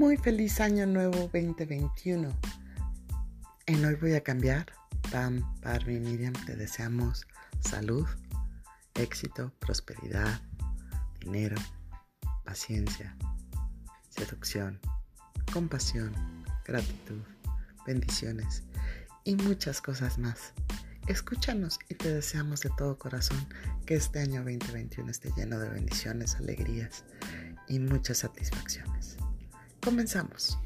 [0.00, 2.34] Muy feliz año nuevo 2021.
[3.66, 4.64] En hoy voy a cambiar.
[5.12, 7.26] Pam, Barbie, Miriam, te deseamos
[7.60, 8.06] salud,
[8.94, 10.40] éxito, prosperidad,
[11.20, 11.56] dinero,
[12.46, 13.14] paciencia,
[14.08, 14.80] seducción,
[15.52, 16.14] compasión,
[16.64, 17.20] gratitud,
[17.86, 18.62] bendiciones
[19.24, 20.54] y muchas cosas más.
[21.08, 23.46] Escúchanos y te deseamos de todo corazón
[23.84, 27.04] que este año 2021 esté lleno de bendiciones, alegrías
[27.68, 29.18] y muchas satisfacciones.
[29.82, 30.58] Comenzamos.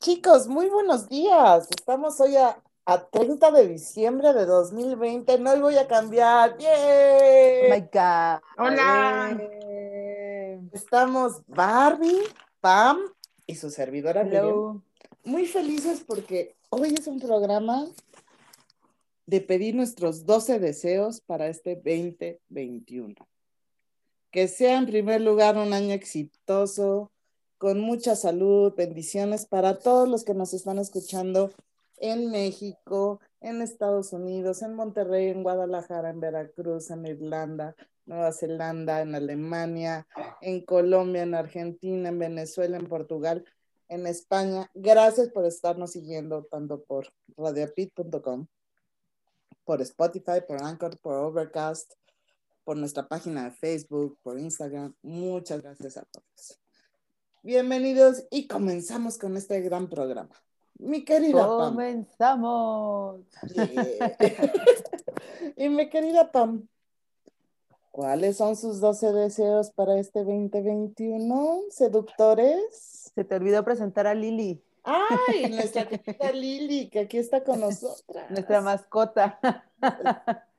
[0.00, 1.68] Chicos, muy buenos días.
[1.70, 2.60] Estamos hoy a,
[3.10, 5.38] 30 de diciembre de 2020.
[5.38, 6.58] No voy a cambiar.
[6.58, 7.70] ¡Bien!
[7.70, 8.40] Oh my God.
[8.58, 9.38] Hola.
[10.72, 12.22] Estamos Barbie,
[12.60, 12.98] Pam
[13.46, 14.82] y su servidora Hello.
[15.22, 17.86] Muy felices porque hoy es un programa
[19.26, 23.14] de pedir nuestros 12 deseos para este 2021.
[24.30, 27.10] Que sea en primer lugar un año exitoso,
[27.58, 31.52] con mucha salud, bendiciones para todos los que nos están escuchando
[31.98, 37.74] en México, en Estados Unidos, en Monterrey, en Guadalajara, en Veracruz, en Irlanda,
[38.06, 40.06] Nueva Zelanda, en Alemania,
[40.42, 43.44] en Colombia, en Argentina, en Venezuela, en Portugal,
[43.88, 44.70] en España.
[44.74, 48.46] Gracias por estarnos siguiendo tanto por radiopit.com
[49.64, 51.94] por Spotify, por Anchor, por Overcast,
[52.64, 54.94] por nuestra página de Facebook, por Instagram.
[55.02, 56.58] Muchas gracias a todos.
[57.42, 60.34] Bienvenidos y comenzamos con este gran programa.
[60.78, 61.74] Mi querida Pam.
[61.74, 63.20] Comenzamos.
[65.56, 66.66] y mi querida Pam,
[67.90, 73.12] ¿cuáles son sus 12 deseos para este 2021, seductores?
[73.14, 74.62] Se te olvidó presentar a Lili.
[74.84, 78.30] Ay, nuestra querida Lili, que aquí está con nosotras.
[78.30, 79.40] Nuestra mascota.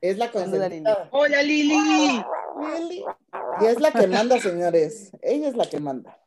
[0.01, 1.09] Es la consentida.
[1.11, 1.77] Hola Lili.
[1.77, 3.05] Lili.
[3.61, 5.11] Y es la que manda, señores.
[5.21, 6.17] Ella es la que manda.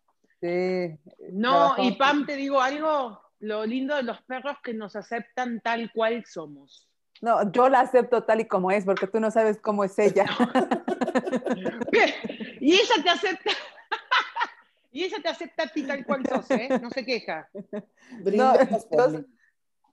[0.40, 0.96] Sí.
[1.32, 3.20] No, y Pam, te digo algo.
[3.40, 6.88] Lo lindo de los perros que nos aceptan tal cual somos.
[7.20, 10.26] No, yo la acepto tal y como es, porque tú no sabes cómo es ella.
[12.60, 13.50] y ella te acepta.
[14.98, 16.68] Y ella te acepta a ti tal cual sos, ¿eh?
[16.82, 17.48] No se queja.
[18.20, 19.24] Brindemos por yo,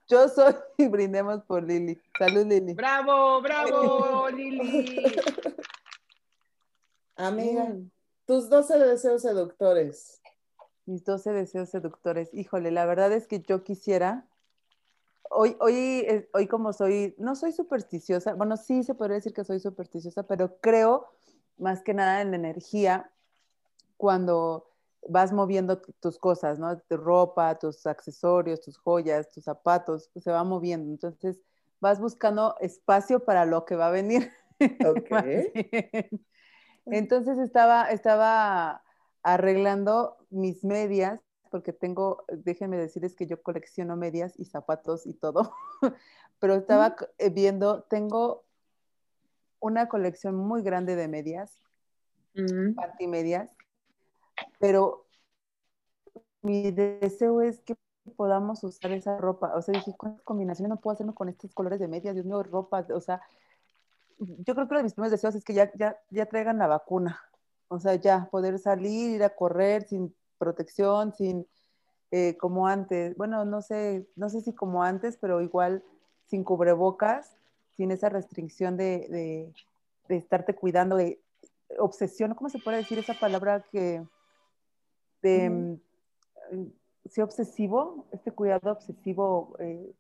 [0.07, 2.01] yo, soy y brindemos por Lili.
[2.17, 2.73] Salud, Lili.
[2.73, 5.15] Bravo, bravo, Lili.
[7.17, 7.75] Amiga,
[8.25, 10.23] tus 12 deseos seductores.
[10.87, 12.33] Mis 12 deseos seductores.
[12.33, 14.25] Híjole, la verdad es que yo quisiera.
[15.29, 19.59] Hoy, hoy, hoy como soy, no soy supersticiosa, bueno, sí se podría decir que soy
[19.59, 21.05] supersticiosa, pero creo
[21.59, 23.11] más que nada en la energía
[23.97, 24.71] cuando
[25.07, 26.77] vas moviendo tus cosas, ¿no?
[26.79, 30.91] Tu ropa, tus accesorios, tus joyas, tus zapatos, pues, se va moviendo.
[30.91, 31.41] Entonces,
[31.79, 34.31] vas buscando espacio para lo que va a venir.
[36.85, 38.83] Entonces estaba, estaba
[39.23, 45.53] arreglando mis medias, porque tengo, déjenme decirles que yo colecciono medias y zapatos y todo,
[46.39, 48.45] pero estaba eh, viendo, tengo
[49.59, 51.59] una colección muy grande de medias,
[52.35, 52.77] mm.
[54.59, 55.05] Pero
[56.41, 57.75] mi deseo es que
[58.15, 59.55] podamos usar esa ropa.
[59.55, 62.13] O sea, dije, ¿cuántas combinaciones no puedo hacerme con estos colores de medias?
[62.13, 63.21] Dios mío, ropa, o sea,
[64.19, 66.67] yo creo que uno de mis primeros deseos es que ya, ya, ya traigan la
[66.67, 67.19] vacuna.
[67.67, 71.47] O sea, ya poder salir, ir a correr sin protección, sin
[72.11, 73.17] eh, como antes.
[73.17, 75.83] Bueno, no sé, no sé si como antes, pero igual
[76.27, 77.35] sin cubrebocas,
[77.75, 79.53] sin esa restricción de, de,
[80.07, 81.19] de estarte cuidando, de
[81.79, 84.03] obsesión, ¿cómo se puede decir esa palabra que
[85.25, 86.65] de, mm,
[87.09, 89.91] sí, obsesivo, este cuidado obsesivo eh,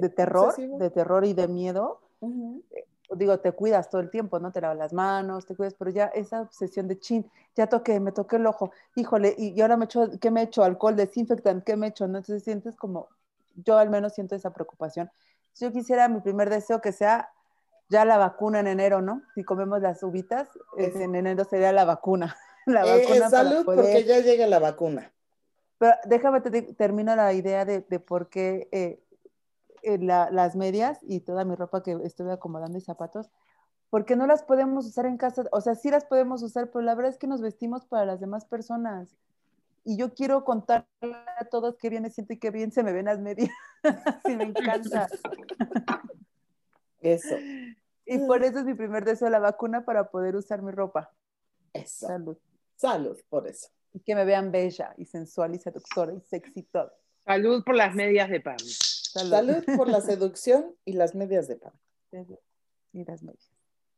[0.00, 2.00] de terror, de terror y de miedo.
[2.22, 4.50] Eh, digo, te cuidas todo el tiempo, ¿no?
[4.52, 8.12] Te lavas las manos, te cuidas, pero ya esa obsesión de chin, ya toqué, me
[8.12, 10.64] toqué el ojo, híjole, y, ahora me echo, ¿qué me he hecho?
[10.64, 12.08] Alcohol, desinfectante, ¿qué me he hecho?
[12.08, 12.18] ¿No?
[12.18, 13.08] Entonces sientes como,
[13.54, 15.10] yo al menos siento esa preocupación.
[15.60, 17.30] Yo quisiera mi primer deseo que sea
[17.88, 19.22] ya la vacuna en enero, ¿no?
[19.34, 22.36] Si comemos las uvitas, en enero sería la vacuna.
[22.84, 25.12] la eh, salud, porque ya llega la vacuna.
[25.78, 29.00] Pero déjame te termino la idea de, de por qué eh,
[29.82, 33.30] eh, las medias y toda mi ropa que estuve acomodando y zapatos,
[33.88, 36.94] porque no las podemos usar en casa, o sea, sí las podemos usar, pero la
[36.96, 39.16] verdad es que nos vestimos para las demás personas.
[39.84, 40.86] Y yo quiero contarle
[41.38, 43.50] a todos qué bien me siento y qué bien se me ven las medias.
[44.26, 45.06] sí, me encanta.
[47.00, 47.36] Eso.
[48.04, 51.12] Y por eso es mi primer deseo, la vacuna para poder usar mi ropa.
[51.72, 52.08] Eso.
[52.08, 52.36] Salud.
[52.76, 53.68] Salud por eso.
[53.92, 56.92] Y que me vean bella y sensual y seductora y sexy todo.
[57.24, 58.58] Salud por las medias de pan.
[58.58, 61.72] Salud, por la seducción y las medias de pan.
[62.92, 63.50] Y las medias.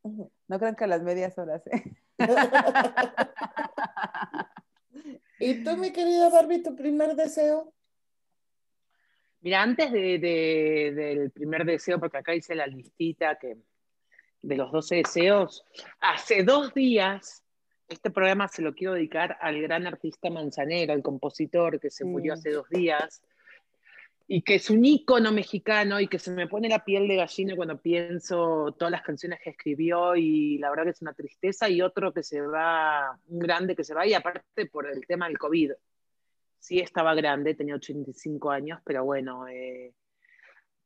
[0.03, 1.83] No crean que a las medias horas, ¿eh?
[5.41, 7.73] ¿Y tú, mi querida Barbie, tu primer deseo?
[9.41, 13.57] Mira, antes del primer deseo, porque acá hice la listita que,
[14.43, 15.65] de los 12 deseos,
[16.01, 17.45] hace dos días,
[17.89, 22.35] este programa se lo quiero dedicar al gran artista Manzanero, al compositor que se murió
[22.35, 23.23] hace dos días,
[24.31, 27.57] y que es un ícono mexicano y que se me pone la piel de gallina
[27.57, 31.81] cuando pienso todas las canciones que escribió y la verdad que es una tristeza y
[31.81, 35.39] otro que se va, un grande que se va y aparte por el tema del
[35.39, 35.73] COVID.
[36.59, 39.95] Sí estaba grande, tenía 85 años, pero bueno, eh,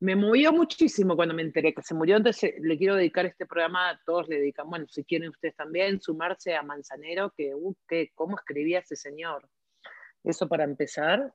[0.02, 3.90] me movió muchísimo cuando me enteré que se murió, entonces le quiero dedicar este programa,
[3.90, 7.76] a todos le dedican, bueno, si quieren ustedes también, sumarse a Manzanero, que, uh,
[8.16, 9.48] cómo escribía ese señor.
[10.24, 11.32] Eso para empezar.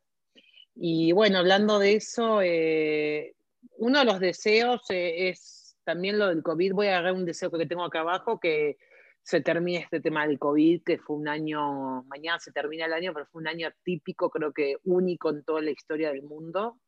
[0.76, 3.36] Y bueno, hablando de eso, eh,
[3.78, 6.74] uno de los deseos eh, es también lo del COVID.
[6.74, 8.76] Voy a agarrar un deseo que tengo acá abajo, que
[9.24, 13.14] se termine este tema del COVID, que fue un año, mañana se termina el año,
[13.14, 16.82] pero fue un año típico, creo que único en toda la historia del mundo.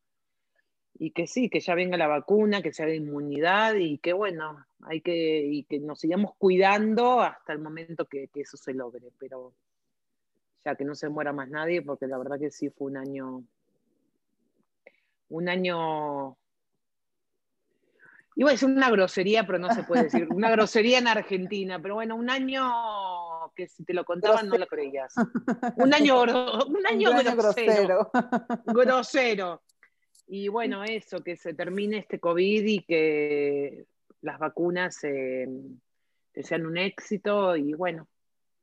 [1.00, 4.64] Y que sí, que ya venga la vacuna, que se haga inmunidad y que bueno,
[4.82, 9.10] hay que, y que nos sigamos cuidando hasta el momento que, que eso se logre,
[9.18, 9.54] pero
[10.64, 13.44] ya que no se muera más nadie, porque la verdad que sí fue un año
[15.30, 16.36] un año,
[18.34, 21.94] iba a decir una grosería, pero no se puede decir, una grosería en Argentina, pero
[21.94, 22.70] bueno, un año
[23.54, 25.14] que si te lo contaban no lo creías.
[25.76, 28.10] Un año, un año, grosero,
[28.66, 29.62] grosero.
[30.32, 33.84] Y bueno, eso, que se termine este COVID y que
[34.20, 35.48] las vacunas eh,
[36.34, 38.06] sean un éxito y bueno,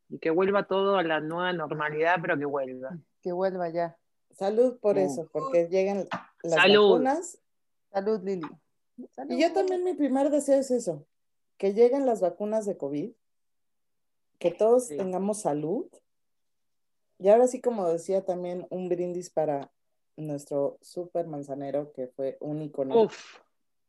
[0.07, 2.97] y que vuelva todo a la nueva normalidad, pero que vuelva.
[3.21, 3.97] Que vuelva ya.
[4.31, 6.07] Salud por eso, porque llegan
[6.41, 7.37] las vacunas.
[7.91, 8.47] Salud, Lili.
[9.27, 11.05] Y yo también mi primer deseo es eso,
[11.57, 13.11] que lleguen las vacunas de COVID,
[14.39, 15.85] que todos tengamos salud.
[17.19, 19.69] Y ahora sí, como decía también, un brindis para
[20.17, 23.07] nuestro super manzanero, que fue un icono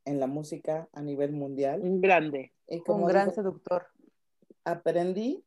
[0.05, 1.81] en la música a nivel mundial.
[1.83, 2.53] Un grande.
[2.69, 3.87] Y como un gran seductor.
[4.65, 5.45] Aprendí,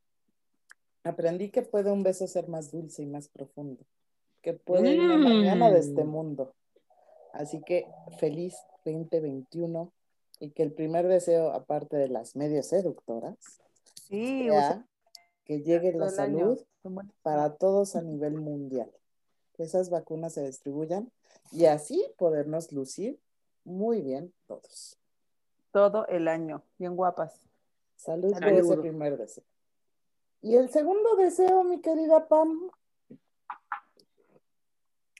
[1.04, 3.84] aprendí que puede un beso ser más dulce y más profundo
[4.42, 6.08] que puede irme mañana de este mm.
[6.08, 6.54] mundo.
[7.32, 7.86] Así que
[8.18, 9.90] feliz 2021
[10.40, 13.62] y que el primer deseo, aparte de las medias seductoras,
[14.08, 14.86] sea
[15.44, 16.58] que llegue la salud
[17.22, 18.90] para todos a nivel mundial.
[19.54, 21.10] Que esas vacunas se distribuyan
[21.50, 23.18] y así podernos lucir
[23.64, 24.98] muy bien todos.
[25.70, 27.40] Todo el año, bien guapas.
[27.96, 28.40] Salud, Salud.
[28.40, 29.44] por ese primer deseo.
[30.40, 32.70] Y el segundo deseo, mi querida Pam,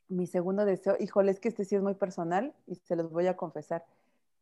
[0.08, 3.26] mi segundo deseo, híjole, es que este sí es muy personal y se los voy
[3.26, 3.84] a confesar,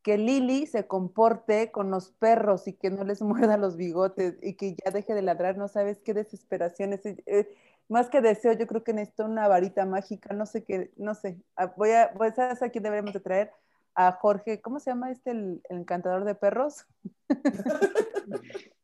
[0.02, 3.22] que Lili se comporte con los perros y que no les
[3.52, 7.46] muerda los bigotes y que ya deje de ladrar, no sabes qué desesperación es.
[7.90, 11.42] Más que deseo, yo creo que necesito una varita mágica, no sé qué, no sé.
[11.56, 13.50] Ah, voy a, pues, ¿sabes a quién deberíamos de traer?
[13.96, 16.86] A Jorge, ¿cómo se llama este, el, el encantador de perros?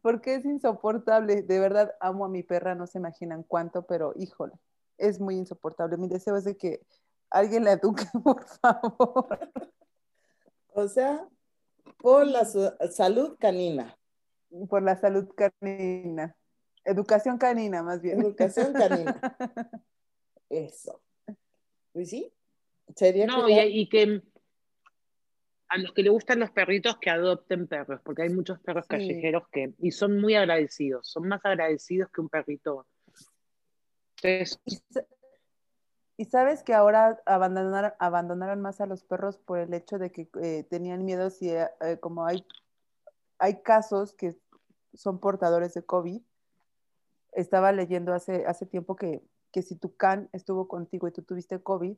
[0.00, 4.54] Porque es insoportable, de verdad amo a mi perra, no se imaginan cuánto, pero híjole,
[4.96, 5.98] es muy insoportable.
[5.98, 6.80] Mi deseo es de que
[7.28, 9.52] alguien la eduque, por favor.
[10.72, 11.28] O sea,
[11.98, 13.98] por la salud canina.
[14.70, 16.34] Por la salud canina.
[16.84, 18.20] Educación canina, más bien.
[18.20, 19.20] Educación canina.
[20.48, 21.00] Eso.
[21.94, 22.32] ¿Y sí?
[22.94, 24.22] Sería no, y, que
[25.68, 29.44] a los que le gustan los perritos que adopten perros, porque hay muchos perros callejeros
[29.52, 32.86] que, y son muy agradecidos, son más agradecidos que un perrito
[36.16, 40.28] y sabes que ahora abandonaron, abandonaron más a los perros por el hecho de que
[40.42, 42.44] eh, tenían miedo si eh, eh, como hay,
[43.38, 44.36] hay casos que
[44.94, 46.20] son portadores de COVID.
[47.32, 49.22] Estaba leyendo hace, hace tiempo que,
[49.52, 51.96] que si tu can estuvo contigo y tú tuviste COVID,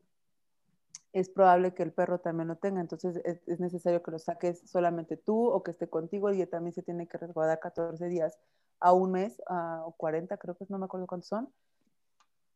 [1.13, 2.81] es probable que el perro también lo tenga.
[2.81, 6.83] Entonces es, necesario que lo saques solamente tú o que esté contigo y también se
[6.83, 8.39] tiene que resguardar 14 días
[8.81, 11.49] a un mes o 40, creo que no me acuerdo cuántos son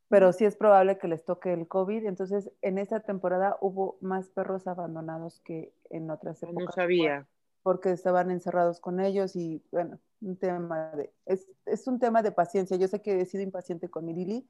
[0.08, 2.06] pero sí es probable que les toque el COVID.
[2.06, 6.64] Entonces, en esta temporada hubo más perros abandonados que en otras épocas.
[6.64, 7.26] No sabía.
[7.62, 12.32] Porque estaban encerrados con ellos y, bueno, un tema de, es, es un tema de
[12.32, 12.76] paciencia.
[12.76, 14.48] Yo sé que he sido impaciente con mi Lili.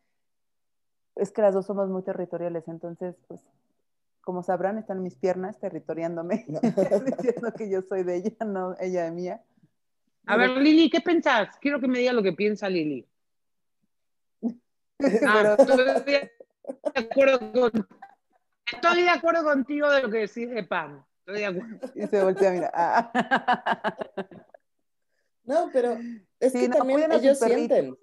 [1.15, 3.41] Es que las dos somos muy territoriales, entonces, pues,
[4.21, 6.45] como sabrán, están mis piernas territoriándome,
[7.07, 9.43] diciendo que yo soy de ella, no ella de mía.
[10.27, 11.57] A ver, Lili, ¿qué pensás?
[11.61, 13.07] Quiero que me diga lo que piensa Lili.
[15.29, 15.77] Ah, estoy,
[19.03, 21.05] de acuerdo contigo de lo que decís de Pam.
[21.95, 22.73] Y se voltea a mirar.
[22.75, 23.13] Ah.
[25.47, 25.97] No, pero
[26.41, 27.97] es que también ellos sienten.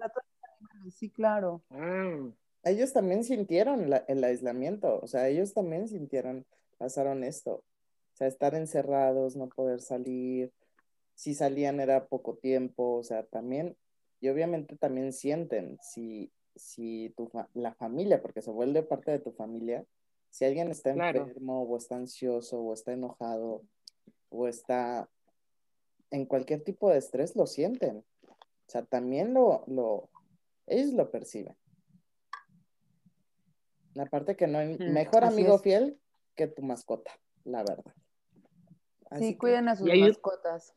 [0.91, 1.61] sí, claro.
[1.69, 2.29] Ah.
[2.63, 6.45] Ellos también sintieron el aislamiento, o sea, ellos también sintieron,
[6.77, 7.55] pasaron esto.
[7.55, 10.53] O sea, estar encerrados, no poder salir,
[11.15, 13.75] si salían era poco tiempo, o sea, también,
[14.21, 19.31] y obviamente también sienten si, si tu la familia, porque se vuelve parte de tu
[19.31, 19.85] familia,
[20.29, 23.61] si alguien está enfermo o está ansioso o está enojado
[24.29, 25.09] o está
[26.13, 28.05] en cualquier tipo de estrés lo sienten.
[28.27, 28.35] O
[28.67, 30.11] sea, también lo, lo
[30.67, 31.57] ellos lo perciben.
[33.95, 35.99] La parte que no hay mejor amigo fiel
[36.35, 37.11] que tu mascota,
[37.45, 37.93] la verdad.
[39.17, 40.75] sí, cuiden a sus mascotas.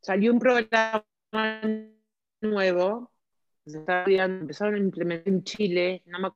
[0.00, 1.04] Salió un programa
[2.40, 3.12] nuevo,
[3.66, 6.28] empezaron a implementar en Chile, no me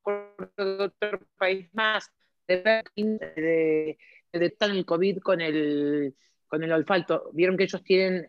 [0.00, 2.10] acuerdo de otro país más,
[2.48, 3.98] de, de,
[4.32, 6.16] el COVID con el
[6.52, 8.28] con el olfato, vieron que ellos tienen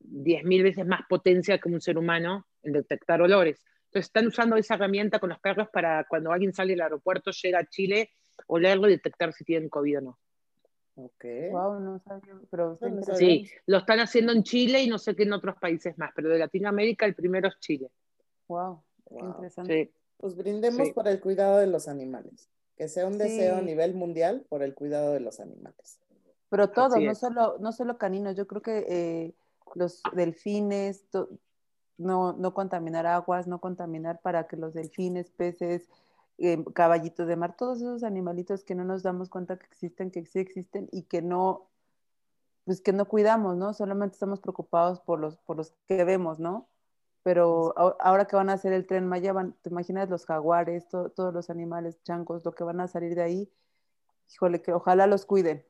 [0.00, 3.64] 10.000 veces más potencia que un ser humano en detectar olores.
[3.84, 7.60] Entonces están usando esa herramienta con los perros para cuando alguien sale del aeropuerto, llega
[7.60, 8.10] a Chile,
[8.48, 10.18] olerlo y detectar si tienen COVID o no.
[10.96, 11.24] Ok.
[11.52, 12.76] Wow, no sabía, pero
[13.14, 16.30] Sí, lo están haciendo en Chile y no sé qué en otros países más, pero
[16.30, 17.92] de Latinoamérica el primero es Chile.
[18.48, 19.92] Wow, qué interesante.
[20.16, 22.48] Pues brindemos por el cuidado de los animales.
[22.76, 26.00] Que sea un deseo a nivel mundial por el cuidado de los animales.
[26.52, 29.34] Pero todos, no solo, no solo caninos, yo creo que eh,
[29.74, 31.06] los delfines,
[31.96, 35.88] no, no contaminar aguas, no contaminar para que los delfines, peces,
[36.36, 40.26] eh, caballitos de mar, todos esos animalitos que no nos damos cuenta que existen, que
[40.26, 41.70] sí existen y que no,
[42.66, 43.72] pues que no cuidamos, ¿no?
[43.72, 46.68] Solamente estamos preocupados por los, por los que vemos, ¿no?
[47.22, 49.32] Pero ahora que van a hacer el tren Maya,
[49.62, 53.50] te imaginas los jaguares, todos los animales, chancos, lo que van a salir de ahí,
[54.30, 55.64] híjole, que ojalá los cuiden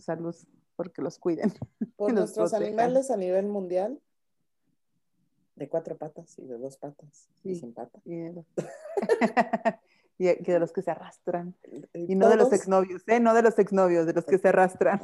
[0.00, 0.34] salud,
[0.76, 1.52] porque los cuiden.
[1.96, 4.00] Por nuestros animales a nivel mundial,
[5.56, 8.00] de cuatro patas y de dos patas y sin patas.
[8.06, 8.16] Y,
[10.18, 11.54] de los que se arrastran.
[11.92, 13.20] Y, no de los exnovios, ¿eh?
[13.20, 15.02] No de los exnovios, de los que se arrastran.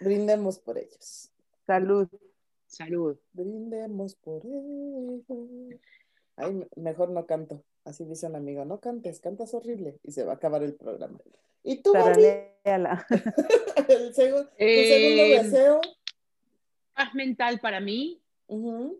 [0.00, 1.30] Brindemos por ellos.
[1.66, 2.08] Salud.
[2.66, 3.16] Salud.
[3.32, 5.80] Brindemos por ellos.
[6.36, 7.62] Ay, mejor no canto.
[7.84, 9.98] Así dice un amigo, no cantes, cantas horrible.
[10.02, 11.18] Y se va a acabar el programa.
[11.64, 11.92] ¿Y tú,
[12.64, 15.80] el segundo eh, deseo.
[16.94, 18.20] Paz mental para mí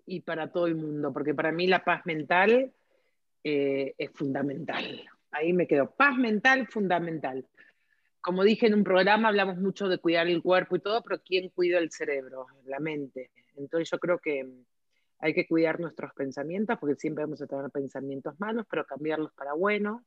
[0.07, 2.73] y para todo el mundo, porque para mí la paz mental
[3.45, 5.03] eh, es fundamental.
[5.31, 5.91] Ahí me quedo.
[5.91, 7.45] Paz mental, fundamental.
[8.21, 11.49] Como dije en un programa, hablamos mucho de cuidar el cuerpo y todo, pero ¿quién
[11.51, 13.31] cuida el cerebro, la mente?
[13.57, 14.49] Entonces yo creo que
[15.23, 19.55] hay que cuidar nuestros pensamientos, porque siempre vamos a tener pensamientos malos, pero cambiarlos para
[19.55, 20.05] bueno.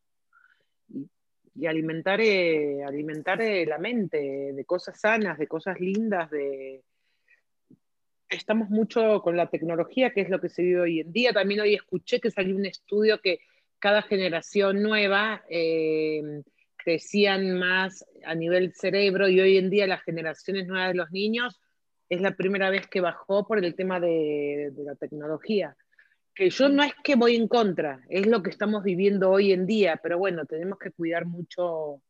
[0.89, 1.09] Y
[1.55, 6.83] y alimentar, eh, alimentar eh, la mente de cosas sanas, de cosas lindas, de...
[8.27, 11.31] Estamos mucho con la tecnología, que es lo que se vive hoy en día.
[11.31, 13.39] También hoy escuché que salió un estudio que
[13.79, 16.41] cada generación nueva eh,
[16.75, 21.61] crecían más a nivel cerebro y hoy en día las generaciones nuevas de los niños
[22.09, 25.75] es la primera vez que bajó por el tema de la tecnología
[26.35, 29.65] que yo no es que voy en contra, es lo que estamos viviendo hoy en
[29.65, 32.01] día, pero bueno, tenemos que cuidar mucho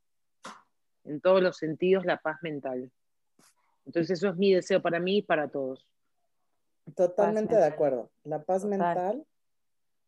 [1.04, 2.92] en todos los sentidos la paz mental.
[3.86, 5.88] Entonces eso es mi deseo para mí y para todos.
[6.96, 8.10] Totalmente de acuerdo.
[8.24, 9.24] La paz mental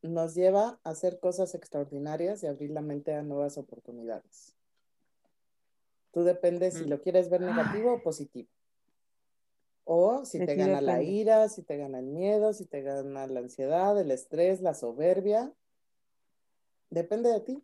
[0.02, 4.56] nos lleva a hacer cosas extraordinarias y abrir la mente a nuevas oportunidades.
[6.12, 6.90] Tú dependes si mm.
[6.90, 8.50] lo quieres ver negativo o positivo.
[9.90, 13.40] O si te gana la ira, si te gana el miedo, si te gana la
[13.40, 15.54] ansiedad, el estrés, la soberbia.
[16.90, 17.64] Depende de ti,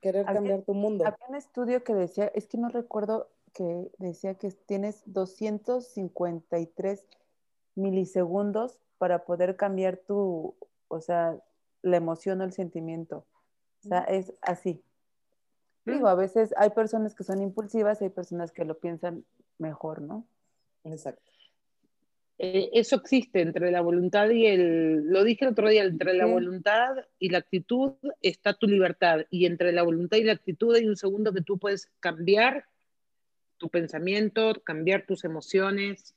[0.00, 1.04] querer cambiar tu mundo.
[1.04, 7.04] Había un estudio que decía, es que no recuerdo que decía que tienes 253
[7.74, 10.54] milisegundos para poder cambiar tu,
[10.86, 11.36] o sea,
[11.82, 13.26] la emoción o el sentimiento.
[13.84, 14.80] O sea, es así.
[15.84, 19.24] Digo, a veces hay personas que son impulsivas y hay personas que lo piensan
[19.58, 20.24] mejor, ¿no?
[20.84, 21.33] Exacto.
[22.38, 26.26] Eh, eso existe entre la voluntad y el, lo dije el otro día, entre la
[26.26, 30.86] voluntad y la actitud está tu libertad y entre la voluntad y la actitud hay
[30.88, 32.66] un segundo que tú puedes cambiar
[33.56, 36.14] tu pensamiento, cambiar tus emociones.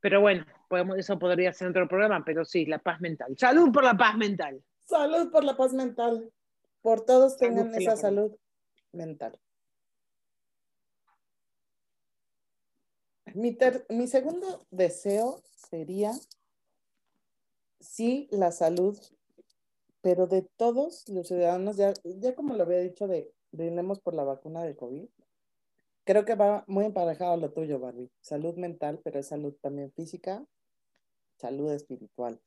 [0.00, 3.36] Pero bueno, podemos, eso podría ser otro programa, pero sí, la paz mental.
[3.38, 4.60] Salud por la paz mental.
[4.80, 6.32] Salud por la paz mental.
[6.82, 8.32] Por todos tengan esa salud
[8.92, 9.38] mental.
[13.34, 16.12] Mi, segundo deseo sería,
[17.80, 18.98] sí, la salud,
[20.00, 24.24] pero de todos los ciudadanos, ya, ya como lo había dicho, de brindemos por la
[24.24, 25.08] vacuna de COVID.
[26.04, 28.10] Creo que va muy emparejado lo tuyo, Barbie.
[28.20, 30.46] Salud mental, pero es salud también física,
[31.36, 32.40] salud espiritual.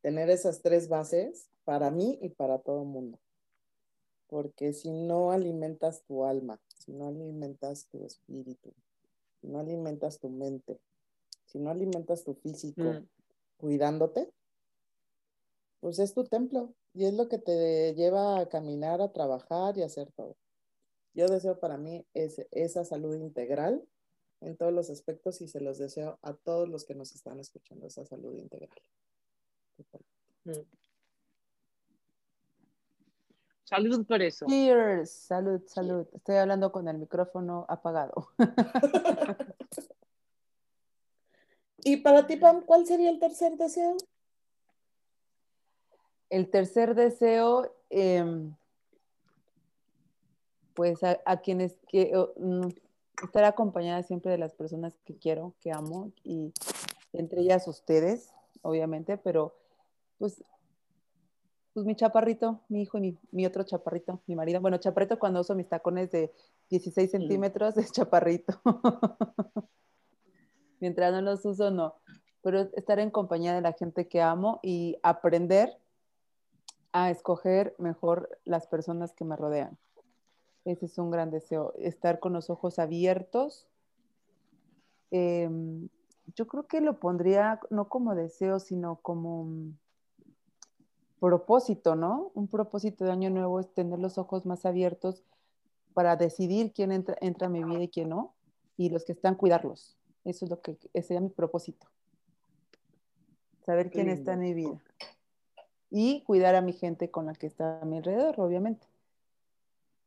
[0.00, 3.20] Tener esas tres bases para mí y para todo el mundo.
[4.26, 8.74] Porque si no alimentas tu alma, si no alimentas tu espíritu,
[9.46, 10.80] si no alimentas tu mente,
[11.44, 13.08] si no alimentas tu físico mm.
[13.58, 14.28] cuidándote,
[15.78, 19.82] pues es tu templo y es lo que te lleva a caminar, a trabajar y
[19.82, 20.36] a hacer todo.
[21.14, 23.86] Yo deseo para mí esa salud integral
[24.40, 27.86] en todos los aspectos y se los deseo a todos los que nos están escuchando,
[27.86, 28.80] esa salud integral.
[30.44, 30.85] Mm.
[33.66, 34.46] Salud por eso.
[34.46, 36.06] Cheers, salud, salud.
[36.14, 38.28] Estoy hablando con el micrófono apagado.
[41.78, 43.96] y para ti, Pam, ¿cuál sería el tercer deseo?
[46.30, 48.54] El tercer deseo, em,
[50.74, 52.68] pues a, quienes que mm,
[53.24, 56.52] estar acompañada siempre de las personas que quiero, que amo, y
[57.12, 58.32] entre ellas ustedes,
[58.62, 59.56] obviamente, pero
[60.18, 60.44] pues
[61.76, 64.62] pues mi chaparrito, mi hijo y mi, otro chaparrito, mi marido.
[64.62, 66.32] Bueno, chaparrito cuando uso mis tacones de
[66.70, 68.58] 16 centímetros es chaparrito.
[70.80, 71.96] Mientras no los uso, no.
[72.40, 75.76] Pero estar en compañía de la gente que amo y aprender
[76.92, 79.76] a escoger mejor las personas que me rodean.
[80.64, 83.68] Ese es un gran deseo, estar con los ojos abiertos.
[85.10, 85.90] Em,
[86.34, 89.76] yo creo que lo pondría no como deseo, sino como
[91.20, 92.30] propósito, ¿no?
[92.34, 95.22] Un propósito de año nuevo es tener los ojos más abiertos
[95.94, 98.34] para decidir quién entra, entra a mi vida y quién no,
[98.76, 99.96] y los que están, cuidarlos.
[100.24, 101.86] Eso es lo que ese sería mi propósito.
[103.64, 104.82] Saber quién está en mi vida.
[105.90, 108.86] Y cuidar a mi gente con la que está a mi alrededor, obviamente.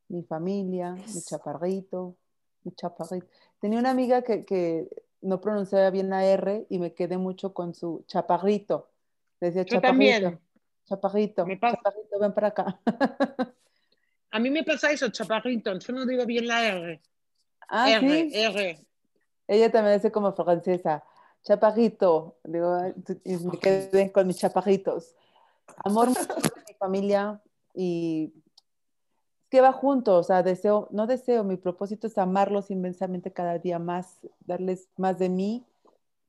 [0.09, 2.15] Mi familia, mi chaparrito,
[2.63, 3.27] mi chaparrito.
[3.59, 4.89] Tenía una amiga que, que
[5.21, 8.89] no pronunciaba bien la R y me quedé mucho con su chaparrito.
[9.39, 10.39] Decía Yo también.
[10.89, 12.79] Chaparrito, chaparrito, ven para acá.
[14.31, 15.77] A mí me pasa eso, chaparrito.
[15.77, 17.01] Yo no digo bien la R.
[17.67, 18.79] Ah, R, R.
[19.47, 21.03] Ella también dice como francesa.
[21.43, 22.37] Chaparrito.
[22.43, 22.75] Digo,
[23.23, 25.15] y me quedé con mis chaparritos.
[25.83, 27.39] Amor mi familia
[27.75, 28.33] y
[29.49, 33.79] que va junto, o sea, deseo, no deseo, mi propósito es amarlos inmensamente cada día
[33.79, 35.65] más, darles más de mí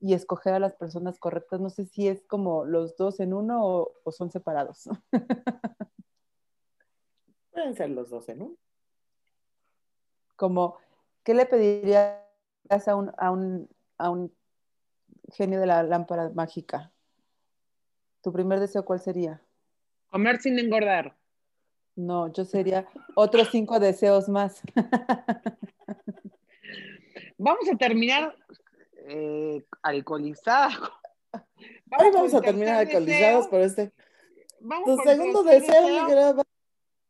[0.00, 1.60] y escoger a las personas correctas.
[1.60, 4.88] No sé si es como los dos en uno o, son separados.
[7.52, 8.56] Pueden ser los dos en uno.
[10.36, 10.78] Como,
[11.22, 12.16] ¿qué le pedirías
[12.86, 14.32] a un, a un, a un
[15.32, 16.90] genio de la lámpara mágica?
[18.22, 19.42] ¿Tu primer deseo cuál sería?
[20.08, 21.14] Comer sin engordar.
[21.94, 24.62] No, yo sería otros cinco deseos más.
[27.36, 28.34] Vamos a terminar
[29.10, 30.78] eh, alcoholizadas.
[31.32, 33.92] Hoy vamos a terminar alcoholizados por este.
[34.84, 36.44] tu segundo deseo,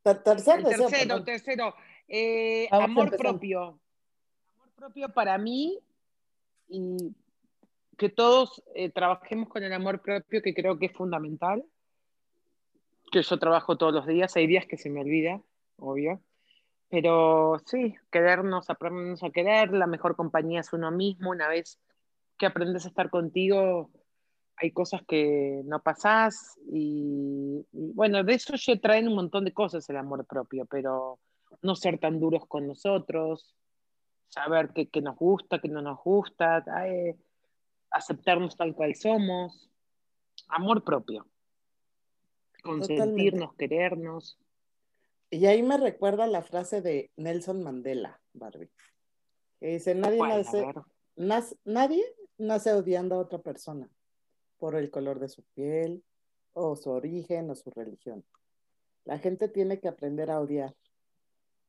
[0.03, 0.89] tercer deseo.
[0.89, 1.75] Tercero, tercero.
[2.09, 3.79] Eh, amor propio.
[4.57, 5.79] Amor propio para mí
[6.69, 7.15] y
[7.99, 11.65] que todos eh, trabajemos con el amor propio, que creo que es fundamental.
[13.13, 15.43] Que yo trabajo todos los días, hay días que se me olvida,
[15.77, 16.23] obvio.
[16.89, 21.31] Pero sí, querernos, aprendernos a querer, la mejor compañía es uno mismo.
[21.31, 21.79] Una vez
[22.41, 23.91] que aprendes a estar contigo,
[24.57, 29.89] hay cosas que no pasás y, bueno, de eso ya traen un montón de cosas
[29.91, 31.19] el amor propio, pero
[31.61, 33.55] no ser tan duros con nosotros,
[34.29, 37.15] saber qué, nos gusta, qué no nos gusta, eh,
[37.91, 39.71] aceptarnos tal cual somos,
[40.49, 41.27] amor propio,
[42.63, 44.39] consentirnos, querernos.
[45.29, 48.71] Y ahí me recuerda la frase de Nelson Mandela, Barbie.
[49.61, 50.19] Que dice, nadie,
[51.17, 52.03] nace, nadie
[52.41, 53.89] nace odiando a otra persona
[54.59, 56.03] por el color de su piel
[56.53, 58.25] o su origen o su religión.
[59.05, 60.75] La gente tiene que aprender a odiar.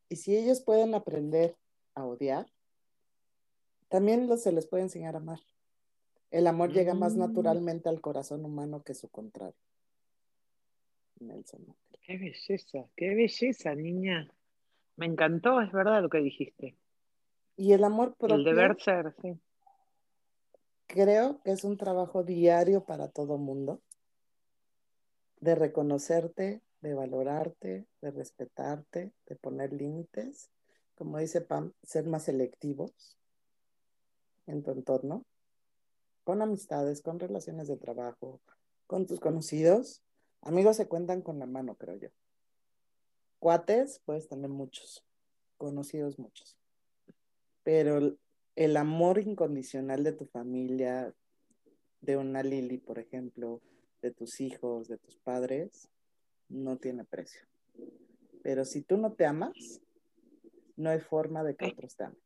[0.09, 1.55] Y si ellos pueden aprender
[1.95, 2.47] a odiar,
[3.87, 5.39] también se les puede enseñar a amar.
[6.31, 7.19] El amor llega más mm.
[7.19, 9.55] naturalmente al corazón humano que su contrario.
[11.19, 14.27] Nelson Qué belleza, qué belleza, niña.
[14.95, 16.75] Me encantó, es verdad lo que dijiste.
[17.55, 18.37] Y el amor propio.
[18.37, 19.37] El deber ser, sí.
[20.93, 23.81] Creo que es un trabajo diario para todo mundo.
[25.39, 30.49] De reconocerte, de valorarte, de respetarte, de poner límites.
[30.95, 33.17] Como dice Pam, ser más selectivos
[34.47, 35.25] en tu entorno,
[36.23, 38.41] con amistades, con relaciones de trabajo,
[38.85, 40.01] con tus conocidos
[40.43, 42.09] Amigos se cuentan con la mano, creo yo.
[43.39, 45.03] cuates puedes tener muchos,
[45.57, 46.57] conocidos muchos.
[47.63, 48.17] Pero
[48.63, 51.11] el amor incondicional de tu familia,
[52.01, 53.59] de una Lili, por ejemplo,
[54.03, 55.89] de tus hijos, de tus padres,
[56.47, 57.41] no tiene precio.
[58.43, 59.81] Pero si tú no te amas,
[60.75, 62.19] no hay forma de que otros te amen.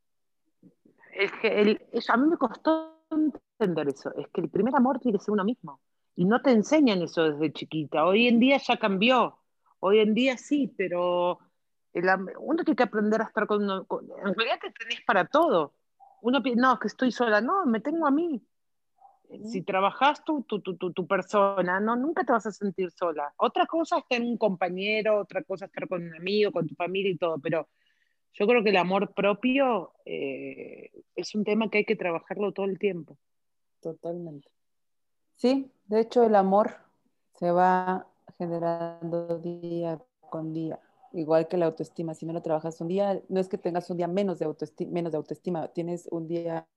[1.14, 5.24] Es que a mí me costó entender eso, es que el primer amor tiene que
[5.24, 5.80] ser uno mismo.
[6.18, 8.06] Y no te enseñan eso desde chiquita.
[8.06, 9.38] Hoy en día ya cambió.
[9.80, 11.40] Hoy en día sí, pero
[12.40, 15.74] uno tiene que aprender a estar con, uno, En realidad te tenés para todo.
[16.22, 17.42] Uno piensa, no, que estoy sola.
[17.42, 18.42] No, me tengo a mí.
[19.46, 23.34] Si trabajas tú, tu, tu, tu, persona, no, nunca te vas a sentir sola.
[23.38, 26.76] Otra cosa es tener un compañero, otra cosa es estar con un amigo, con tu
[26.76, 27.68] familia y todo, pero
[28.34, 32.66] yo creo que el amor propio eh, es un tema que hay que trabajarlo todo
[32.66, 33.18] el tiempo.
[33.82, 34.50] Totalmente.
[35.36, 36.76] Sí, de hecho el amor
[37.34, 40.00] se va generando día
[40.30, 40.80] con día,
[41.16, 42.14] igual que la autoestima.
[42.16, 44.92] Si no lo trabajas un día, no es que tengas un día menos de autoestima,
[44.92, 46.68] menos de autoestima tienes un día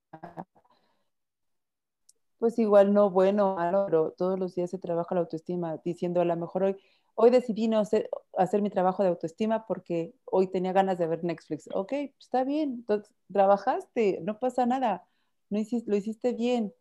[2.38, 6.24] pues igual no bueno, malo, pero todos los días se trabaja la autoestima, diciendo a
[6.24, 6.76] lo mejor hoy,
[7.14, 11.24] hoy decidí no hacer, hacer mi trabajo de autoestima porque hoy tenía ganas de ver
[11.24, 11.68] Netflix.
[11.74, 15.04] Ok, está bien, entonces trabajaste, no pasa nada,
[15.50, 16.72] no hiciste, lo hiciste bien.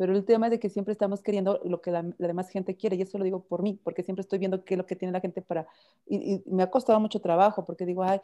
[0.00, 2.96] Pero el tema es de que siempre estamos queriendo lo que la, demás gente quiere,
[2.96, 5.12] y eso lo digo por mí, porque siempre estoy viendo qué es lo que tiene
[5.12, 5.66] la gente para...
[6.06, 8.18] Y, me ha costado mucho trabajo, porque digo, ay,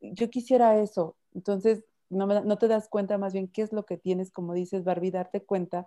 [0.00, 1.16] yo quisiera eso.
[1.34, 4.84] Entonces, no, no te das cuenta más bien qué es lo que tienes, como dices,
[4.84, 5.84] Barbie, darte cuenta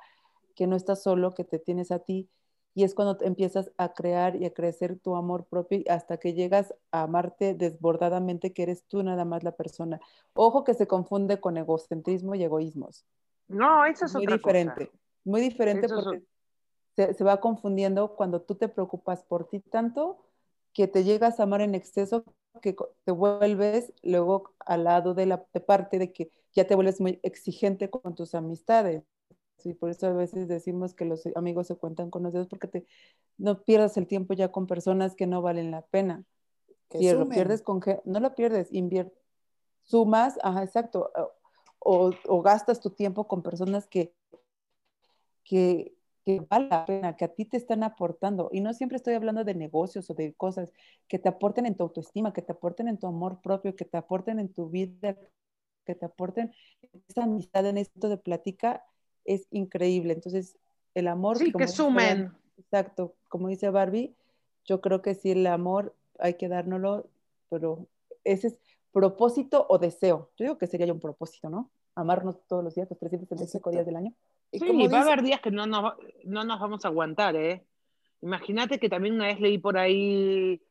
[0.55, 2.27] que no estás solo, que te tienes a ti.
[2.75, 6.73] Y es cuando empiezas a crear y a crecer tu amor propio hasta que llegas
[6.91, 10.01] a amarte desbordadamente, que eres tú nada más la persona.
[10.33, 13.05] Ojo que se confunde con egocentrismo y egoísmos.
[13.47, 14.91] No, eso es muy diferente.
[15.23, 16.23] Muy diferente porque
[16.95, 20.25] se, va confundiendo cuando tú te preocupas por ti tanto
[20.73, 22.23] que te llegas a amar en exceso
[22.62, 27.19] que te vuelves luego al lado de la parte de que ya te vuelves muy
[27.23, 29.03] exigente con tus amistades.
[29.63, 32.67] Y por eso a veces decimos que los amigos se cuentan con los dedos porque
[32.67, 32.86] te,
[33.38, 36.23] no pierdas el tiempo ya con personas que no valen la pena.
[36.89, 39.17] si lo pierdes con no lo pierdes, invierte,
[39.83, 41.12] sumas, ajá, exacto,
[41.79, 44.13] o, o, gastas tu tiempo con personas que
[45.43, 48.49] que, que vale la pena, que a ti te están aportando.
[48.51, 50.71] Y no siempre estoy hablando de negocios o de cosas
[51.08, 53.97] que te aporten en tu autoestima, que te aporten en tu amor propio, que te
[53.97, 55.17] aporten en tu vida,
[55.86, 56.53] que te aporten
[57.08, 58.86] esa amistad en esto de plática,
[59.25, 60.13] es increíble.
[60.13, 60.58] Entonces,
[60.93, 61.38] el amor...
[61.38, 62.32] Sí, que sumen.
[62.58, 64.15] exacto, como dice Barbie,
[64.65, 67.08] yo creo que sí, el amor hay que dárnoslo,
[67.49, 67.88] pero
[68.23, 68.60] ese es
[68.93, 70.29] propósito o deseo.
[70.38, 71.69] Yo digo que sería un propósito, ¿no?
[71.95, 74.13] Amarnos todos los días, los 365 días del año
[74.53, 77.65] sí, va a haber días que no nos, no nos vamos a aguantar, ¿eh?
[78.21, 80.61] Imagínate que también una vez leí por ahí,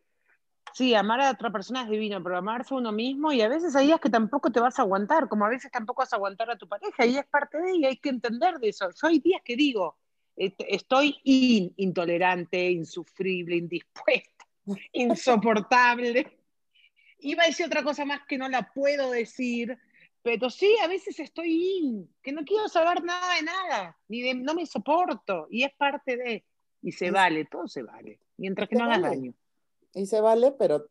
[0.72, 3.76] sí, amar a otra persona es divino, pero amarse a uno mismo y a veces
[3.76, 6.50] hay días que tampoco te vas a aguantar, como a veces tampoco vas a aguantar
[6.50, 8.88] a tu pareja y es parte de ella, hay que entender de eso.
[8.90, 9.98] Yo hay días que digo,
[10.36, 11.20] estoy
[11.76, 14.46] intolerante, insufrible, indispuesta,
[14.92, 16.38] insoportable.
[17.18, 19.78] Iba a decir otra cosa más que no la puedo decir,
[20.22, 24.34] pero sí, a veces estoy in, que no quiero saber nada de nada, ni de,
[24.34, 26.44] no me soporto, y es parte de,
[26.80, 29.34] y se vale, todo se vale, mientras que no haga daño.
[29.94, 30.88] Y se vale, pero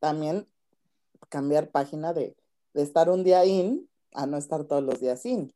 [0.00, 0.46] también
[1.28, 2.36] cambiar página de,
[2.74, 5.52] de, estar un día in a no estar todos los días in.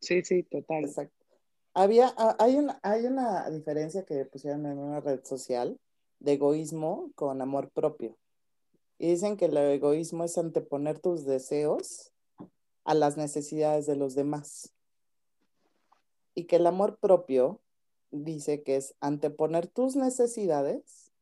[0.00, 0.84] Sí, sí, total.
[0.84, 1.24] Exacto.
[1.72, 5.78] Había, hay, una, hay una diferencia que pusieron en una red social
[6.20, 8.16] de egoísmo con amor propio.
[8.98, 12.12] Y dicen que el egoísmo es anteponer tus deseos
[12.84, 14.72] a las necesidades de los demás.
[16.34, 17.60] Y que el amor propio
[18.10, 21.12] dice que es anteponer tus necesidades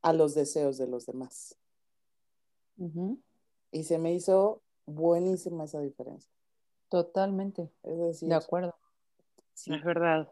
[0.00, 1.56] a los deseos de los demás.
[3.70, 6.32] Y se me hizo buenísima esa diferencia.
[6.88, 7.70] Totalmente.
[7.84, 8.74] Es decir, de acuerdo.
[9.54, 10.30] es verdad.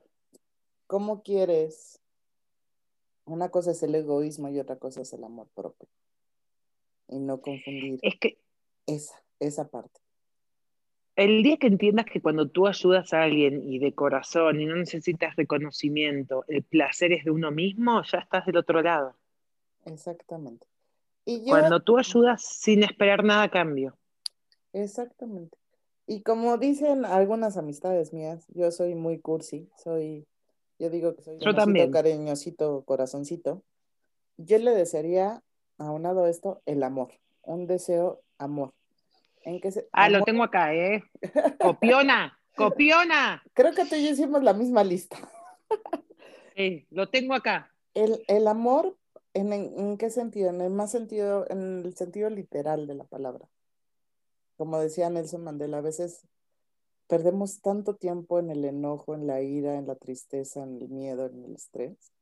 [0.88, 2.00] ¿Cómo quieres?
[3.24, 5.88] Una cosa es el egoísmo y otra cosa es el amor propio
[7.10, 8.38] y no confundir es que,
[8.86, 10.00] esa, esa parte.
[11.16, 14.76] El día que entiendas que cuando tú ayudas a alguien y de corazón y no
[14.76, 19.16] necesitas reconocimiento, el placer es de uno mismo, ya estás del otro lado.
[19.84, 20.66] Exactamente.
[21.26, 23.98] Y cuando tú ayudas sin esperar nada a cambio.
[24.72, 25.58] Exactamente.
[26.06, 30.26] Y como dicen algunas amistades mías, yo soy muy cursi, soy,
[30.78, 31.90] yo digo que soy yo también.
[31.90, 33.62] cariñosito, corazoncito.
[34.38, 35.42] Yo le desearía
[35.86, 37.10] aunado a esto, el amor,
[37.42, 38.72] un deseo amor.
[39.42, 41.02] ¿En qué ah, lo tengo acá, ¿eh?
[41.60, 43.42] Copiona, copiona.
[43.54, 45.16] Creo que tú y yo hicimos la misma lista.
[46.56, 47.72] Sí, lo tengo acá.
[47.94, 48.94] El, el amor
[49.32, 50.50] ¿En, qué sentido?
[50.50, 53.48] En el más sentido, en el sentido literal de la palabra.
[54.56, 56.26] Como decía Nelson Mandela, a veces
[57.06, 61.26] perdemos tanto tiempo en el enojo, en la ira, en la tristeza, en el miedo,
[61.26, 62.12] en el estrés.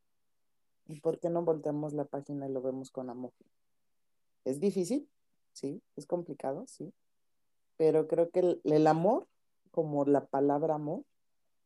[0.89, 3.33] ¿Y por qué no volteamos la página y lo vemos con amor?
[4.45, 5.07] Es difícil,
[5.53, 6.93] sí, es complicado, sí,
[7.77, 9.27] pero creo que el amor,
[9.71, 11.05] como la palabra amor,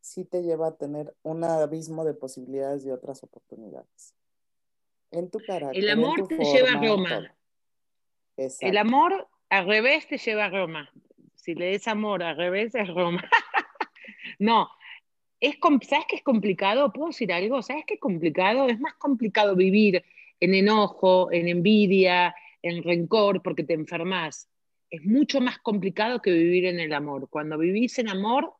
[0.00, 4.14] sí te lleva a tener un abismo de posibilidades y otras oportunidades.
[5.12, 5.82] En tu carácter.
[5.82, 7.36] El amor te lleva a Roma.
[8.36, 10.90] El amor al revés te lleva a Roma.
[11.34, 13.22] Si le des amor al revés es Roma.
[14.38, 14.68] no,
[15.42, 15.56] es,
[15.88, 16.92] ¿sabes qué es complicado?
[16.92, 17.62] ¿Puedo decir algo?
[17.62, 18.68] ¿Sabes qué es complicado?
[18.68, 20.04] Es más complicado vivir
[20.38, 24.48] en enojo, en envidia, en rencor, porque te enfermas.
[24.88, 27.28] Es mucho más complicado que vivir en el amor.
[27.28, 28.54] Cuando vivís en amor,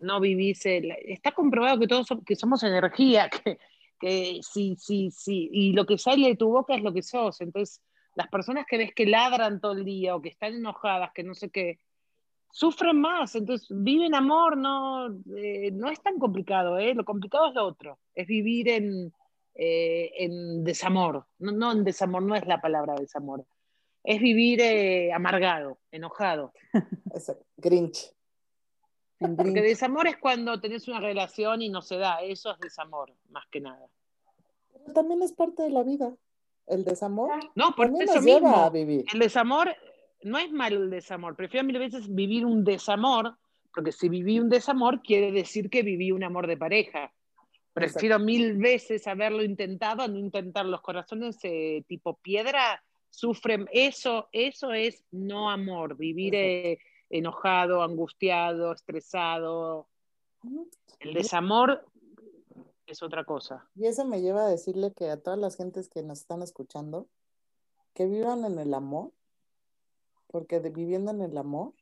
[0.00, 3.58] no vivís, está comprobado que todos que somos energía, que,
[4.00, 7.40] que sí, sí, sí, y lo que sale de tu boca es lo que sos.
[7.40, 7.80] Entonces,
[8.16, 11.34] las personas que ves que ladran todo el día o que están enojadas, que no
[11.34, 11.78] sé qué,
[12.50, 13.34] sufren más.
[13.34, 16.94] Entonces, viven amor, no, eh, no es tan complicado, ¿eh?
[16.94, 19.12] lo complicado es lo otro, es vivir en,
[19.54, 21.26] eh, en desamor.
[21.38, 23.44] No, no, en desamor, no es la palabra desamor.
[24.04, 26.52] Es vivir eh, amargado, enojado.
[27.56, 28.12] Grinch.
[29.18, 33.44] Porque desamor es cuando tenés una relación y no se da, eso es desamor, más
[33.50, 33.88] que nada.
[34.72, 36.14] Pero también es parte de la vida,
[36.68, 37.32] el desamor.
[37.56, 38.70] No, por eso mismo.
[38.72, 39.74] El desamor
[40.22, 43.36] no es malo el desamor, prefiero mil veces vivir un desamor,
[43.74, 47.12] porque si viví un desamor quiere decir que viví un amor de pareja.
[47.72, 50.66] Prefiero mil veces haberlo intentado a no intentar.
[50.66, 53.68] Los corazones eh, tipo piedra sufren.
[53.72, 56.78] Eso, eso es no amor, vivir
[57.08, 59.86] enojado, angustiado, estresado.
[60.98, 61.84] El desamor
[62.86, 63.68] es otra cosa.
[63.76, 67.06] Y eso me lleva a decirle que a todas las gentes que nos están escuchando,
[67.94, 69.12] que vivan en el amor,
[70.28, 71.72] porque viviendo en el amor,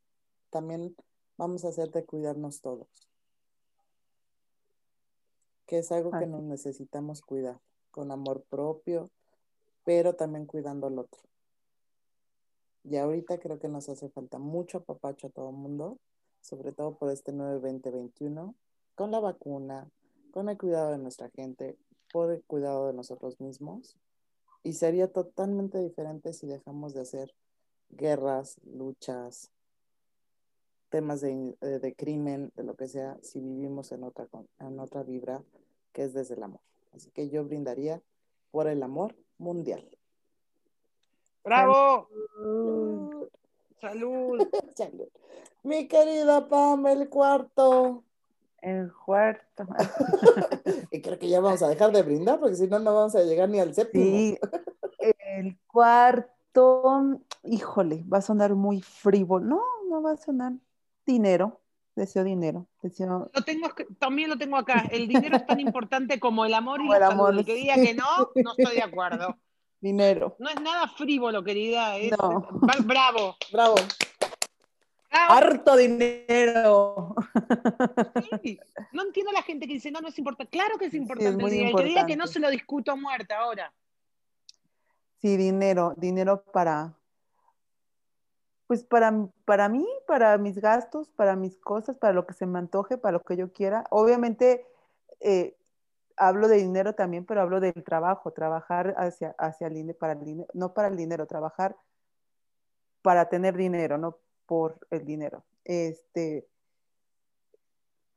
[0.51, 0.97] también
[1.37, 2.89] vamos a hacer de cuidarnos todos.
[5.67, 9.11] Que es algo que nos necesitamos cuidar, con amor propio,
[9.85, 11.23] pero también cuidando al otro.
[12.85, 15.99] Y ahorita creo que nos hace falta mucho papacho a todo el mundo,
[16.41, 18.55] sobre todo por este nuevo 2021,
[18.95, 19.91] con la vacuna,
[20.31, 21.77] con el cuidado de nuestra gente,
[22.13, 23.97] por el cuidado de nosotros mismos.
[24.63, 27.35] Y sería totalmente diferente si dejamos de hacer
[27.91, 29.51] guerras, luchas,
[30.89, 34.29] temas de, eh, de, crimen, de lo que sea, si vivimos en otra,
[34.61, 35.43] en otra vibra
[35.93, 36.61] que es desde el amor.
[36.95, 38.03] Así que yo brindaría
[38.51, 39.87] por el amor mundial.
[41.45, 42.09] ¡Bravo!
[43.81, 44.49] Salud.
[44.75, 45.09] Salud.
[45.63, 48.03] Mi querida Pam, el cuarto.
[48.61, 49.67] El cuarto.
[50.91, 53.23] y creo que ya vamos a dejar de brindar porque si no, no vamos a
[53.23, 54.05] llegar ni al séptimo.
[54.05, 54.39] Sí,
[55.19, 59.45] el cuarto, híjole, va a sonar muy frívolo.
[59.45, 60.53] No, no va a sonar
[61.07, 61.61] dinero.
[61.95, 62.67] Deseo dinero.
[62.83, 63.31] Deseo...
[63.33, 64.85] Lo tengo, también lo tengo acá.
[64.91, 67.39] El dinero es tan importante como el amor y la salud.
[67.39, 68.05] El que diga que no,
[68.35, 69.37] no estoy de acuerdo.
[69.79, 70.35] Dinero.
[70.39, 71.97] No es nada frívolo, querida.
[71.99, 72.11] Es,
[72.87, 73.37] Bravo.
[73.53, 73.75] Bravo.
[75.11, 77.15] Harto dinero.
[78.93, 80.51] No entiendo a la gente que dice, no, no es importante.
[80.51, 81.45] Claro que es importante.
[81.45, 83.73] el que diga que no se lo discuto a muerte ahora.
[85.21, 85.95] Sí, dinero.
[85.97, 86.96] Dinero para,
[88.67, 92.59] pues para, para mí, para mis gastos, para mis cosas, para lo que se me
[92.59, 93.85] antoje, para lo que yo quiera.
[93.91, 94.67] Obviamente,
[95.21, 95.57] eh,
[96.17, 100.49] hablo de dinero también, pero hablo del trabajo, trabajar hacia, hacia el para el dinero,
[100.55, 101.77] no para el dinero, trabajar
[103.03, 105.45] para tener dinero, no por el dinero.
[105.65, 106.49] Este,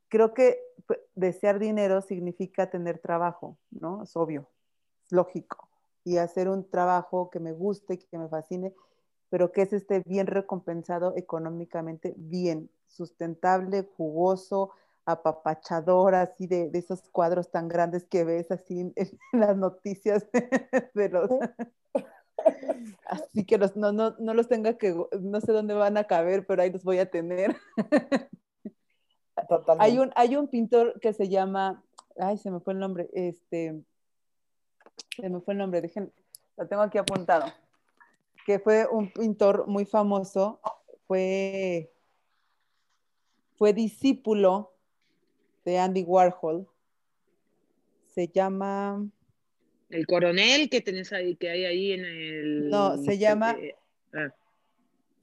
[0.08, 0.60] creo que
[1.14, 4.04] desear dinero significa tener trabajo, ¿no?
[4.04, 4.48] Es obvio,
[5.06, 5.70] es lógico.
[6.04, 8.74] Y hacer un trabajo que me guste, que me fascine,
[9.30, 14.72] pero que es este bien recompensado económicamente, bien, sustentable, jugoso,
[15.06, 18.94] apapachador, así de, esos cuadros tan grandes que ves así en,
[19.34, 20.28] las noticias
[20.94, 21.30] de los...
[23.06, 26.62] Así que no, no, no, los tenga que, no sé dónde van a caber, pero
[26.62, 27.54] ahí los voy a tener.
[29.80, 31.84] Hay un, hay un pintor que se llama,
[32.18, 33.84] ay, se me fue el nombre, este,
[35.18, 36.14] se me fue el nombre, dejen,
[36.56, 37.46] lo tengo aquí apuntado,
[38.50, 40.60] que fue un pintor muy famoso,
[41.06, 41.94] fue,
[43.60, 44.74] fue discípulo
[45.64, 46.68] de Andy Warhol.
[48.08, 49.08] Se llama...
[49.92, 52.70] El coronel que tenés ahí, que hay ahí en el...
[52.72, 53.56] No, se llama...
[54.16, 54.34] Ah.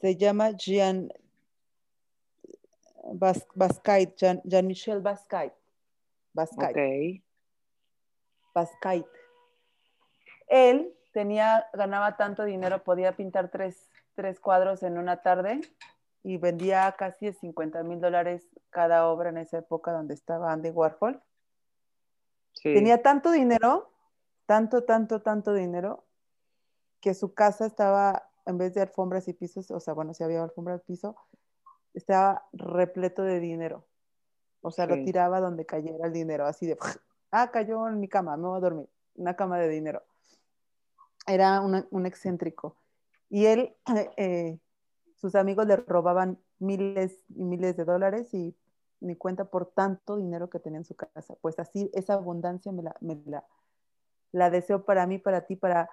[0.01, 1.12] Se llama Jean...
[3.12, 5.53] Basquiat, Jean-Michel Basquiat.
[6.33, 6.71] Basquiat.
[6.71, 7.25] Okay.
[8.55, 9.05] Basquiat.
[10.47, 15.63] él tenía, ganaba tanto dinero, podía pintar tres, tres cuadros en una tarde
[16.23, 21.23] y vendía casi 50 mil dólares cada obra en esa época donde estaba Andy Warhol.
[22.63, 23.91] Tenía tanto dinero,
[24.45, 26.05] tanto, tanto, tanto dinero,
[27.01, 30.43] que su casa estaba, en vez de alfombras y pisos, o sea, bueno, si había
[30.43, 31.17] alfombras y piso,
[31.95, 33.87] estaba repleto de dinero.
[34.61, 36.77] O sea, lo tiraba donde cayera el dinero, así de,
[37.31, 40.03] ah, cayó en mi cama, me voy a dormir, una cama de dinero.
[41.27, 42.77] Era un excéntrico.
[43.29, 43.75] Y él,
[44.17, 44.59] eh,
[45.17, 48.55] sus amigos le robaban miles y miles de dólares y
[49.01, 51.37] ni cuenta por tanto dinero que tenía en su casa.
[51.41, 53.45] Pues así, esa abundancia me la, la,
[54.33, 55.91] la deseo para mí, para ti, para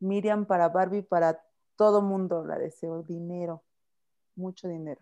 [0.00, 1.42] Miriam, para Barbie, para
[1.76, 3.02] todo mundo la deseo.
[3.02, 3.62] Dinero,
[4.36, 5.00] mucho dinero.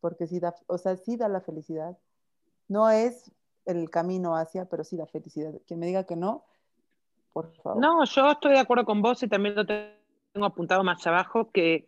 [0.00, 1.96] Porque sí da, o sea, sí da la felicidad.
[2.68, 3.30] No es
[3.66, 5.52] el camino hacia, pero sí da felicidad.
[5.66, 6.44] Quien me diga que no,
[7.76, 11.86] No, yo estoy de acuerdo con vos y también lo tengo apuntado más abajo, que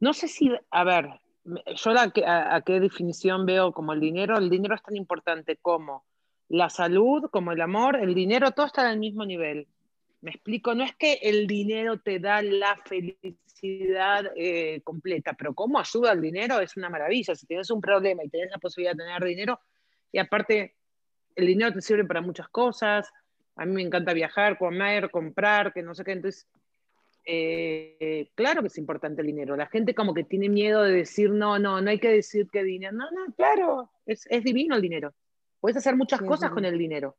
[0.00, 1.08] no sé si, a ver,
[1.44, 1.92] yo
[2.26, 6.04] a, qué definición veo como el dinero, el dinero es tan importante como
[6.48, 9.66] la salud, como el amor, el dinero, todo está al mismo nivel.
[10.20, 15.78] Me explico, no es que el dinero te da la felicidad eh, completa, pero cómo
[15.78, 17.34] ayuda el dinero es una maravilla.
[17.34, 19.60] Si tienes un problema y tienes la posibilidad de tener dinero,
[20.12, 20.76] y aparte
[21.34, 23.10] el dinero te sirve para muchas cosas,
[23.56, 26.46] a mí me encanta viajar, comer, comprar, que no sé qué, entonces
[27.24, 29.56] eh, claro que es importante el dinero.
[29.56, 32.64] La gente como que tiene miedo de decir, no, no, no hay que decir que
[32.64, 32.92] dinero.
[32.92, 35.14] No, no, claro, es, divino el dinero.
[35.60, 37.16] Puedes hacer muchas cosas con el dinero.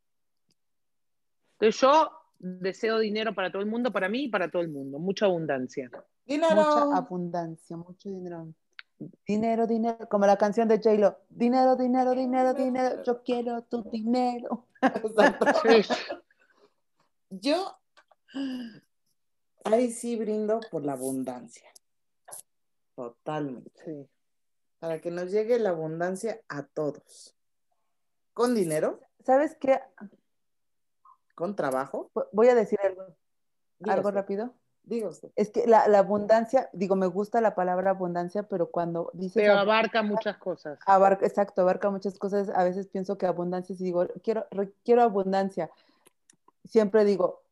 [1.53, 4.99] Entonces yo deseo dinero para todo el mundo, para mí y para todo el mundo.
[4.99, 5.89] Mucha abundancia.
[6.25, 6.55] Dinero.
[6.55, 8.53] Mucha abundancia, mucho dinero.
[9.27, 11.19] Dinero, dinero, como la canción de J-Lo.
[11.29, 13.03] Dinero, dinero, dinero, dinero.
[13.03, 14.67] Yo quiero tu dinero.
[17.29, 17.77] Yo
[19.65, 21.69] ahí sí brindo por la abundancia.
[22.95, 24.09] Totalmente.
[24.79, 27.35] Para que nos llegue la abundancia a todos.
[28.33, 28.99] ¿Con dinero?
[29.25, 29.79] ¿Sabes qué?
[31.35, 32.11] ¿Con trabajo?
[32.31, 33.15] Voy a decir algo.
[33.85, 34.53] ¿Algo rápido?
[34.85, 35.31] Digo usted.
[35.35, 39.39] Es que la, abundancia, digo, me gusta la palabra abundancia, pero cuando dice.
[39.39, 40.77] Pero abarca muchas cosas.
[40.85, 42.49] Abarca, exacto, abarca muchas cosas.
[42.49, 44.45] A veces pienso que abundancia, si digo, quiero,
[44.83, 45.69] quiero abundancia,
[46.65, 47.43] siempre digo,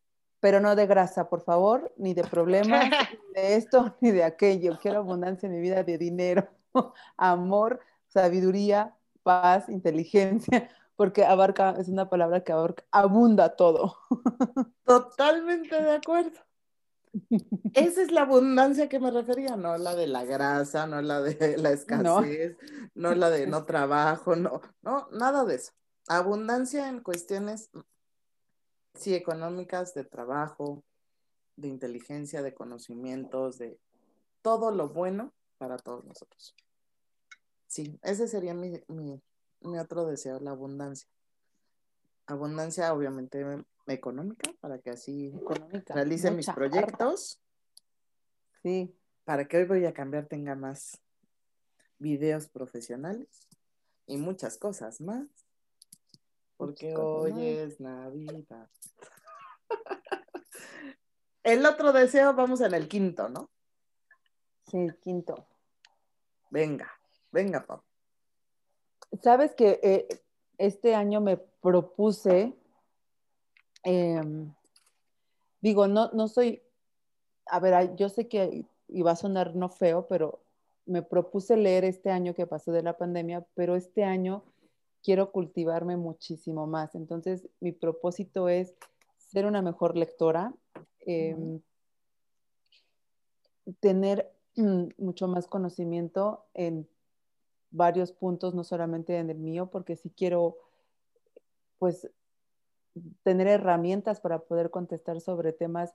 [0.42, 2.84] pero no de grasa, por favor, ni de problemas,
[3.36, 4.78] ni de esto, ni de aquello.
[4.82, 6.50] Quiero abundancia en mi vida de dinero,
[7.18, 13.98] amor, sabiduría, paz, inteligencia, porque abarca, es una palabra que abarca, abunda todo.
[14.86, 16.40] Totalmente de acuerdo.
[17.74, 21.58] Esa es la abundancia que me refería, no la de la grasa, no la de
[21.58, 22.58] la escasez,
[22.96, 25.74] no, no la de no trabajo, no, no, nada de eso.
[26.08, 27.70] Abundancia en cuestiones
[28.96, 30.84] sí, económicas, de trabajo,
[31.56, 33.80] de inteligencia, de conocimientos, de
[34.42, 36.56] todo lo bueno para todos nosotros.
[37.68, 38.82] Sí, ese sería mi,
[39.80, 41.08] otro deseo, la abundancia.
[42.26, 43.46] Abundancia, obviamente,
[43.88, 45.34] económica, para que así
[45.88, 47.40] realice mis proyectos.
[48.64, 48.96] Sí.
[49.24, 51.00] Para que hoy voy a cambiar tenga más
[52.00, 53.48] videos profesionales
[54.08, 55.28] y muchas cosas más.
[56.58, 58.70] Porque hoy es Navidad.
[61.44, 63.50] el otro deseo, vamos en el quinto, ¿no?
[64.68, 65.48] Sí, el quinto.
[66.50, 66.92] Venga,
[67.32, 67.84] venga, papá.
[69.22, 70.08] Sabes que eh,
[70.58, 72.54] este año me propuse,
[73.84, 74.54] em,
[75.62, 76.62] digo, no, no soy,
[77.46, 80.40] a ver, yo sé que iba a sonar no feo, pero
[80.86, 84.44] me propuse leer este año que pasó de la pandemia, pero este año
[85.04, 86.96] quiero cultivarme muchísimo más.
[86.96, 88.76] Entonces, mi propósito es
[89.18, 90.54] ser una mejor lectora,
[91.00, 91.62] em,
[93.80, 96.88] tener mm, mucho más conocimiento en
[97.72, 100.58] varios puntos, no solamente en el mío, porque sí quiero,
[101.80, 102.10] pues,
[103.24, 105.94] tener herramientas para poder contestar sobre temas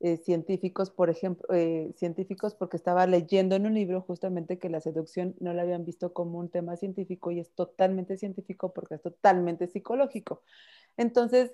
[0.00, 4.80] eh, científicos, por ejemplo, eh, científicos porque estaba leyendo en un libro justamente que la
[4.80, 9.02] seducción no la habían visto como un tema científico y es totalmente científico porque es
[9.02, 10.42] totalmente psicológico.
[10.98, 11.52] Entonces,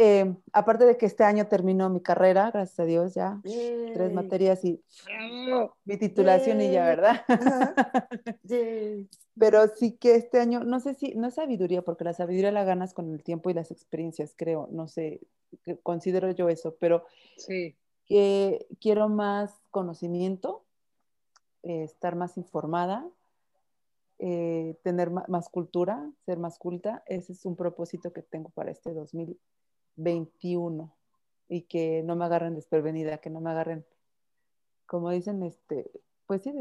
[0.00, 4.64] eh, aparte de que este año terminó mi carrera, gracias a Dios ya, tres materias
[4.64, 4.80] y
[5.84, 7.24] mi titulación y ya, ¿verdad?
[9.36, 12.62] Pero sí que este año, no sé si, no es sabiduría, porque la sabiduría la
[12.62, 15.20] ganas con el tiempo y las experiencias, creo, no sé,
[15.82, 17.04] considero yo eso, pero
[17.36, 17.74] sí.
[18.06, 20.64] que quiero más conocimiento,
[21.64, 23.04] eh, estar más informada,
[24.20, 28.94] eh, tener más cultura, ser más culta, ese es un propósito que tengo para este
[28.94, 29.36] 2000
[29.98, 30.94] 21.
[31.50, 33.86] y que no me agarren desprevenida, que no me agarren,
[34.86, 35.90] como dicen, este,
[36.26, 36.52] pues sí,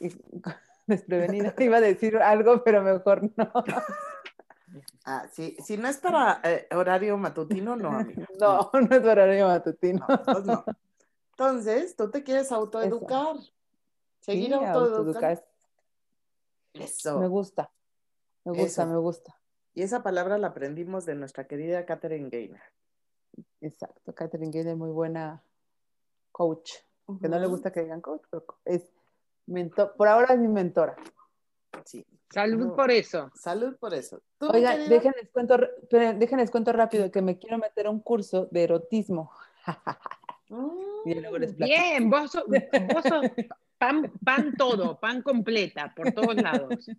[0.86, 1.54] desprevenida.
[1.58, 3.52] Iba a decir algo, pero mejor no.
[5.04, 8.26] Ah, sí, si no es para eh, horario matutino, no, amiga.
[8.40, 10.04] No, no es horario matutino.
[10.06, 10.64] Pues no,
[11.30, 13.36] Entonces, tú te quieres autoeducar.
[14.20, 15.46] Seguir autoeducar.
[16.74, 17.20] Eso.
[17.20, 17.70] Me gusta.
[18.44, 19.40] Me gusta, me gusta.
[19.72, 22.60] Y esa palabra la aprendimos de nuestra querida Catherine Gaynor.
[23.60, 25.42] Exacto, Catherine Gaynor, muy buena
[26.32, 26.72] coach.
[27.20, 28.92] Que no le gusta que digan coach, pero es
[29.46, 30.96] mentor, por ahora es mi mentora.
[31.84, 32.04] Sí.
[32.30, 33.30] Salud por eso.
[33.34, 34.20] Salud por eso.
[34.40, 35.56] Oigan, déjenles cuento,
[35.90, 39.30] déjenles cuento rápido que me quiero meter a un curso de erotismo.
[41.04, 42.44] Bien, vos, sos,
[43.78, 46.90] pan, pan todo, pan completa, por todos lados.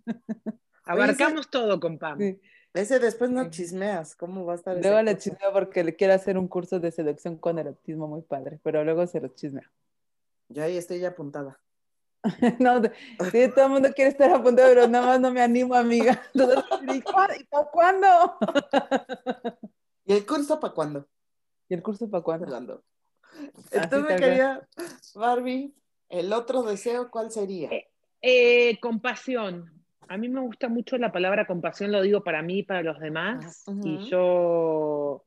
[0.84, 2.38] Abarcamos todo con pan.
[2.74, 4.76] Ese después no chismeas, ¿cómo va a estar?
[4.76, 8.60] Luego le chismeo porque le quiero hacer un curso de seducción con erotismo muy padre,
[8.62, 9.68] pero luego se lo chismeo.
[10.48, 11.58] Yo ahí estoy ya apuntada.
[12.58, 12.82] no,
[13.30, 16.22] sí, todo el mundo quiere estar apuntado, pero nada más no me animo, amiga.
[16.34, 17.34] ¿Y para
[17.72, 18.38] cuándo?
[20.04, 21.08] ¿Y el curso para cuándo?
[21.68, 22.82] ¿Y el curso para cuándo?
[23.70, 24.66] Entonces, quería,
[25.14, 25.74] Barbie,
[26.08, 27.70] el otro deseo, ¿cuál sería?
[27.70, 27.88] Eh,
[28.22, 29.77] eh, compasión.
[30.08, 32.98] A mí me gusta mucho la palabra compasión, lo digo para mí y para los
[32.98, 35.24] demás, y yo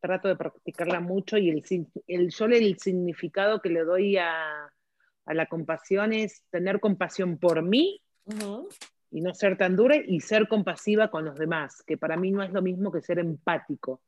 [0.00, 1.64] trato de practicarla mucho y el,
[2.06, 4.72] el, yo el significado que le doy a,
[5.26, 8.00] a la compasión es tener compasión por mí
[9.10, 12.42] y no ser tan dura y ser compasiva con los demás, que para mí no
[12.42, 14.00] es lo mismo que ser empático.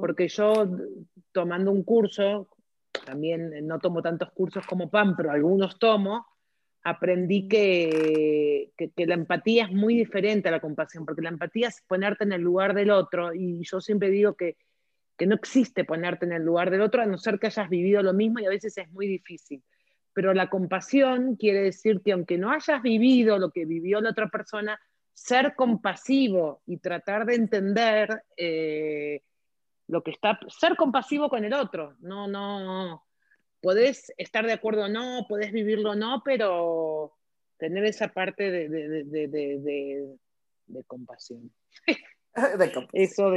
[0.00, 0.66] Porque yo
[1.30, 2.48] tomando un curso,
[3.04, 6.26] también no tomo tantos cursos como PAN, pero algunos tomo,
[6.82, 11.82] aprendí que, que, la empatía es muy diferente a la compasión, porque la empatía es
[11.86, 14.56] ponerte en el lugar del otro, y yo siempre digo que,
[15.16, 18.02] que no existe ponerte en el lugar del otro, a no ser que hayas vivido
[18.02, 19.62] lo mismo y a veces es muy difícil.
[20.12, 24.28] Pero la compasión quiere decir que aunque no hayas vivido lo que vivió la otra
[24.28, 24.80] persona,
[25.12, 29.22] ser compasivo y tratar de entender eh,
[29.88, 33.04] lo que está, ser compasivo con el otro, no, no,
[33.60, 37.14] podés estar de acuerdo o no, podés vivirlo o no, pero
[37.58, 40.16] tener esa parte de, de, de,
[40.66, 41.52] de compasión.
[42.92, 43.30] Eso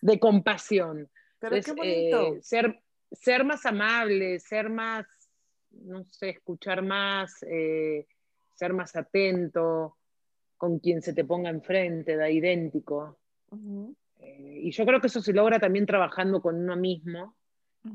[0.00, 1.10] de, compasión.
[1.38, 2.36] Pero qué bonito.
[2.36, 2.80] Eh, ser,
[3.12, 5.06] ser más amable, ser más
[5.82, 8.06] no sé, escuchar más, eh,
[8.54, 9.96] ser más atento
[10.56, 13.18] con quien se te ponga enfrente, da idéntico.
[14.20, 17.36] Eh, y yo creo que eso se logra también trabajando con uno mismo.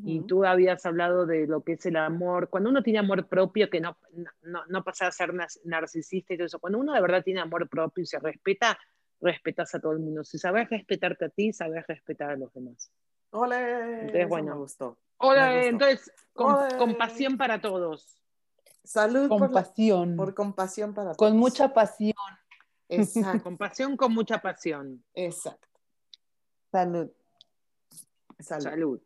[0.05, 2.49] Y tú habías hablado de lo que es el amor.
[2.49, 3.97] Cuando uno tiene amor propio, que no,
[4.43, 5.33] no, pasa a ser
[5.63, 8.77] narcisista y todo eso, cuando uno de verdad tiene amor propio y se respeta,
[9.19, 10.23] respetas a todo el mundo.
[10.23, 12.91] Si sabes respetarte a ti, sabes respetar a los demás.
[13.31, 14.01] Hola.
[14.01, 14.97] Entonces, bueno, me gustó.
[15.17, 18.15] Hola, entonces, compasión para todos.
[18.83, 19.27] Salud.
[19.27, 20.15] Compasión.
[20.15, 21.17] Por, compasión para todos.
[21.17, 22.13] Con mucha pasión.
[22.87, 23.43] Exacto.
[23.43, 25.03] compasión con mucha pasión.
[25.13, 25.67] Exacto.
[26.71, 27.11] Salud.
[28.39, 29.01] Salud.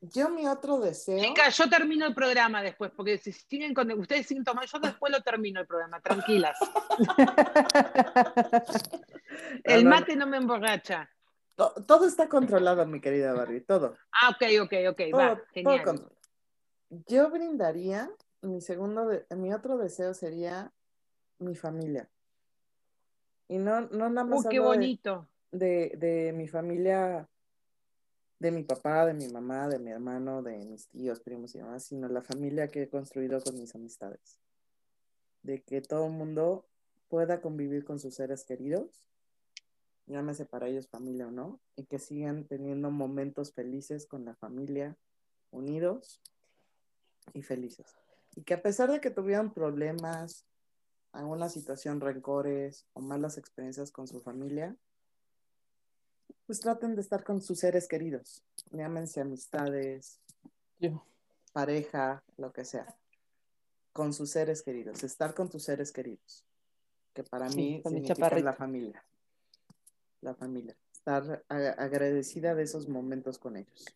[0.00, 1.18] Yo mi otro deseo.
[1.18, 5.10] Chicas, yo termino el programa después, porque si siguen con ustedes sin tomar, yo después
[5.10, 6.56] lo termino el programa, tranquilas.
[9.64, 11.10] el mate no me emborracha.
[11.56, 13.96] Todo está controlado, mi querida Barbie, todo.
[14.12, 16.06] Ah, ok, ok, ok, va, genial.
[16.90, 18.10] Yo brindaría,
[18.42, 20.70] mi segundo, mi otro deseo sería
[21.38, 22.10] mi familia.
[23.48, 24.44] Y no, no nada más.
[24.44, 25.28] Uh, qué bonito.
[25.50, 27.28] De, de, mi familia,
[28.38, 31.84] de mi papá, de mi mamá, de mi hermano, de mis tíos, primos y demás,
[31.84, 34.38] sino la familia que he construido con mis amistades.
[35.42, 36.66] De que todo el mundo
[37.08, 39.06] pueda convivir con sus seres queridos
[40.06, 44.96] llámese para ellos familia o no, y que sigan teniendo momentos felices con la familia,
[45.50, 46.20] unidos
[47.34, 47.86] y felices.
[48.34, 50.46] Y que a pesar de que tuvieran problemas,
[51.12, 54.76] alguna situación, rencores o malas experiencias con su familia,
[56.46, 60.20] pues traten de estar con sus seres queridos, llámense amistades,
[61.52, 62.96] pareja, lo que sea,
[63.92, 66.44] con sus seres queridos, estar con tus seres queridos,
[67.12, 69.02] que para mí significa la familia
[70.26, 73.86] la familia, estar agradecida de esos momentos con ellos.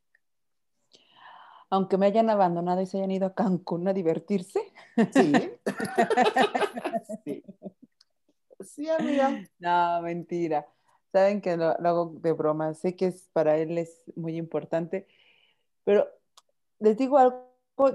[1.68, 4.60] Aunque me hayan abandonado y se hayan ido a Cancún a divertirse.
[5.12, 5.32] Sí.
[7.24, 7.42] sí.
[8.60, 9.40] Sí, amiga.
[9.58, 10.66] No, mentira.
[11.12, 12.74] Saben que lo, hago de broma.
[12.74, 15.06] Sé que es, para él es muy importante,
[15.84, 16.08] pero
[16.78, 17.48] les digo algo,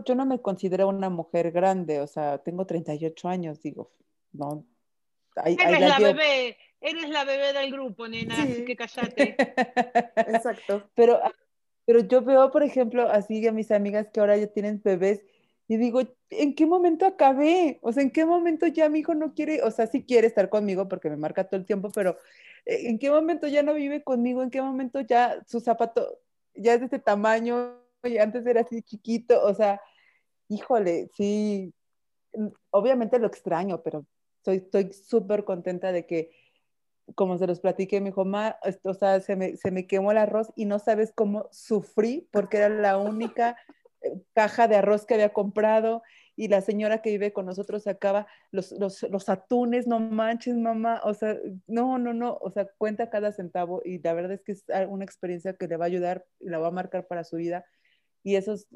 [0.06, 3.92] yo no me considero una mujer grande, o sea, tengo 38 años, digo,
[4.32, 4.66] no.
[5.46, 9.36] Eres la bebé, Eres la bebé del grupo, nena, así que callate.
[10.16, 10.90] Exacto.
[10.94, 11.20] Pero
[11.86, 15.24] Pero yo veo, por ejemplo, así a mis amigas que ahora ya tienen bebés
[15.68, 17.80] y digo, ¿en qué momento acabé?
[17.82, 20.50] O sea, ¿en qué momento ya mi hijo no quiere, o sea, sí quiere estar
[20.50, 22.18] conmigo porque me marca todo el tiempo, pero
[22.66, 24.44] ¿en qué momento ya no vive conmigo?
[24.44, 26.20] ¿En qué momento ya su zapato
[26.54, 29.44] ya es de este tamaño y antes era así chiquito?
[29.44, 29.82] O sea,
[30.50, 31.74] híjole, sí,
[32.34, 34.06] mm, obviamente lo extraño, pero
[34.46, 36.32] estoy súper contenta de que,
[37.16, 40.18] como se los platiqué, mi hijo, ma, o sea, se me, se me quemó el
[40.18, 43.58] arroz y no sabes cómo sufrí porque era la única
[44.02, 46.02] eh, caja de arroz que había comprado
[46.36, 51.02] y la señora que vive con nosotros sacaba los, los, los, atunes, no manches, mamá,
[51.04, 54.52] o sea, no, no, no, o sea, cuenta cada centavo y la verdad es que
[54.52, 57.38] es una experiencia que le va a ayudar y la va a marcar para su
[57.38, 57.66] vida.
[58.24, 58.68] Y eso es,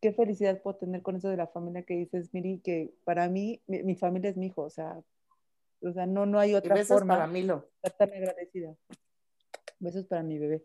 [0.00, 3.62] qué felicidad puedo tener con eso de la familia que dices, Miri, que para mí,
[3.66, 5.00] mi, familia es mi hijo, o sea,
[5.82, 7.14] o sea, no, no hay otra besos forma.
[7.14, 7.70] para Milo.
[7.82, 8.74] Estar agradecida.
[9.78, 10.64] Besos para mi bebé.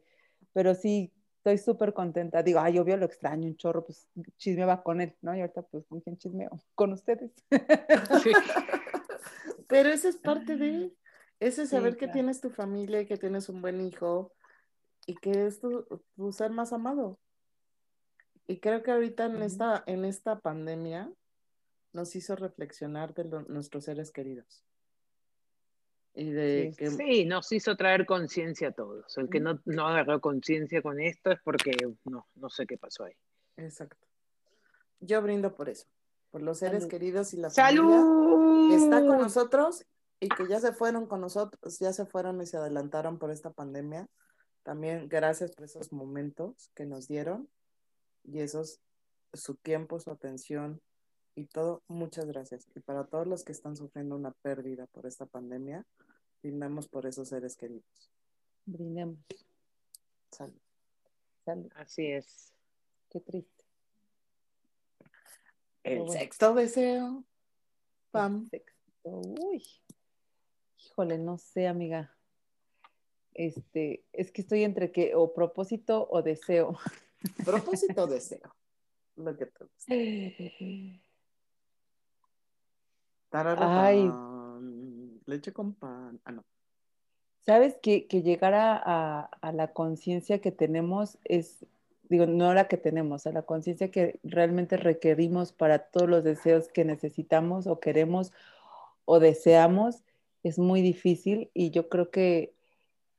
[0.52, 1.14] Pero sí,
[1.46, 2.42] estoy súper contenta.
[2.42, 5.36] Digo, ay, obvio lo extraño un chorro, pues chismeaba con él, ¿no?
[5.36, 6.60] Y ahorita, pues, ¿con quién chismeo?
[6.74, 7.32] Con ustedes.
[8.24, 8.32] Sí.
[9.68, 10.92] Pero eso es parte de,
[11.40, 14.34] eso es saber que tienes tu familia y que tienes un buen hijo
[15.06, 15.86] y que es tu,
[16.16, 17.20] tu ser más amado.
[18.48, 21.12] Y creo que ahorita en esta, en esta pandemia
[21.94, 24.64] nos hizo reflexionar de nuestros seres queridos.
[26.16, 26.92] De sí, que...
[26.92, 29.18] sí, nos hizo traer conciencia a todos.
[29.18, 33.04] El que no, no agarró conciencia con esto es porque no, no sé qué pasó
[33.04, 33.14] ahí.
[33.58, 34.08] Exacto.
[35.02, 35.88] Yo brindo por eso,
[36.32, 38.70] por los seres queridos y la ¡Salud!
[38.70, 39.86] que está con nosotros
[40.20, 43.52] y que ya se fueron con nosotros, ya se fueron y se adelantaron por esta
[43.52, 44.08] pandemia.
[44.64, 47.50] También gracias por esos momentos que nos dieron
[48.24, 48.80] y esos,
[49.34, 50.82] su tiempo, su atención
[51.36, 52.68] y todo, muchas gracias.
[52.74, 55.86] Y para todos los que están sufriendo una pérdida por esta pandemia,
[56.46, 58.12] brindamos por esos seres queridos.
[58.68, 59.18] Brindemos.
[60.30, 60.62] Salud.
[61.44, 61.72] Salud.
[61.76, 62.54] Así es.
[63.10, 63.64] Qué triste.
[65.82, 67.24] El sexto deseo.
[68.12, 68.48] Pam.
[69.02, 69.64] Uy.
[70.78, 72.16] Híjole, no sé, amiga.
[73.34, 76.78] Este, es que estoy entre que o propósito o deseo.
[77.44, 78.56] Propósito, deseo.
[79.16, 79.94] Lo que te gusta.
[83.86, 84.12] Ay.
[85.26, 86.20] Leche con pan.
[86.26, 86.44] Ah, no.
[87.46, 91.66] Sabes que, que llegar a, a la conciencia que tenemos es,
[92.10, 96.70] digo, no la que tenemos, a la conciencia que realmente requerimos para todos los deseos
[96.70, 98.32] que necesitamos o queremos
[99.06, 100.04] o deseamos,
[100.44, 102.56] es muy difícil y yo creo que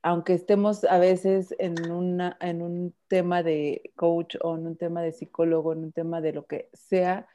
[0.03, 5.03] aunque estemos a veces en, una, en un tema de coach o en un tema
[5.03, 7.27] de psicólogo, en un tema de lo que sea,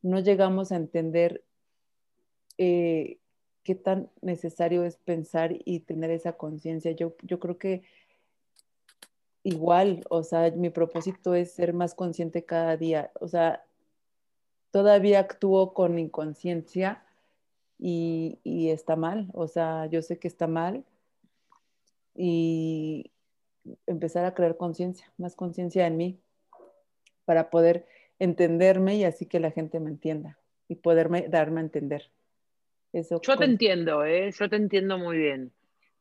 [0.00, 1.42] no llegamos a entender
[2.58, 3.18] eh,
[3.62, 6.92] qué tan necesario es pensar y tener esa conciencia.
[6.92, 7.82] Yo, yo creo que
[9.42, 13.10] igual, o sea, mi propósito es ser más consciente cada día.
[13.20, 13.64] O sea,
[14.70, 17.04] todavía actúo con inconsciencia
[17.78, 19.30] y, y está mal.
[19.34, 20.84] O sea, yo sé que está mal
[22.14, 23.10] y
[23.86, 26.20] empezar a crear conciencia, más conciencia en mí,
[27.24, 27.86] para poder
[28.18, 30.38] entenderme y así que la gente me entienda
[30.68, 32.10] y poderme darme a entender.
[32.92, 34.30] Eso yo te entiendo, ¿eh?
[34.38, 35.52] yo te entiendo muy bien.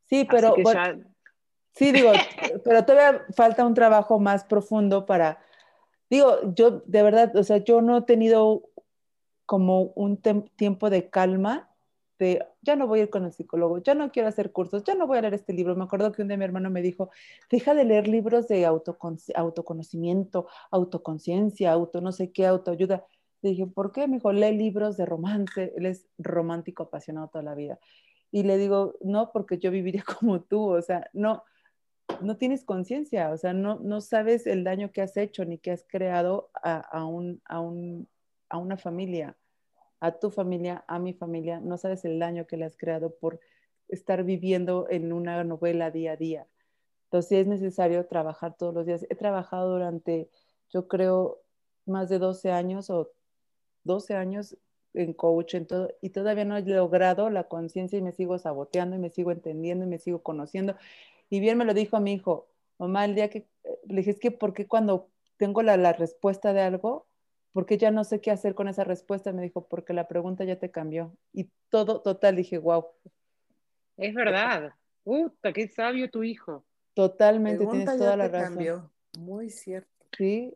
[0.05, 0.55] Sí, pero
[1.73, 2.11] sí digo,
[2.63, 5.39] pero todavía falta un trabajo más profundo para,
[6.09, 8.63] digo, yo de verdad, o sea, yo no he tenido
[9.45, 10.21] como un
[10.55, 11.69] tiempo de calma
[12.61, 15.07] ya no voy a ir con el psicólogo, ya no quiero hacer cursos, ya no
[15.07, 15.75] voy a leer este libro.
[15.75, 17.09] Me acuerdo que un día mi hermano me dijo,
[17.49, 23.05] deja de leer libros de autoconocimiento, autoconciencia, auto no sé qué, autoayuda.
[23.41, 24.07] Le dije, ¿por qué?
[24.07, 27.79] Me dijo, lee libros de romance, él es romántico apasionado toda la vida.
[28.31, 31.43] Y le digo, no, porque yo viviría como tú, o sea, no,
[32.21, 35.71] no tienes conciencia, o sea, no, no sabes el daño que has hecho ni que
[35.71, 38.07] has creado a, a, un, a, un,
[38.49, 39.37] a una familia
[39.99, 43.39] a tu familia, a mi familia, no sabes el daño que le has creado por
[43.87, 46.47] estar viviendo en una novela día a día.
[47.05, 49.05] Entonces es necesario trabajar todos los días.
[49.09, 50.29] He trabajado durante,
[50.69, 51.41] yo creo,
[51.85, 53.09] más de 12 años o
[53.89, 54.55] 12 años
[54.93, 58.95] en coach en todo, y todavía no he logrado la conciencia y me sigo saboteando
[58.95, 60.75] y me sigo entendiendo y me sigo conociendo.
[61.29, 63.47] Y bien me lo dijo a mi hijo, mamá, el día que
[63.87, 67.07] le dije, es que ¿por qué cuando tengo la, la respuesta de algo,
[67.53, 69.31] porque ya no sé qué hacer con esa respuesta.
[69.31, 71.15] Me dijo, porque la pregunta ya te cambió.
[71.33, 72.85] Y todo, total, dije, wow.
[73.97, 74.73] Es verdad.
[75.03, 76.65] Puta, qué sabio tu hijo.
[76.93, 78.55] Totalmente, tienes toda la razón.
[78.55, 78.91] Cambió.
[79.17, 79.89] Muy cierto.
[80.17, 80.53] Sí,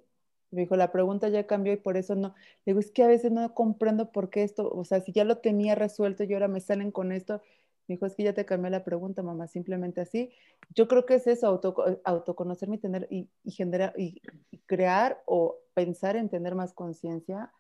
[0.54, 2.30] me dijo, la pregunta ya cambió y por eso no.
[2.66, 5.24] Le digo, es que a veces no comprendo por qué esto, o sea, si ya
[5.26, 7.42] lo tenía resuelto y ahora me salen con esto,
[7.88, 10.32] Me dijo, es que ya te cambié la pregunta, mamá, simplemente así.
[10.74, 11.76] Yo creo que es eso, auto,
[12.06, 14.22] autoconocerme y, tener, y, generar, y,
[14.66, 17.52] crear o pensar en tener más conciencia,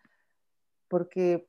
[0.87, 1.47] porque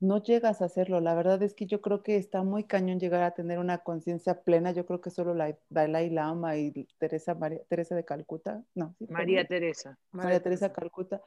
[0.00, 1.00] no llegas a hacerlo.
[1.00, 4.42] La verdad es que yo creo que está muy cañón llegar a tener una conciencia
[4.42, 4.72] plena.
[4.72, 8.94] Yo creo que solo la Dalai Lama y Teresa, María, Teresa de Calcuta, no.
[9.08, 9.98] María Teresa.
[10.12, 11.20] María, Teresa Calcuta.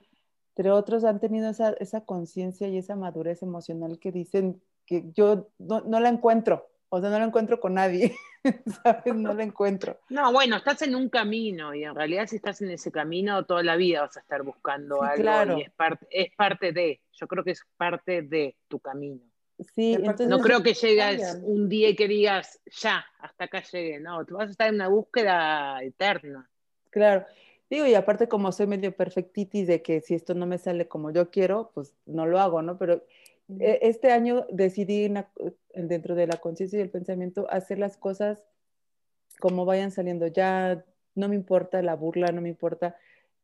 [0.53, 5.49] Pero otros han tenido esa, esa conciencia y esa madurez emocional que dicen que yo
[5.57, 6.70] no, no la encuentro.
[6.93, 8.13] O sea, no lo encuentro con nadie,
[8.83, 9.15] ¿sabes?
[9.15, 9.97] No lo encuentro.
[10.09, 13.63] No, bueno, estás en un camino y en realidad si estás en ese camino toda
[13.63, 17.45] la vida vas a estar buscando algo y es parte, es parte de, yo creo
[17.45, 19.21] que es parte de tu camino.
[19.73, 24.01] Sí, entonces, no creo que llegas un día y que digas, ya, hasta acá llegué,
[24.01, 26.49] no, tú vas a estar en una búsqueda eterna.
[26.89, 27.25] Claro,
[27.69, 31.11] digo, y aparte como soy medio perfectitis de que si esto no me sale como
[31.11, 32.77] yo quiero, pues no lo hago, ¿no?
[32.77, 33.01] Pero
[33.59, 35.11] este año decidí
[35.73, 38.43] dentro de la conciencia y el pensamiento hacer las cosas
[39.39, 40.27] como vayan saliendo.
[40.27, 40.85] Ya
[41.15, 42.95] no me importa la burla, no me importa,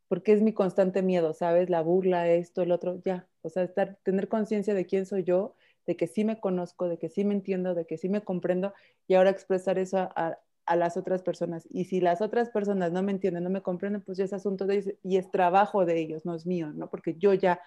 [0.07, 1.69] porque es mi constante miedo, ¿sabes?
[1.69, 3.27] La burla, esto, el otro, ya.
[3.41, 5.55] O sea, estar, tener conciencia de quién soy yo,
[5.85, 8.73] de que sí me conozco, de que sí me entiendo, de que sí me comprendo
[9.07, 11.67] y ahora expresar eso a, a las otras personas.
[11.71, 14.65] Y si las otras personas no me entienden, no me comprenden, pues ya es asunto
[14.65, 16.89] de ellos y es trabajo de ellos, no es mío, ¿no?
[16.89, 17.59] Porque yo ya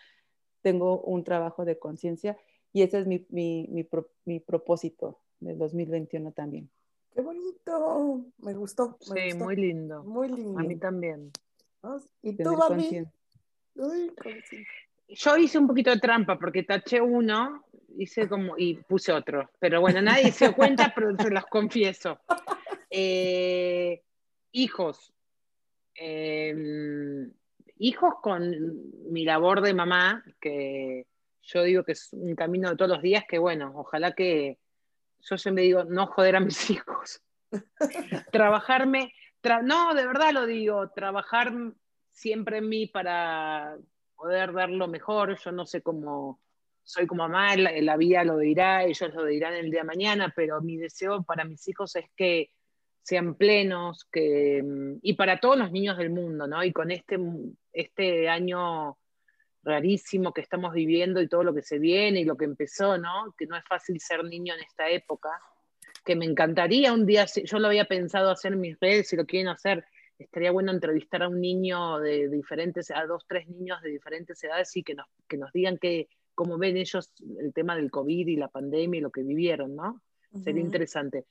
[0.63, 2.37] tengo un trabajo de conciencia
[2.73, 3.87] y ese es mi, mi, mi,
[4.25, 6.71] mi, propósito del 2021 también.
[7.13, 8.25] ¡Qué bonito!
[8.39, 8.97] Me gustó.
[9.01, 10.05] sí, muy lindo.
[10.05, 10.59] Muy lindo.
[10.59, 11.33] A mí también.
[12.23, 13.07] ¿Y tú, Barbie?
[15.09, 17.65] Yo hice un poquito de trampa porque taché uno,
[17.97, 19.51] hice como y puse otro.
[19.59, 22.21] Pero bueno, nadie se dio cuenta, pero se los confieso.
[22.91, 24.03] Eh,
[24.53, 25.13] hijos.
[25.97, 27.29] Eh,
[27.81, 28.55] hijos con
[29.11, 31.07] mi labor de mamá, que
[31.43, 34.59] yo digo que es un camino de todos los días, que bueno, ojalá que
[35.21, 37.23] yo siempre digo, no joder a mis hijos.
[38.31, 39.13] Trabajarme,
[39.65, 41.53] no, de verdad lo digo, trabajar
[42.11, 43.77] siempre en mí para
[44.15, 45.39] poder dar lo mejor.
[45.39, 46.39] Yo no sé cómo
[46.83, 50.33] soy como mamá, la, la vida lo dirá, ellos lo dirán el día de mañana,
[50.37, 52.51] pero mi deseo para mis hijos es que
[53.03, 54.63] sean plenos, que,
[55.03, 56.63] y para todos los niños del mundo, ¿no?
[56.63, 57.19] Y con este,
[57.73, 58.99] este año
[59.63, 63.35] rarísimo que estamos viviendo y todo lo que se viene y lo que empezó, ¿no?
[63.37, 65.31] Que no es fácil ser niño en esta época,
[66.05, 69.27] que me encantaría un día, yo lo había pensado hacer en mis redes, si lo
[69.27, 69.85] quieren hacer,
[70.19, 74.75] estaría bueno entrevistar a un niño de diferentes, a dos, tres niños de diferentes edades
[74.77, 78.37] y que nos, que nos digan que, cómo ven ellos el tema del COVID y
[78.37, 80.01] la pandemia y lo que vivieron, ¿no?
[80.43, 81.27] Sería interesante.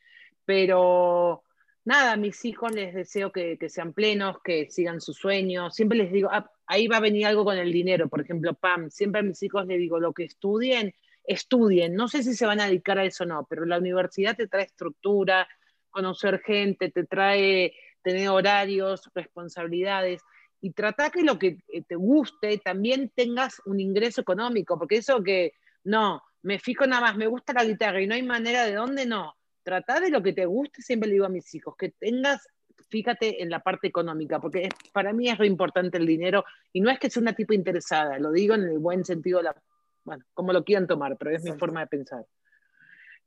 [0.46, 1.44] Pero
[1.86, 5.76] nada, a mis hijos les deseo que, sean plenos, que sigan sus sueños.
[5.76, 8.10] Siempre les digo, ah, ahí va a venir algo con el dinero.
[8.10, 11.96] Por ejemplo, Pam, siempre a mis hijos les digo, lo que estudien, estudien.
[11.96, 14.48] No sé si se van a dedicar a eso o no, pero la universidad te
[14.48, 15.48] trae estructura,
[15.90, 20.22] conocer gente, te trae tener horarios, responsabilidades.
[20.62, 25.24] Y trata que lo que eh, te guste también tengas un ingreso económico, porque eso
[25.24, 25.54] que
[25.84, 29.06] no, me fijo nada más, me gusta la guitarra y no hay manera de dónde
[29.06, 29.39] no
[29.70, 32.48] trata de lo que te guste, siempre le digo a mis hijos, que tengas,
[32.90, 36.44] fíjate en la parte económica, porque para mí es re importante el dinero
[36.74, 39.56] y no es que sea una tipo interesada, lo digo en el buen sentido, la,
[40.04, 42.26] bueno, como lo quieran tomar, pero es mi forma de pensar.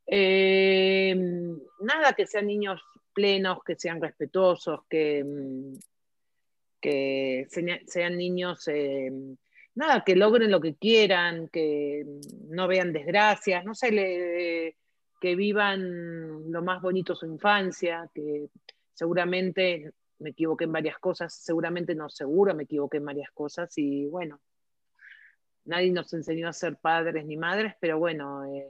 [0.05, 1.15] Eh,
[1.79, 2.81] nada, que sean niños
[3.13, 5.23] plenos, que sean respetuosos, que,
[6.81, 7.47] que
[7.87, 9.13] sean niños, eh,
[9.75, 12.05] nada, que logren lo que quieran, que
[12.49, 14.75] no vean desgracias, no sé, le,
[15.23, 18.49] que vivan lo más bonito su infancia, que
[18.93, 24.05] seguramente me equivoqué en varias cosas, seguramente no, seguro me equivoqué en varias cosas y
[24.07, 24.41] bueno,
[25.63, 28.67] nadie nos enseñó a ser padres ni madres, pero bueno, eh,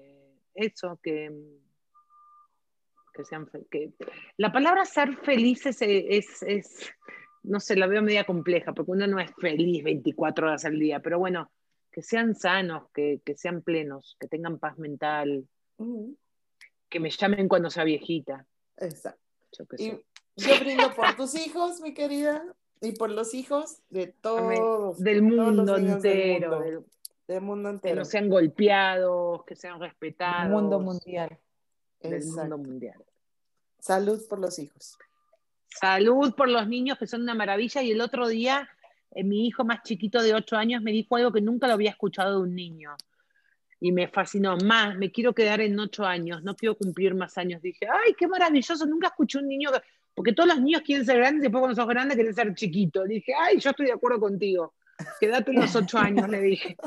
[0.53, 1.31] eso, que,
[3.15, 3.93] que sean, que
[4.37, 6.93] la palabra ser felices es, es,
[7.41, 10.99] no sé, la veo media compleja, porque uno no es feliz 24 horas al día,
[10.99, 11.49] pero bueno,
[11.91, 15.47] que sean sanos, que, sean plenos, que tengan paz mental
[16.93, 18.45] que me llamen cuando sea viejita.
[18.77, 19.19] Exacto.
[19.51, 19.99] Yo, y
[20.35, 22.45] yo brindo por tus hijos, mi querida,
[22.81, 24.99] y por los hijos de todos.
[24.99, 26.85] Del mundo entero.
[27.27, 27.95] Del, mundo entero.
[27.95, 30.43] Que no sean golpeados, que sean respetados.
[30.43, 31.39] Del mundo mundial.
[31.99, 33.03] Del mundo mundial.
[33.79, 34.95] Salud por los hijos.
[35.69, 37.81] Salud por los niños, que son una maravilla.
[37.81, 38.69] Y el otro día,
[39.15, 41.89] eh, mi hijo más chiquito de 8 años me dijo algo que nunca lo había
[41.89, 42.95] escuchado de un niño
[43.83, 47.61] y me fascinó más, me quiero quedar en ocho años, no quiero cumplir más años.
[47.61, 49.71] Dije, ay, qué maravilloso, nunca escuché un niño,
[50.15, 53.09] porque todos los niños quieren ser grandes y después cuando sos grande quieren ser chiquitos.
[53.09, 54.73] Dije, ay, yo estoy de acuerdo contigo,
[55.19, 56.77] quédate los ocho años, le dije.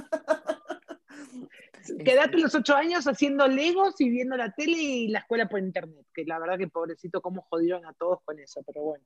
[2.02, 6.06] quédate los ocho años haciendo legos y viendo la tele y la escuela por internet,
[6.14, 9.04] que la verdad que pobrecito cómo jodieron a todos con eso, pero bueno.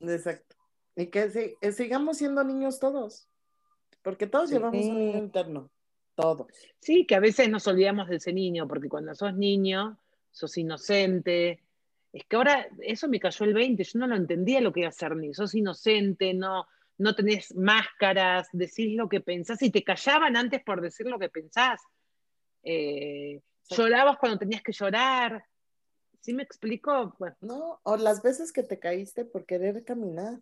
[0.00, 0.54] Exacto.
[0.94, 3.26] Y que eh, sigamos siendo niños todos,
[4.02, 5.70] porque todos llevamos un niño interno,
[6.16, 6.48] todos.
[6.80, 9.98] Sí, que a veces nos olvidamos de ese niño, porque cuando sos niño,
[10.32, 11.62] sos inocente.
[12.12, 14.88] Es que ahora eso me cayó el 20, yo no lo entendía lo que iba
[14.88, 16.66] a ser ni, sos inocente, no,
[16.98, 21.28] no tenés máscaras, decís lo que pensás y te callaban antes por decir lo que
[21.28, 21.80] pensás.
[22.62, 25.44] Eh, llorabas cuando tenías que llorar.
[26.20, 27.16] ¿Sí me explico?
[27.40, 30.40] No, o las veces que te caíste por querer caminar.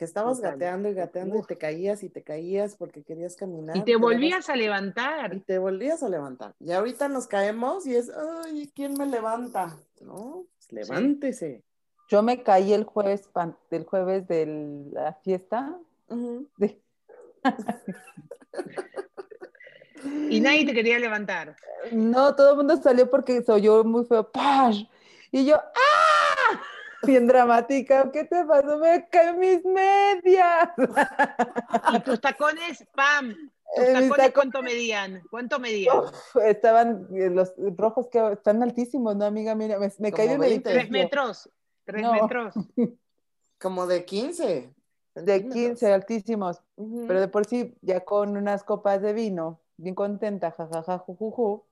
[0.00, 3.76] Que estabas gateando y gateando y te caías y te caías porque querías caminar.
[3.76, 5.34] Y te, volvías a levantar.
[5.34, 6.54] Y te volvías a levantar.
[6.58, 9.76] Y ahorita nos caemos y es, ay, ¿quién me levanta?
[10.00, 11.64] No, pues levántese.
[12.08, 13.28] Yo me caí el jueves,
[13.70, 15.78] del jueves de la fiesta.
[20.30, 21.56] y nadie te quería levantar.
[21.92, 24.26] No, todo el mundo salió porque se oyó muy feo.
[24.32, 24.82] ¡Pash!
[25.30, 26.09] Y yo, ¡ah!
[27.02, 28.10] Bien dramática.
[28.12, 28.78] ¿Qué te pasó?
[28.78, 30.70] Me caí mis medias.
[31.92, 33.34] ¿Y tus tacones, pam?
[33.76, 35.22] ¿Tus eh, tacones cuánto medían?
[35.30, 35.96] ¿Cuánto medían?
[36.44, 39.54] estaban eh, los rojos que están altísimos, ¿no, amiga?
[39.54, 41.50] Mira, me, caí de el ¿Tres metros?
[41.84, 42.54] ¿Tres metros?
[43.58, 44.74] Como de 15.
[45.14, 46.62] De 15, altísimos.
[46.76, 51.64] Pero de por sí, ya con unas copas de vino, bien contenta, jajaja, jujuju,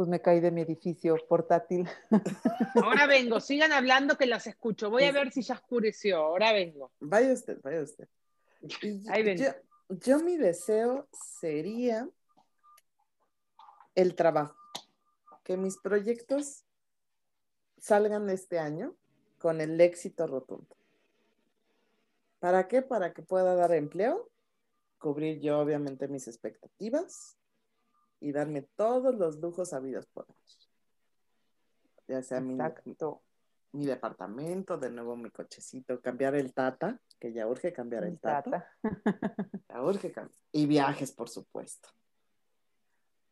[0.00, 1.86] pues me caí de mi edificio portátil.
[2.82, 4.88] Ahora vengo, sigan hablando que las escucho.
[4.88, 6.16] Voy a ver si ya oscureció.
[6.16, 6.90] Ahora vengo.
[7.00, 8.08] Vaya usted, vaya usted.
[9.10, 9.44] Ahí vengo.
[9.90, 12.08] yo mi deseo sería
[13.94, 14.56] el trabajo.
[15.44, 16.64] Que mis proyectos
[17.76, 18.96] salgan este año
[19.36, 20.78] con el éxito rotundo.
[22.38, 22.80] ¿Para qué?
[22.80, 24.30] Para que pueda dar empleo,
[24.96, 27.36] cubrir yo obviamente mis expectativas
[28.20, 30.70] y darme todos los lujos habidos por ellos.
[32.06, 32.58] Ya sea mi,
[33.72, 38.68] mi, departamento, de nuevo mi cochecito, cambiar el Tata, que ya urge cambiar el, tata.
[39.68, 40.38] Ya urge cambiar.
[40.52, 41.88] Y viajes, por supuesto.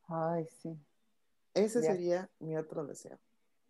[0.07, 0.79] Ay, sí.
[1.55, 3.19] Ese sería mi otro deseo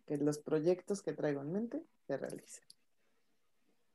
[0.09, 2.63] que los proyectos que traigo en mente se realicen.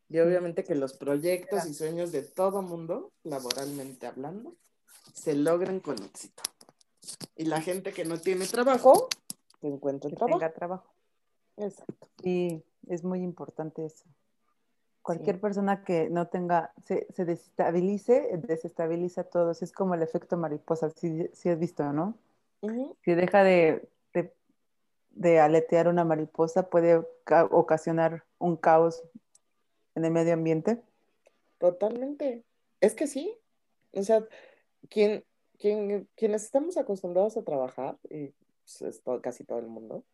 [0.09, 4.57] Y obviamente que los proyectos y sueños de todo mundo, laboralmente hablando,
[5.13, 6.43] se logren con éxito.
[7.37, 9.09] Y la gente que no tiene trabajo,
[9.61, 10.39] que encuentre trabajo.
[10.39, 10.95] Tenga trabajo.
[11.57, 12.09] Exacto.
[12.23, 14.05] Y es muy importante eso.
[15.03, 19.63] Cualquier persona que no tenga, se, se, desestabilice, desestabiliza a todos.
[19.63, 22.17] Es como el efecto mariposa, si, si has visto, ¿no?
[23.05, 23.87] Si deja de,
[25.15, 27.03] de aletear una mariposa puede
[27.51, 29.03] ocasionar un caos
[29.95, 30.83] en el medio ambiente?
[31.59, 32.45] Totalmente.
[32.81, 33.37] Es que sí.
[33.93, 34.27] O sea,
[34.89, 35.25] quien,
[35.65, 38.35] quien, quienes estamos acostumbrados a trabajar, y
[38.65, 40.05] pues, es casi todo el mundo,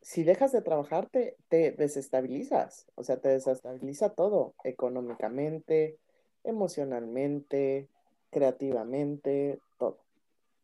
[0.00, 2.86] si dejas de trabajar te, desestabilizas.
[2.94, 5.98] O sea, te desestabiliza todo, económicamente,
[6.44, 7.88] emocionalmente,
[8.30, 9.98] creativamente, todo.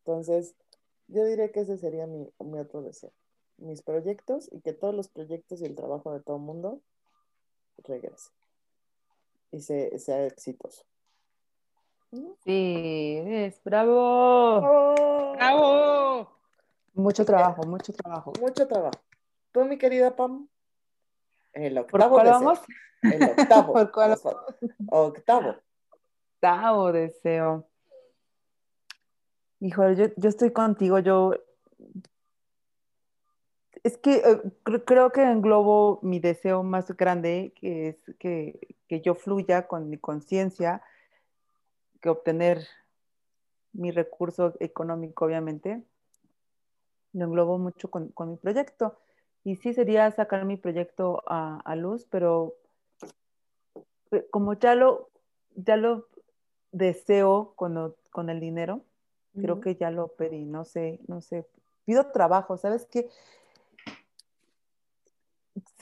[0.05, 0.55] Entonces,
[1.09, 3.11] yo diría que ese sería mi, mi otro deseo
[3.57, 6.81] mis proyectos y que todos los proyectos y el trabajo de todo el mundo
[7.83, 8.31] regrese
[9.51, 10.85] y sea exitoso.
[12.43, 14.61] Sí, es bravo.
[15.35, 16.29] Bravo.
[16.93, 18.33] Mucho trabajo, mucho trabajo.
[18.39, 18.99] Mucho trabajo.
[19.51, 20.47] Tú, mi querida Pam,
[21.53, 22.59] el octavo ¿Por cuál vamos?
[23.01, 23.73] El octavo.
[23.73, 24.17] ¿Por cuál?
[24.89, 25.55] Octavo.
[26.35, 27.67] Octavo deseo.
[29.59, 31.33] Híjole, yo, yo estoy contigo, yo
[33.83, 34.41] es que eh,
[34.85, 40.81] creo que englobo mi deseo más grande, que es que, yo fluya con mi conciencia,
[42.01, 42.67] que obtener
[43.73, 45.83] mi recurso económico, obviamente.
[47.13, 48.97] Lo englobo mucho con, mi proyecto.
[49.43, 52.55] Y sí sería sacar mi proyecto a, luz, pero
[54.11, 55.09] eh, como ya lo,
[55.55, 56.07] ya lo
[56.71, 58.81] deseo con, con el dinero,
[59.33, 61.47] creo que ya lo pedí, no sé, no sé.
[61.85, 63.09] Pido trabajo, ¿sabes qué?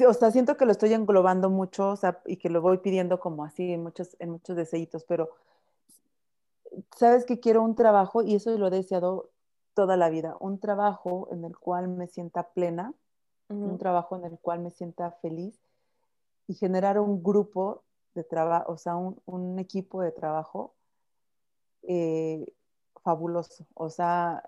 [0.07, 3.19] o sea, siento que lo estoy englobando mucho, o sea, y que lo voy pidiendo
[3.19, 5.29] como así en muchos, en muchos deseitos, pero
[6.95, 9.29] sabes que quiero un trabajo y eso lo he deseado
[9.73, 12.93] toda la vida, un trabajo en el cual me sienta plena,
[13.47, 15.59] un trabajo en el cual me sienta feliz
[16.47, 20.75] y generar un grupo de trabajo, o sea, un, equipo de trabajo
[21.83, 22.45] eh,
[23.03, 24.43] fabuloso, o sea,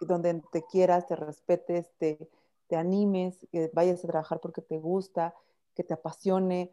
[0.00, 2.28] donde te quieras, te respetes, te,
[2.68, 5.34] te animes, que vayas a trabajar porque te gusta,
[5.74, 6.72] que te apasione.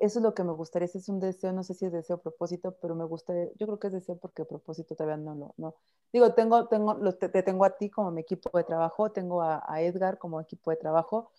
[0.00, 2.16] Eso es lo que me gustaría, ese es un deseo, no sé si es deseo
[2.16, 5.54] o propósito, pero me gustaría, yo creo que es deseo porque propósito todavía no lo,
[5.58, 5.74] no.
[6.10, 10.16] Digo, tengo, tengo, te, tengo a ti como mi equipo de trabajo, tengo a, Edgar
[10.16, 11.30] como equipo de trabajo,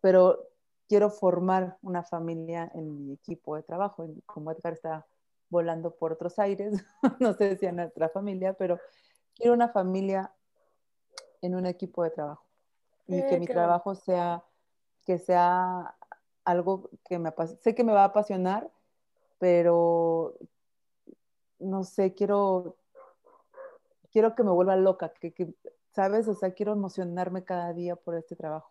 [0.00, 0.46] pero
[0.88, 5.04] quiero formar una familia en mi equipo de trabajo, como Edgar está
[5.48, 6.72] volando por otros aires,
[7.18, 8.78] no sé si en nuestra familia, pero
[9.34, 10.32] quiero una familia
[11.42, 12.44] en un equipo de trabajo
[13.08, 14.44] y eh, que mi trabajo sea,
[15.04, 15.96] que sea
[16.50, 18.70] algo que me sé que me va a apasionar,
[19.38, 20.34] pero
[21.58, 22.76] no sé, quiero,
[24.12, 25.54] quiero que me vuelva loca, que, que,
[25.94, 26.28] ¿sabes?
[26.28, 28.70] O sea, quiero emocionarme cada día por este trabajo.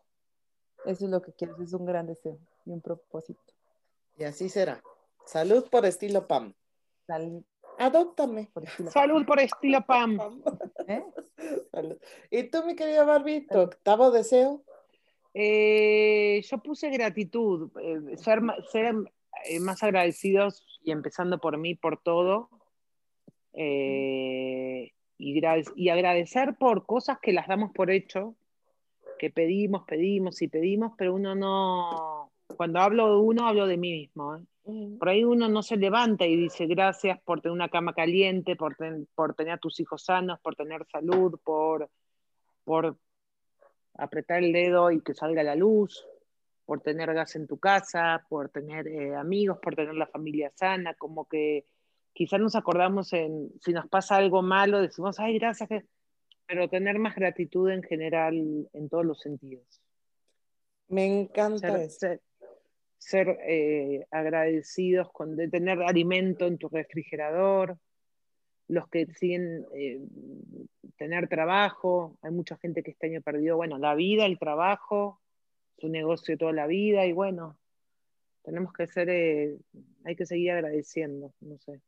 [0.85, 3.41] Eso es lo que quiero, es un gran deseo y un propósito.
[4.17, 4.81] Y así será.
[5.25, 6.53] Salud por estilo PAM.
[7.05, 7.43] Salud.
[7.77, 8.51] Adóptame.
[8.91, 10.19] Salud por estilo PAM.
[10.87, 11.05] ¿Eh?
[12.29, 14.63] ¿Y tú, mi querida Barbie, tu octavo deseo?
[15.33, 18.95] Eh, yo puse gratitud, eh, ser, ser
[19.45, 22.49] eh, más agradecidos y empezando por mí, por todo.
[23.53, 28.35] Y, y, agradecer por cosas que las damos por hecho,
[29.17, 33.91] que pedimos, pedimos y pedimos, pero uno no, cuando hablo de uno, hablo de mí
[33.91, 34.39] mismo.
[34.99, 38.77] Por ahí uno no se levanta y dice gracias por tener una cama caliente, por,
[39.15, 41.89] por tener a tus hijos sanos, por tener salud, por,
[42.63, 42.97] por
[43.99, 46.05] apretar el dedo y que salga la luz,
[46.65, 50.93] por tener gas en tu casa, por tener eh, amigos, por tener la familia sana,
[50.93, 51.65] como que
[52.13, 55.67] quizás nos acordamos en, si nos pasa algo malo, decimos, ay, gracias,
[56.45, 58.35] pero tener más gratitud en general
[58.71, 59.81] en todos los sentidos.
[60.89, 62.21] Me encanta ser,
[62.97, 67.77] ser, eh, agradecidos con de tener alimento en tu refrigerador,
[68.69, 69.99] los que siguen eh,
[70.95, 75.19] tener trabajo, hay mucha gente que este año perdió, bueno, la vida, el trabajo,
[75.79, 77.57] su negocio toda la vida y bueno,
[78.43, 79.57] tenemos que ser, eh,
[80.05, 81.81] hay que seguir agradeciendo, no sé.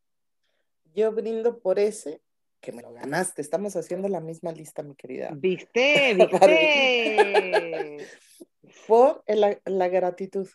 [0.93, 2.19] Yo brindo por ese
[2.59, 5.31] que me lo ganaste, estamos haciendo la misma lista, mi querida.
[5.35, 6.13] ¿Viste?
[6.15, 8.07] ¿Viste?
[8.87, 10.47] por la, la, gratitud.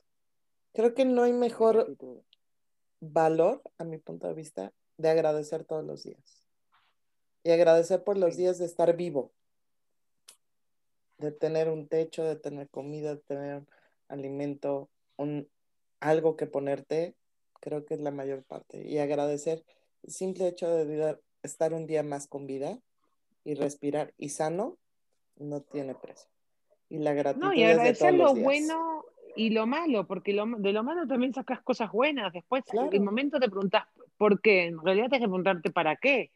[0.72, 1.96] Creo que no hay mejor
[3.00, 6.44] valor, a mi punto de vista, de agradecer todos los días.
[7.42, 9.30] Y agradecer por los días de estar vivo,
[11.18, 13.62] de tener un techo, de tener comida, de tener
[14.08, 15.48] alimento, un,
[16.00, 17.14] algo que ponerte,
[17.60, 18.86] creo que es la mayor parte.
[18.86, 19.64] Y agradecer
[20.02, 22.78] el simple hecho de estar un día más con vida
[23.44, 24.76] y respirar y sano,
[25.36, 26.28] no tiene precio.
[26.88, 27.46] Y la gratitud.
[27.46, 29.04] No, y agradecer lo bueno
[29.36, 32.32] y lo malo, porque de lo malo también sacas cosas buenas.
[32.32, 33.84] Después, en el momento te preguntas
[34.16, 36.32] por qué, en realidad tienes que preguntarte para qué.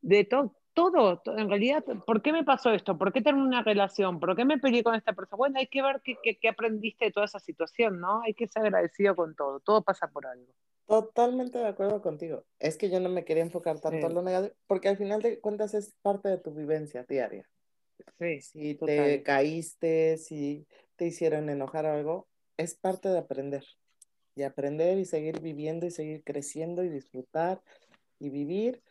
[0.00, 2.98] De todo, todo, en realidad, ¿por qué me pasó esto?
[2.98, 4.20] ¿Por qué tengo una relación?
[4.20, 5.36] ¿Por qué me peleé con esta persona?
[5.36, 8.22] Bueno, hay que ver qué, qué, aprendiste de toda esa situación, ¿no?
[8.22, 10.52] Hay que ser agradecido con todo, todo pasa por algo.
[10.86, 12.44] Totalmente de acuerdo contigo.
[12.58, 15.40] Es que yo no me quería enfocar tanto en lo negativo, porque al final de
[15.40, 17.48] cuentas es parte de tu vivencia diaria.
[18.18, 20.66] Sí, si te caíste, si
[20.96, 23.64] te hicieron enojar algo, es parte de aprender.
[24.36, 27.62] Y aprender y seguir viviendo y seguir creciendo y disfrutar
[28.18, 28.82] y vivir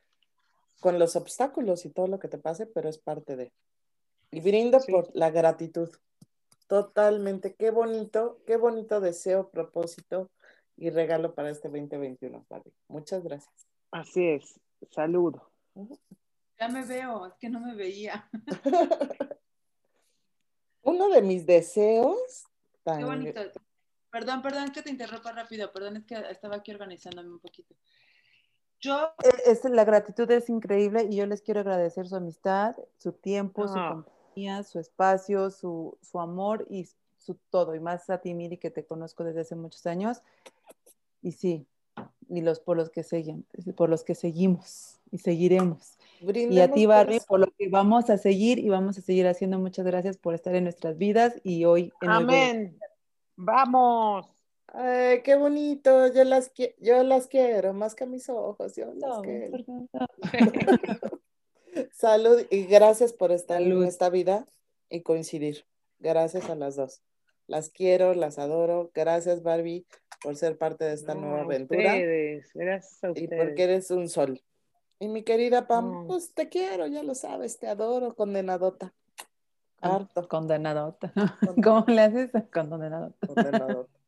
[0.80, 3.52] con los obstáculos y todo lo que te pase, pero es parte de.
[4.32, 5.90] Y brindo por la gratitud.
[6.68, 7.56] Totalmente.
[7.56, 10.30] Qué bonito, qué bonito deseo, propósito
[10.78, 12.46] y regalo para este 2021,
[12.88, 13.68] Muchas gracias.
[13.92, 14.60] Así es.
[14.92, 15.52] Saludo.
[16.60, 18.30] Ya me veo, es que no me veía.
[20.82, 22.46] Uno de mis deseos.
[22.84, 23.42] Qué bonito.
[24.14, 27.74] Perdón, perdón que te interrumpa rápido, perdón, es que estaba aquí organizándome un poquito.
[28.80, 33.14] Yo, e, es, la gratitud es increíble y yo les quiero agradecer su amistad, su
[33.14, 36.88] tiempo, su compañía, su espacio, su, su, amor y
[37.18, 37.74] su todo.
[37.74, 40.22] Y más a ti, Miri, que te conozco desde hace muchos años.
[41.24, 41.66] Y sí,
[42.30, 45.98] y los por los que siguen, por los que seguimos y seguiremos.
[46.22, 49.58] y a ti, Barbie, por lo que vamos a seguir y vamos a seguir haciendo.
[49.58, 52.78] Muchas gracias por estar en nuestras vidas y hoy en Amén.
[53.36, 54.28] Vamos.
[54.68, 56.12] Ay, qué bonito.
[56.14, 58.76] Yo las, yo las quiero más que a mis ojos.
[58.76, 59.58] Yo las quiero.
[61.94, 64.46] Salud y gracias por estar en esta vida
[64.90, 65.66] y coincidir.
[66.00, 67.02] Gracias a las dos.
[67.48, 68.92] Las quiero, las adoro.
[68.94, 69.86] Gracias, Barbie,
[70.22, 71.96] por ser parte de esta nueva aventura.
[72.54, 73.32] Gracias a ustedes.
[73.32, 74.42] Y porque eres un sol.
[75.00, 78.94] Y mi querida Pam, pues te quiero, ya lo sabes, te adoro, condenadota.
[79.84, 80.28] Harto.
[80.28, 81.14] Condenadota.
[81.64, 82.32] ¿Cómo le haces?
[82.52, 83.28] Condenadota.
[83.28, 84.00] Condenadota.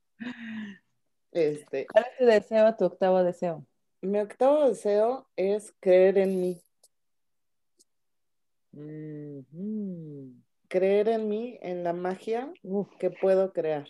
[1.31, 3.65] Este, ¿Cuál es tu deseo, tu octavo deseo?
[4.01, 6.61] Mi octavo deseo es creer en mí.
[10.69, 12.53] Creer en mí, en la magia
[12.99, 13.87] que puedo crear.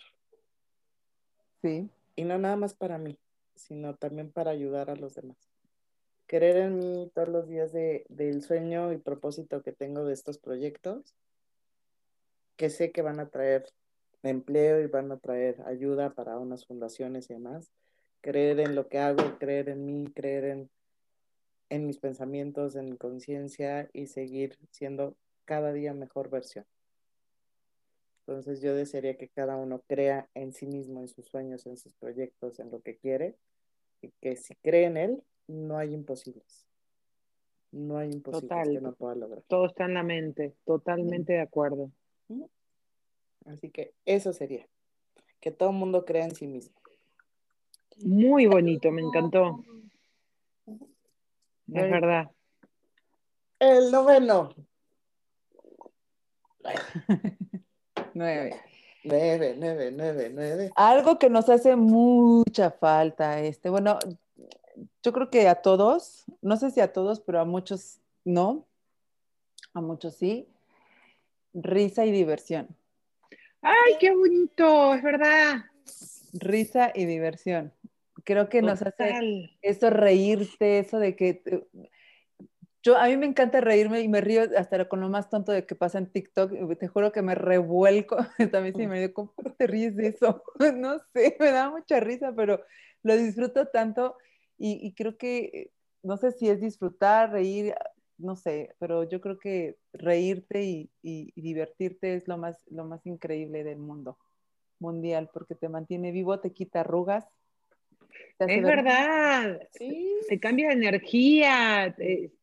[1.62, 1.88] Sí.
[2.16, 3.18] Y no nada más para mí,
[3.54, 5.36] sino también para ayudar a los demás.
[6.26, 10.38] Creer en mí todos los días de, del sueño y propósito que tengo de estos
[10.38, 11.14] proyectos,
[12.56, 13.66] que sé que van a traer
[14.22, 17.70] empleo y van a traer ayuda para unas fundaciones y demás.
[18.20, 20.70] Creer en lo que hago, creer en mí, creer en,
[21.68, 26.64] en mis pensamientos, en mi conciencia y seguir siendo cada día mejor versión.
[28.26, 31.94] Entonces yo desearía que cada uno crea en sí mismo, en sus sueños, en sus
[31.94, 33.36] proyectos, en lo que quiere,
[34.02, 36.66] y que si cree en él, no hay imposibles.
[37.70, 39.42] No hay imposibles que no pueda lograr.
[39.46, 41.92] Todo está en la mente, totalmente de acuerdo.
[43.46, 44.66] Así que eso sería,
[45.40, 46.74] que todo el mundo crea en sí mismo.
[48.02, 49.64] Muy bonito, me encantó.
[50.66, 52.30] Es verdad.
[53.58, 54.54] El noveno.
[58.14, 58.60] Nueve.
[59.04, 60.72] Nueve, nueve, nueve, nueve.
[60.74, 64.00] Algo que nos hace mucha falta, este, bueno,
[65.00, 68.66] yo creo que a todos, no sé si a todos, pero a muchos no,
[69.74, 70.48] a muchos sí,
[71.62, 72.68] risa y diversión.
[73.62, 74.94] ¡Ay, qué bonito!
[74.94, 75.64] Es verdad.
[76.32, 77.72] Risa y diversión.
[78.24, 81.42] Creo que nos hace eso reírte, eso de que
[82.86, 85.66] yo, a mí me encanta reírme y me río hasta con lo más tonto de
[85.66, 86.52] que pasa en TikTok.
[86.78, 88.16] Te juro que me revuelco.
[88.52, 90.44] También sí me digo, ¿cómo te ríes de eso?
[90.76, 92.62] no sé, me da mucha risa, pero
[93.02, 94.16] lo disfruto tanto
[94.56, 97.74] y, creo que, no sé si es disfrutar, reír,
[98.18, 103.04] no sé, pero yo creo que reírte y, y, divertirte es lo más, lo más
[103.06, 104.18] increíble del mundo
[104.78, 107.26] mundial, porque te mantiene vivo, te quita arrugas
[108.38, 109.60] es verdad,
[110.28, 111.96] te cambia de energía,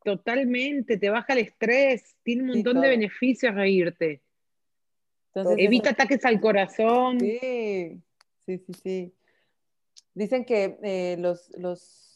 [0.03, 4.21] totalmente, te baja el estrés, tiene un montón de beneficios reírte.
[5.57, 7.19] Evita ataques al corazón.
[7.19, 8.01] Sí,
[8.45, 9.13] sí, sí, sí.
[10.15, 12.12] Dicen que eh, los, los,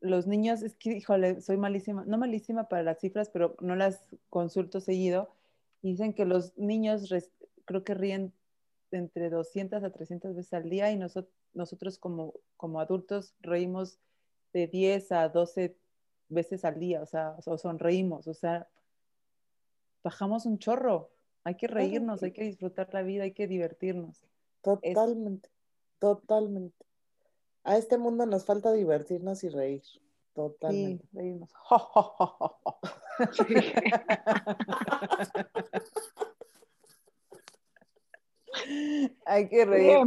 [0.00, 4.04] los niños, es que, híjole, soy malísima, no malísima para las cifras, pero no las
[4.30, 5.30] consulto seguido.
[5.82, 7.12] Dicen que los niños
[7.64, 8.32] creo que ríen
[8.90, 13.98] entre 200 a 300 veces al día y nosotros nosotros como, como adultos reímos
[14.52, 15.74] de 10 a 12
[16.28, 18.68] veces al día, o sea, o sonreímos, o sea,
[20.04, 21.10] bajamos un chorro.
[21.44, 24.24] Hay que reírnos, hay que disfrutar la vida, hay que divertirnos.
[24.62, 25.48] Totalmente,
[25.98, 26.85] totalmente.
[27.66, 29.82] A este mundo nos falta divertirnos y reír.
[30.34, 31.04] Totalmente.
[31.10, 31.50] Sí, reírnos.
[39.26, 39.98] hay que reír.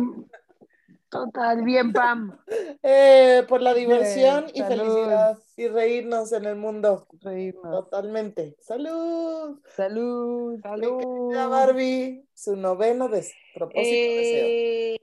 [1.10, 2.40] Total, bien, Pam.
[2.82, 7.08] Eh, por la diversión y felicidad y reírnos en el mundo.
[7.20, 7.72] Reírnos.
[7.72, 8.56] Totalmente.
[8.62, 9.60] Salud.
[9.76, 10.62] Salud.
[10.62, 11.34] Salud.
[11.34, 15.00] Barbie, su noveno de propósito deseo.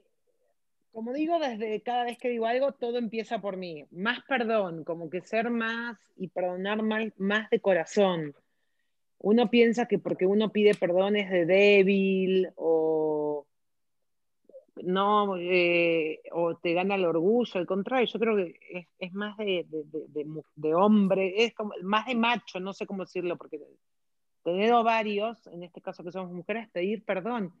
[0.97, 3.85] Como digo, desde cada vez que digo algo, todo empieza por mí.
[3.91, 8.33] Más perdón, como que ser más y perdonar más, más de corazón.
[9.19, 13.45] Uno piensa que porque uno pide perdón es de débil o
[14.81, 19.67] no, eh, o te gana el orgullo, al contrario, yo creo que es, más de,
[19.69, 23.61] de, hombre, es como, más de macho, no sé cómo decirlo, porque
[24.41, 27.53] tener varios, en este caso que somos mujeres, pedir perdón.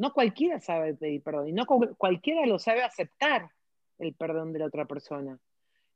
[0.00, 3.50] No cualquiera sabe pedir perdón y no cualquiera lo sabe aceptar
[3.98, 5.38] el perdón de la otra persona.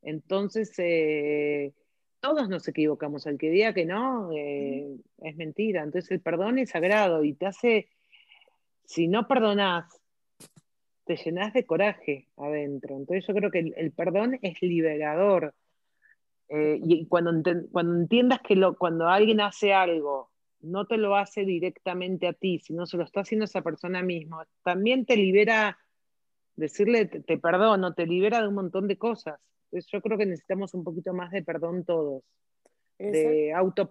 [0.03, 1.73] Entonces, eh,
[2.21, 3.25] todos nos equivocamos.
[3.25, 5.83] El que diga que no, eh, es mentira.
[5.83, 7.89] Entonces, el perdón es sagrado y te hace,
[8.85, 9.87] si no perdonas
[11.07, 12.99] te llenas de coraje adentro.
[12.99, 15.55] Entonces yo creo que el, perdón es liberador.
[16.51, 17.33] Eh, y cuando,
[17.73, 20.31] cuando entiendas que lo, cuando alguien hace algo,
[20.65, 24.47] no te lo hace directamente a ti, sino se lo está haciendo esa persona misma,
[24.63, 25.79] también te libera,
[26.57, 29.41] decirle te, perdono, te libera de un montón de cosas.
[29.67, 32.23] Entonces yo creo que necesitamos un poquito más de perdón todos.
[32.97, 33.89] De, auto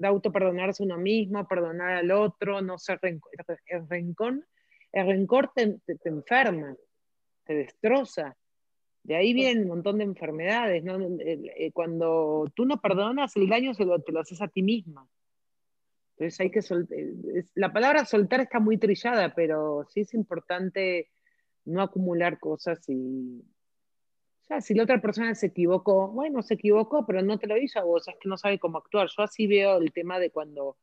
[0.00, 3.30] de autoperdonarse uno mismo, perdonar al otro, no ser rencor,
[3.68, 4.44] el rencor
[4.92, 6.74] el rencor te, enferma,
[7.44, 8.36] te destroza.
[9.02, 10.82] De ahí viene un montón de enfermedades.
[10.84, 15.06] Eh, cuando tú no perdonas, el daño se lo, te lo haces a ti misma.
[16.20, 16.98] Entonces hay que soltar.
[17.54, 21.08] La palabra soltar está muy trillada, pero sí es importante
[21.64, 23.42] no acumular cosas y.
[24.42, 27.78] Sea, si la otra persona se equivocó, bueno, se equivocó, pero no te lo hizo
[27.78, 29.08] a vos, es que no sabe cómo actuar.
[29.16, 30.76] Yo así veo el tema de cuando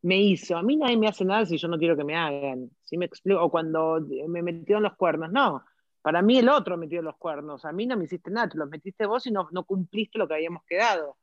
[0.00, 0.56] me hizo.
[0.56, 2.68] A mí nadie me hace nada si yo no quiero que me hagan.
[2.82, 3.40] ¿Sí me explico?
[3.40, 5.30] O cuando me metieron los cuernos.
[5.30, 5.62] No,
[6.00, 7.64] para mí el otro metió los cuernos.
[7.64, 10.26] A mí no me hiciste nada, te los metiste vos y no, no cumpliste lo
[10.26, 11.18] que habíamos quedado.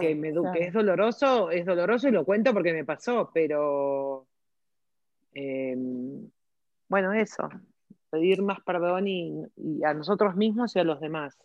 [0.00, 4.26] Que, me, es doloroso, es doloroso y lo cuento porque me pasó, pero
[5.32, 6.28] em,
[6.88, 7.48] bueno, eso.
[8.10, 9.44] pedir más perdón y,
[9.84, 11.36] a nosotros mismos y a los demás.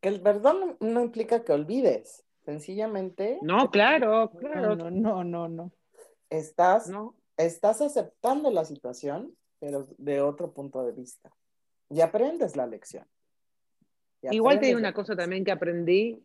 [0.00, 3.38] Que el perdón no implica que olvides, sencillamente.
[3.42, 4.76] No, claro, claro.
[4.76, 5.72] No, no, no, no.
[6.30, 7.14] Estás, no.
[7.36, 11.30] estás aceptando la situación, pero de otro punto de vista.
[11.90, 13.06] Y aprendes la lección.
[14.22, 16.22] Igual te digo una cosa también que aprendí.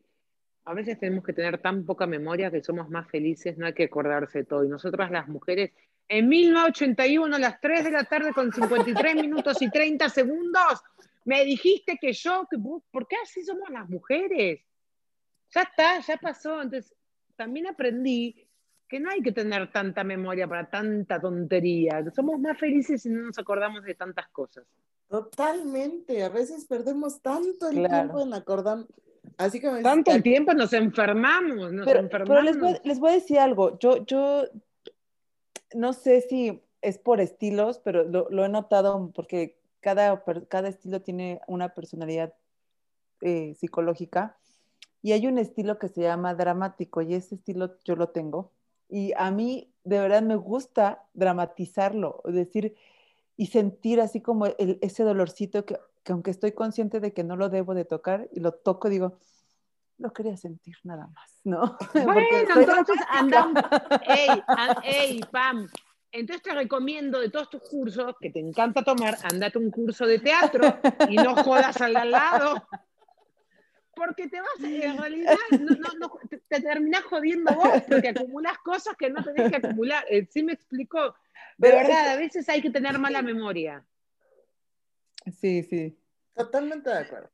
[0.65, 3.85] A veces tenemos que tener tan poca memoria que somos más felices, no hay que
[3.85, 4.63] acordarse de todo.
[4.63, 5.71] Y nosotras las mujeres,
[6.07, 10.81] en 1981, a las 3 de la tarde con 53 minutos y 30 segundos,
[11.23, 12.57] me dijiste que yo, que,
[12.91, 14.61] ¿por qué así somos las mujeres?
[15.51, 16.61] Ya está, ya pasó.
[16.61, 16.93] Entonces,
[17.35, 18.47] también aprendí
[18.87, 22.03] que no hay que tener tanta memoria para tanta tontería.
[22.15, 24.65] Somos más felices si no nos acordamos de tantas cosas.
[25.07, 28.85] Totalmente, a veces perdemos tanto el tiempo en acordar.
[29.37, 32.57] Así que tanto el tiempo nos enfermamos, nos pero, enfermamos.
[32.57, 34.45] Pero les voy, a decir algo, yo, yo
[35.73, 41.41] no sé si es por estilos, pero lo, he notado porque cada, cada, estilo tiene
[41.47, 42.33] una personalidad
[43.21, 44.37] eh, psicológica
[45.01, 48.51] y hay un estilo que se llama dramático y ese estilo yo lo tengo
[48.89, 52.75] y a mí de verdad me gusta dramatizarlo, decir,
[53.37, 55.77] y sentir así como ese dolorcito que,
[56.13, 59.19] aunque estoy consciente de que no lo debo de tocar y lo toco, digo,
[59.97, 61.77] lo quería sentir nada más, ¿no?
[61.93, 63.63] Bueno, entonces andamos,
[64.07, 64.29] ey,
[64.83, 65.67] ey, Pam,
[66.11, 70.19] entonces te recomiendo de todos tus cursos, que te encanta tomar, andate un curso de
[70.19, 70.79] teatro
[71.09, 72.67] y no jodas al lado.
[73.93, 78.93] Porque te vas, en realidad, no, no, te, te terminás jodiendo vos porque acumulas cosas
[78.97, 80.03] que no tenés que acumular.
[80.09, 81.15] Eh, ¿Sí me explicó?
[81.57, 83.85] De verdad, a veces hay que tener mala memoria.
[85.39, 85.97] Sí, sí.
[86.35, 87.29] Totalmente de acuerdo.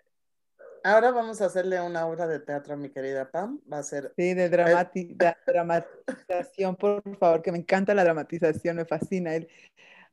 [0.84, 3.60] Ahora vamos a hacerle una obra de teatro a mi querida Pam.
[3.72, 4.14] Va a ser.
[4.18, 9.36] Sí, de, dramatización, por favor, que me encanta la dramatización, me fascina.
[9.36, 9.48] El...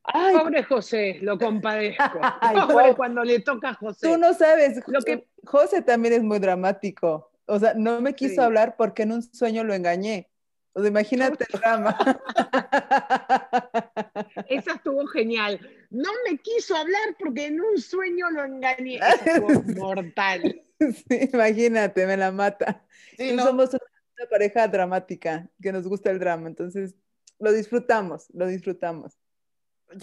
[0.05, 2.21] Ay, pobre José, lo compadezco.
[2.71, 4.07] pobre cuando le toca a José.
[4.07, 7.31] Tú no sabes, lo que José también es muy dramático.
[7.47, 10.29] O sea, no me quiso hablar porque en un sueño lo engañé.
[10.73, 11.99] O sea, imagínate el drama.
[14.49, 15.61] Esa estuvo genial.
[15.91, 19.01] No me quiso hablar porque en un sueño lo engañé.
[19.77, 20.63] mortal.
[20.79, 22.85] Sí, imagínate, me la mata.
[23.19, 26.95] Somos una pareja dramática, que nos gusta el drama, entonces
[27.39, 29.19] lo disfrutamos, lo disfrutamos.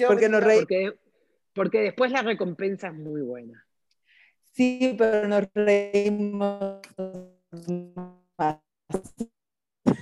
[0.08, 0.68] porque nos reímos.
[0.68, 1.00] Porque,
[1.54, 3.66] porque después la recompensa es muy buena.
[4.54, 6.82] Sí, pero nos reímos
[8.38, 8.60] más.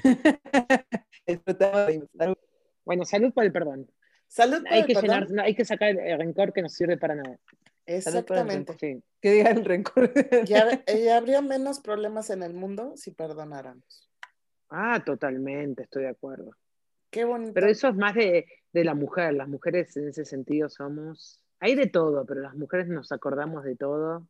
[2.85, 3.89] bueno, salud por el perdón.
[4.27, 4.95] Salud hay que
[5.43, 7.37] hay que sacar el rencor que no sirve para nada.
[7.85, 9.03] Exactamente.
[9.21, 10.11] Que diga el rencor.
[10.45, 14.09] Ya, ya, habría menos problemas en el mundo si perdonáramos.
[14.69, 16.51] Ah, totalmente, estoy de acuerdo.
[17.11, 17.53] Qué bonito.
[17.53, 19.35] Pero eso es más de, de la mujer.
[19.35, 21.43] Las mujeres en ese sentido somos.
[21.59, 24.27] Hay de todo, pero las mujeres nos acordamos de todo.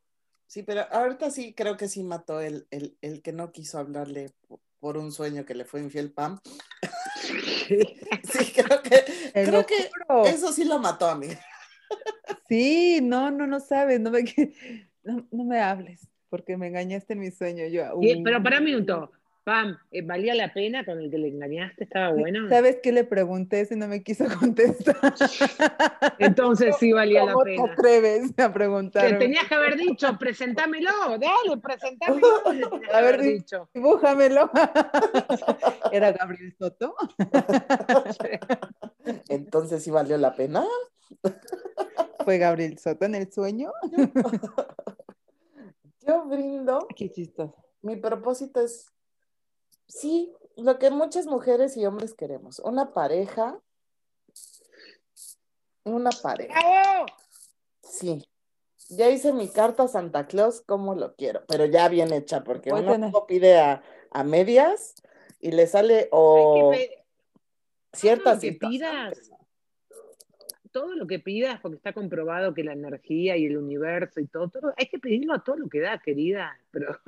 [0.48, 4.32] Sí, pero ahorita sí creo que sí mató el, el, el que no quiso hablarle
[4.84, 6.42] por un sueño que le fue infiel Pam.
[7.70, 9.90] sí, creo que, creo que
[10.30, 11.28] eso sí lo mató a mí.
[12.50, 14.26] sí, no, no, no sabes, no me,
[15.04, 17.66] no, no me hables, porque me engañaste en mi sueño.
[17.68, 19.10] Yo, pero para un minuto,
[19.44, 21.84] Pam, eh, ¿valía la pena con el que le engañaste?
[21.84, 22.48] ¿Estaba bueno?
[22.48, 24.96] ¿Sabes qué le pregunté si no me quiso contestar?
[26.20, 27.58] Entonces sí valía la pena.
[27.58, 29.06] ¿Cómo te atreves a preguntar?
[29.06, 32.28] Te tenías que haber dicho, presentámelo, dale, presentámelo.
[32.94, 33.70] A ver, dicho.
[33.74, 34.50] dibújamelo.
[35.92, 36.96] ¿Era Gabriel Soto?
[39.28, 40.64] Entonces sí valió la pena.
[42.24, 43.74] ¿Fue Gabriel Soto en el sueño?
[46.00, 46.88] Yo brindo.
[46.96, 47.56] Qué chistoso.
[47.82, 48.94] Mi propósito es
[49.94, 53.60] sí, lo que muchas mujeres y hombres queremos, una pareja,
[55.84, 56.60] una pareja.
[57.82, 58.28] Sí,
[58.90, 62.72] ya hice mi carta a Santa Claus como lo quiero, pero ya bien hecha, porque
[62.74, 63.82] uno pide a,
[64.26, 64.96] medias
[65.40, 66.74] y le sale o
[67.94, 69.32] ciertas que pidas.
[70.72, 74.50] Todo lo que pidas, porque está comprobado que la energía y el universo y todo,
[74.50, 77.00] todo, hay que pedirlo a todo lo que da, querida, pero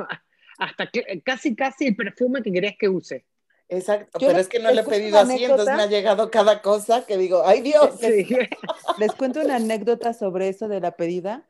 [0.57, 3.26] hasta que, casi, casi el perfume que querés que use.
[3.68, 7.06] Exacto, pero es que no le he pedido así, entonces me ha llegado cada cosa
[7.06, 7.99] que digo, ¡ay Dios!
[8.99, 11.48] Les cuento una anécdota sobre eso de la pedida.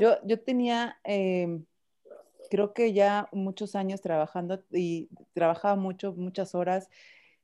[0.00, 1.64] Yo, yo tenía, em,
[2.50, 6.88] creo que ya muchos años trabajando y trabajaba mucho, muchas horas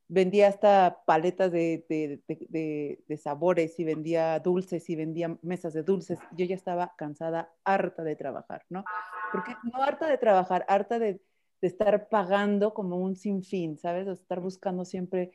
[0.09, 6.18] vendía hasta paletas de, de, sabores y vendía dulces y vendía mesas de dulces.
[6.36, 8.85] Yo ya estaba cansada, harta de trabajar, ¿no?
[9.32, 11.20] Porque no harta de trabajar, harta de,
[11.60, 14.06] estar pagando como un sinfín, ¿sabes?
[14.06, 15.32] De estar buscando siempre,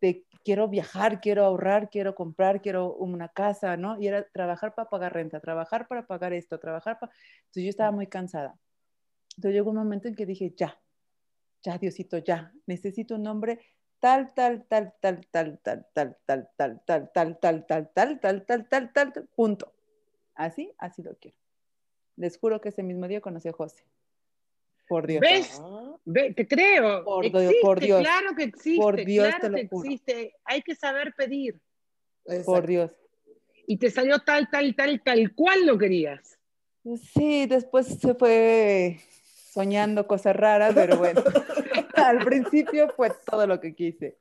[0.00, 3.98] de quiero viajar, quiero ahorrar, quiero comprar, quiero una casa, ¿no?
[3.98, 7.10] Y era trabajar para pagar renta, trabajar para pagar esto, trabajar para...
[7.44, 8.58] Entonces yo estaba muy cansada.
[9.36, 10.78] Entonces llegó un momento en que dije, ya,
[11.64, 13.58] ya, Diosito, ya, necesito un nombre
[13.98, 18.46] tal, tal, tal, tal, tal, tal, tal, tal, tal, tal, tal, tal, tal, tal, tal,
[18.46, 19.72] tal, tal, tal, punto.
[20.34, 21.36] Así, así lo quiero.
[22.16, 23.82] Les juro que ese mismo día conocí a José.
[24.88, 25.22] Por Dios.
[25.22, 26.34] ¿Ves?
[26.36, 27.02] te creo.
[27.02, 28.02] Por, existe, por Dios.
[28.02, 28.82] Claro que existe.
[28.82, 29.84] Por Dios claro te lo que juro.
[29.84, 30.34] existe.
[30.44, 31.58] Hay que saber pedir.
[32.44, 32.90] Por Dios.
[33.66, 36.38] Y te salió tal, tal, tal, tal cual lo querías.
[37.14, 39.00] Sí, después se fue
[39.54, 41.22] soñando cosas raras, pero bueno,
[41.94, 44.18] al principio fue todo lo que quise.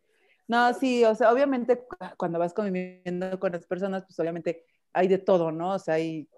[0.47, 1.85] No, sí, o sea, obviamente
[2.17, 5.71] cuando vas conviviendo con las personas, pues obviamente hay de todo, ¿no?
[5.73, 6.29] O sea, hay,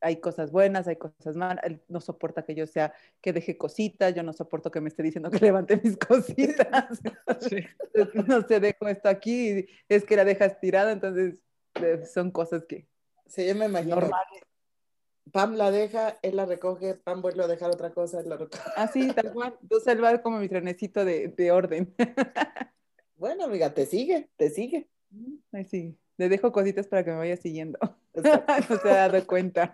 [0.00, 4.14] hay cosas buenas, hay cosas malas, él no soporta que yo sea, que deje cositas,
[4.14, 7.00] yo no soporto que me esté diciendo que levante mis cositas.
[7.40, 7.58] Sí.
[8.26, 11.42] no sé, dejo esto aquí, es que la dejas tirada, entonces
[11.82, 12.86] eh, son cosas que...
[13.26, 13.96] Sí, yo me imagino.
[13.96, 14.48] Normales.
[15.32, 18.62] Pam la deja, él la recoge, Pam vuelve a dejar otra cosa, él la recoge.
[18.76, 19.58] Así, tal cual.
[19.86, 21.94] Él va como mi trenecito de, de orden.
[23.16, 24.88] bueno, amiga, te sigue, te sigue.
[25.52, 25.98] Ay, sí.
[26.16, 27.78] Le dejo cositas para que me vaya siguiendo.
[28.14, 28.22] no
[28.82, 29.72] se ha dado cuenta.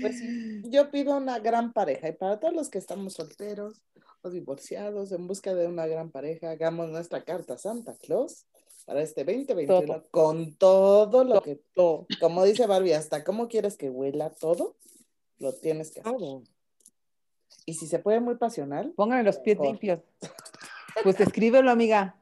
[0.00, 2.08] pues sí, yo pido una gran pareja.
[2.08, 3.82] Y para todos los que estamos solteros
[4.22, 8.46] o divorciados, en busca de una gran pareja, hagamos nuestra carta Santa Claus
[8.84, 10.08] para este 2021 todo.
[10.10, 12.06] con todo lo que, todo.
[12.20, 14.76] como dice Barbie, hasta cómo quieres que huela todo,
[15.38, 16.14] lo tienes que hacer.
[17.66, 18.92] Y si se puede muy pasional.
[18.94, 19.66] Pónganme los pies mejor.
[19.72, 20.00] limpios.
[21.02, 22.20] Pues escríbelo, amiga.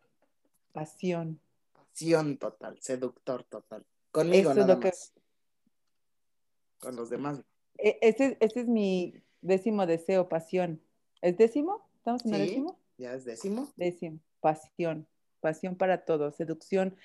[0.72, 1.40] Pasión.
[1.72, 3.84] Pasión total, seductor total.
[4.12, 5.12] Conmigo Eso nada es lo más.
[5.14, 5.20] que...
[6.86, 7.42] Con los demás.
[7.76, 10.80] Ese, ese, es mi décimo deseo, pasión.
[11.20, 11.86] ¿Es décimo?
[11.96, 12.78] ¿Estamos en sí, el décimo?
[12.98, 13.72] Ya es décimo.
[13.76, 15.06] Décimo, pasión
[15.42, 16.96] pasión para todo, seducción.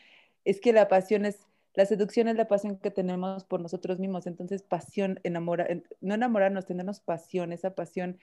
[0.46, 1.40] Es que la pasión es,
[1.74, 4.28] la seducción es la pasión que tenemos por nosotros mismos.
[4.28, 5.68] Entonces, pasión, enamora,
[6.00, 8.18] no enamorarnos, tenernos pasión, esa pasión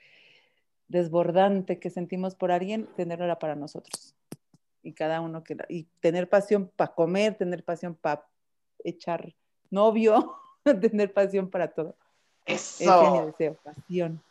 [0.87, 4.15] desbordante que sentimos por alguien, tenerla para nosotros.
[4.81, 8.25] Y cada uno que, y tener pasión para comer, tener pasión para
[8.83, 9.35] echar
[9.69, 10.35] novio,
[10.81, 11.95] tener pasión para todo.
[12.45, 12.83] Eso.
[12.83, 14.23] Ese es mi deseo, pasión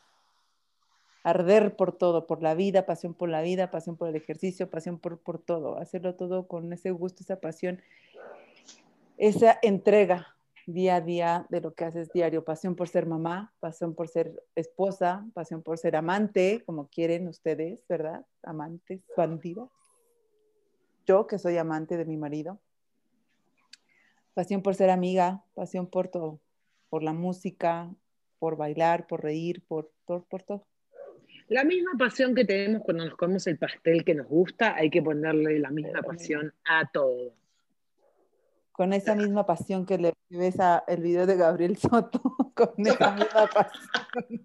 [1.25, 4.99] arder por todo, por la vida, pasión por la vida, pasión por el ejercicio, pasión
[4.99, 7.81] por, por todo, hacerlo todo con ese gusto, esa pasión,
[9.17, 10.37] esa entrega
[10.67, 14.45] día a día de lo que haces diario, pasión por ser mamá, pasión por ser
[14.55, 18.25] esposa, pasión por ser amante, como quieren ustedes, ¿verdad?
[18.43, 19.69] Amantes, bandidas.
[21.07, 22.61] Yo que soy amante de mi marido.
[24.35, 26.41] Pasión por ser amiga, pasión por todo,
[26.91, 27.95] por la música,
[28.39, 30.67] por bailar, por reír, por, por, por todo.
[31.49, 35.03] La misma pasión que tenemos cuando nos comemos el pastel que nos gusta, hay que
[35.03, 37.35] ponerle la misma pasión a todo.
[38.73, 42.21] Con esa misma pasión que le ves a el video de Gabriel Soto,
[42.55, 44.43] con esa misma pasión.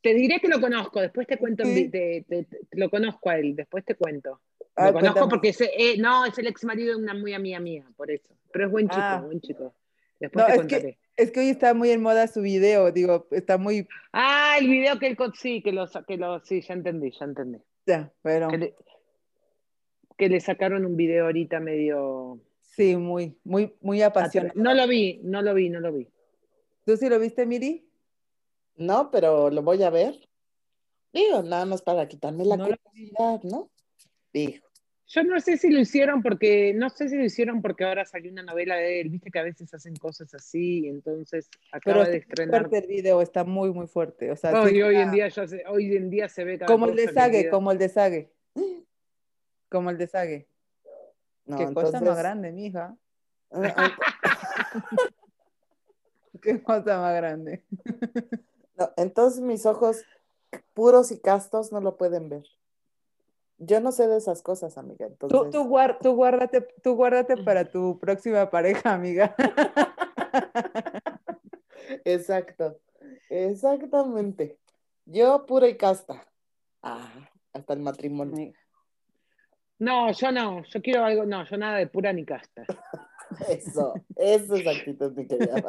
[0.00, 1.88] Te diré que lo conozco, después te cuento, ¿Sí?
[1.88, 4.40] te, te, te, lo conozco a él, después te cuento.
[4.60, 5.28] Lo ah, conozco cuéntame.
[5.28, 8.32] porque ese, eh, no, es el ex marido de una muy amiga mía, por eso.
[8.52, 9.20] Pero es buen chico, ah.
[9.20, 9.74] buen chico.
[10.20, 10.92] Después no, te es contaré.
[10.94, 13.88] Que, es que hoy está muy en moda su video, digo, está muy...
[14.12, 17.58] Ah, el video que él, sí, que lo, que lo, sí, ya entendí, ya entendí.
[17.86, 18.48] Ya, pero...
[18.48, 18.74] Que le,
[20.16, 22.38] que le sacaron un video ahorita medio...
[22.60, 24.54] Sí, muy, muy, muy apasionado.
[24.54, 26.06] No lo vi, no lo vi, no lo vi.
[26.86, 27.84] ¿Tú sí lo viste, Miri?
[28.76, 30.14] No, pero lo voy a ver.
[31.12, 33.70] Digo, nada más para quitarme la no curiosidad, ¿no?
[34.32, 34.67] Digo.
[35.10, 38.30] Yo no sé si lo hicieron porque, no sé si lo hicieron porque ahora salió
[38.30, 42.10] una novela de él, viste que a veces hacen cosas así, y entonces acaba Pero
[42.10, 42.60] de estrenar.
[42.60, 44.30] Fuerte el video, está muy, muy fuerte.
[44.30, 45.06] O sea, hoy, sí hoy, está...
[45.06, 47.72] en día ya se, hoy en día se ve cada Como el de Sage, como
[47.72, 48.30] el de Sage.
[49.70, 50.46] Como el de Sage.
[51.46, 51.92] No, Qué entonces...
[51.92, 52.94] cosa más grande, mija.
[56.42, 57.64] Qué cosa más grande.
[58.76, 60.04] no, entonces mis ojos
[60.74, 62.44] puros y castos no lo pueden ver.
[63.58, 65.06] Yo no sé de esas cosas, amiga.
[65.06, 65.38] Entonces...
[65.38, 69.34] Tú, tú, guard, tú, guárdate, tú guárdate para tu próxima pareja, amiga.
[72.04, 72.78] Exacto,
[73.30, 74.58] exactamente.
[75.06, 76.26] Yo pura y casta.
[76.82, 78.52] Ah, hasta el matrimonio.
[79.78, 82.64] No, yo no, yo quiero algo, no, yo nada de pura ni casta.
[83.46, 85.62] Eso, eso es actitud, mi querida.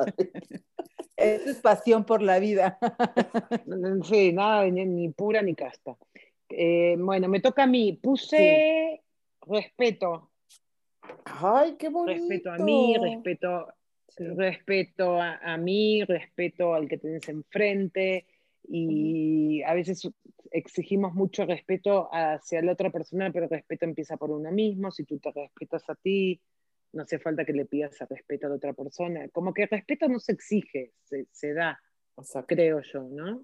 [1.17, 2.79] Eso es pasión por la vida.
[4.05, 5.97] Sí, nada de ni, ni pura ni casta.
[6.49, 7.99] Eh, bueno, me toca a mí.
[8.01, 9.51] Puse sí.
[9.51, 10.31] respeto.
[11.25, 12.19] Ay, qué bonito.
[12.19, 13.67] Respeto a mí, respeto,
[14.07, 14.25] sí.
[14.27, 18.25] respeto a, a, mí, respeto al que tenés enfrente.
[18.67, 20.07] Y a veces
[20.51, 24.91] exigimos mucho respeto hacia la otra persona, pero el respeto empieza por uno mismo.
[24.91, 26.39] Si tú te respetas a ti,
[26.93, 29.27] no hace falta que le pidas el respeto a la otra persona.
[29.29, 30.93] Como que el respeto no se exige,
[31.31, 31.79] se, da,
[32.47, 33.43] creo yo, ¿no?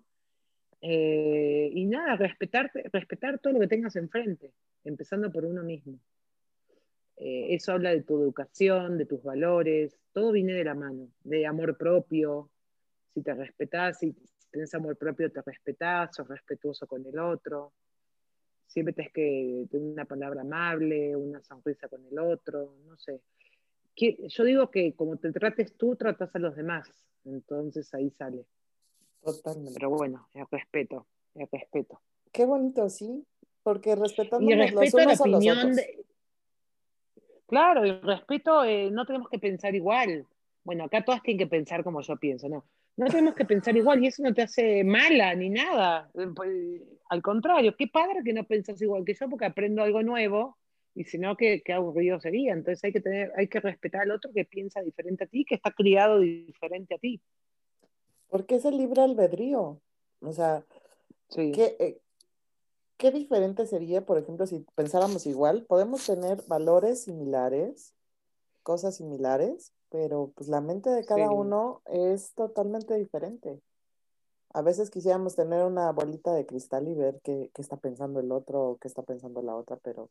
[0.81, 4.53] Eh, y nada, respetar, respetar todo lo que tengas enfrente,
[4.83, 5.99] empezando por uno mismo.
[7.17, 11.45] Eh, eso habla de tu educación, de tus valores, todo viene de la mano, de
[11.45, 12.49] amor propio.
[13.13, 14.15] Si te respetas, si
[14.51, 17.73] tienes amor propio, te respetás, sos respetuoso con el otro.
[18.67, 23.21] Siempre tienes que tener una palabra amable, una sonrisa con el otro, no sé.
[23.95, 26.89] Yo digo que como te trates tú, tratas a los demás.
[27.23, 28.45] Entonces ahí sale.
[29.25, 29.73] Totalmente.
[29.73, 31.99] Pero bueno, el respeto, el respeto.
[32.31, 33.25] Qué bonito, sí,
[33.63, 36.05] porque respetando y respeto la opinión de,
[37.47, 40.25] Claro, y respeto, eh, no tenemos que pensar igual.
[40.63, 42.65] Bueno, acá todas tienen que pensar como yo pienso, ¿no?
[42.97, 46.09] No tenemos que pensar igual y eso no te hace mala ni nada.
[46.15, 50.01] Eh, pues, al contrario, qué padre que no pensas igual que yo porque aprendo algo
[50.01, 50.57] nuevo
[50.95, 52.53] y si no, qué, qué aburrido sería.
[52.53, 55.55] Entonces hay que, tener, hay que respetar al otro que piensa diferente a ti, que
[55.55, 57.21] está criado diferente a ti.
[58.35, 59.79] Porque es el libre albedrío.
[60.19, 60.65] O sea,
[61.29, 61.53] sí.
[61.53, 62.01] ¿qué, eh,
[62.97, 65.63] ¿Qué diferente sería, por ejemplo, si pensáramos igual?
[65.63, 67.93] Podemos tener valores similares,
[68.61, 73.61] cosas similares, pero pues la mente de cada uno es totalmente diferente.
[74.49, 78.71] A veces quisiéramos tener una bolita de cristal y ver qué, está pensando el otro
[78.71, 80.09] o qué está pensando la otra, pero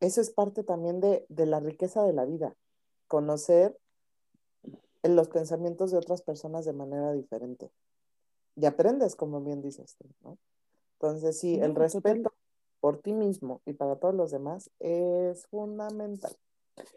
[0.00, 2.56] eso es parte también de, de la riqueza de la vida,
[3.06, 3.78] conocer
[5.08, 7.70] los pensamientos de otras personas de manera diferente.
[8.56, 10.38] Y aprendes, como bien dices, ¿no?
[10.94, 12.32] Entonces, sí, el respeto
[12.80, 16.32] por ti mismo y para todos los demás es fundamental.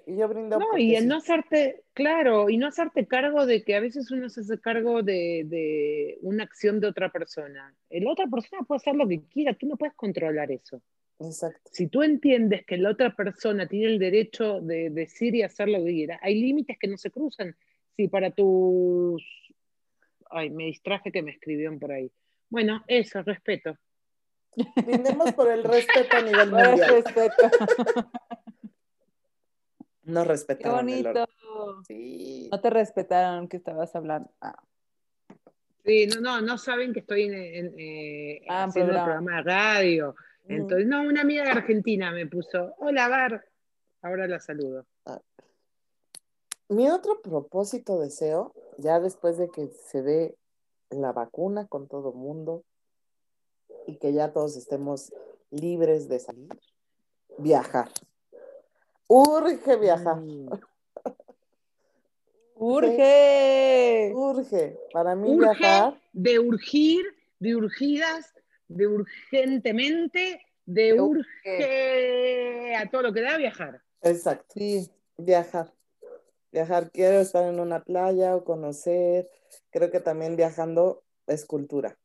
[0.05, 0.57] Y yo brindo.
[0.57, 4.29] No, y el no hacerte, claro, y no hacerte cargo de que a veces uno
[4.29, 7.75] se hace cargo de, de, una acción de otra persona.
[7.89, 10.81] La otra persona puede hacer lo que quiera, tú no puedes controlar eso.
[11.19, 11.69] Exacto.
[11.71, 15.83] Si tú entiendes que la otra persona tiene el derecho de decir y hacer lo
[15.83, 17.55] que quiera, hay límites que no se cruzan.
[17.97, 19.21] Si para tus.
[20.29, 22.11] Ay, me distraje que me escribieron por ahí.
[22.49, 23.75] Bueno, eso, respeto.
[24.85, 27.03] Brindemos por el respeto a nivel mundial.
[27.03, 27.49] Respeto.
[30.07, 30.87] No respetaron.
[30.87, 31.27] Qué bonito.
[31.85, 32.47] Sí.
[32.49, 34.31] No te respetaron que estabas hablando.
[34.39, 34.57] Ah.
[35.83, 40.15] Sí, no, no, no saben que estoy en, eh, ah, haciendo un programa de radio.
[40.47, 43.45] Entonces, no, una amiga de Argentina me puso, hola Bar,
[44.01, 44.85] ahora la saludo.
[45.05, 45.19] Ah.
[46.69, 50.37] Mi otro propósito, deseo, ya después de que se dé
[50.89, 52.63] la vacuna con todo mundo,
[53.87, 55.13] y que ya todos estemos
[55.49, 56.49] libres de salir,
[57.37, 57.89] viajar.
[59.07, 60.17] Urge viajar.
[60.17, 60.49] Mm.
[62.59, 64.11] Urge.
[64.13, 64.77] Urge.
[64.91, 65.97] Para mí viajar.
[66.11, 67.05] De urgir,
[67.39, 68.33] de urgidas,
[68.67, 73.81] de urgentemente, de urge a todo lo que da viajar.
[74.01, 74.53] Exacto.
[74.53, 75.71] Sí, viajar.
[76.57, 79.29] Viajar, quiero estar en una playa o conocer.
[79.69, 81.99] Creo que también viajando es cultura.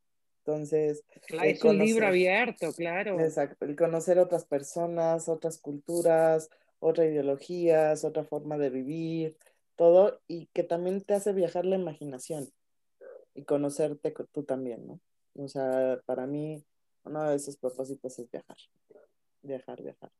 [0.44, 1.04] Entonces.
[1.42, 3.18] es un libro abierto, claro.
[3.18, 6.50] Exacto, el conocer otras personas, otras culturas,
[6.80, 9.38] otras ideologías, otra forma de vivir,
[9.74, 12.46] todo, y que también te hace viajar la imaginación
[13.34, 15.00] y conocerte tú también, ¿no?
[15.34, 16.62] O sea, para mí,
[17.04, 18.58] uno de esos propósitos es viajar,
[19.40, 20.10] viajar, viajar.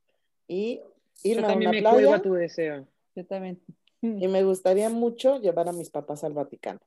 [0.48, 0.80] Y
[1.22, 2.22] ir a una playa.
[2.22, 2.88] tu deseo.
[3.14, 3.60] Yo también.
[4.02, 6.80] Y me gustaría mucho llevar a mis papás al Vaticano.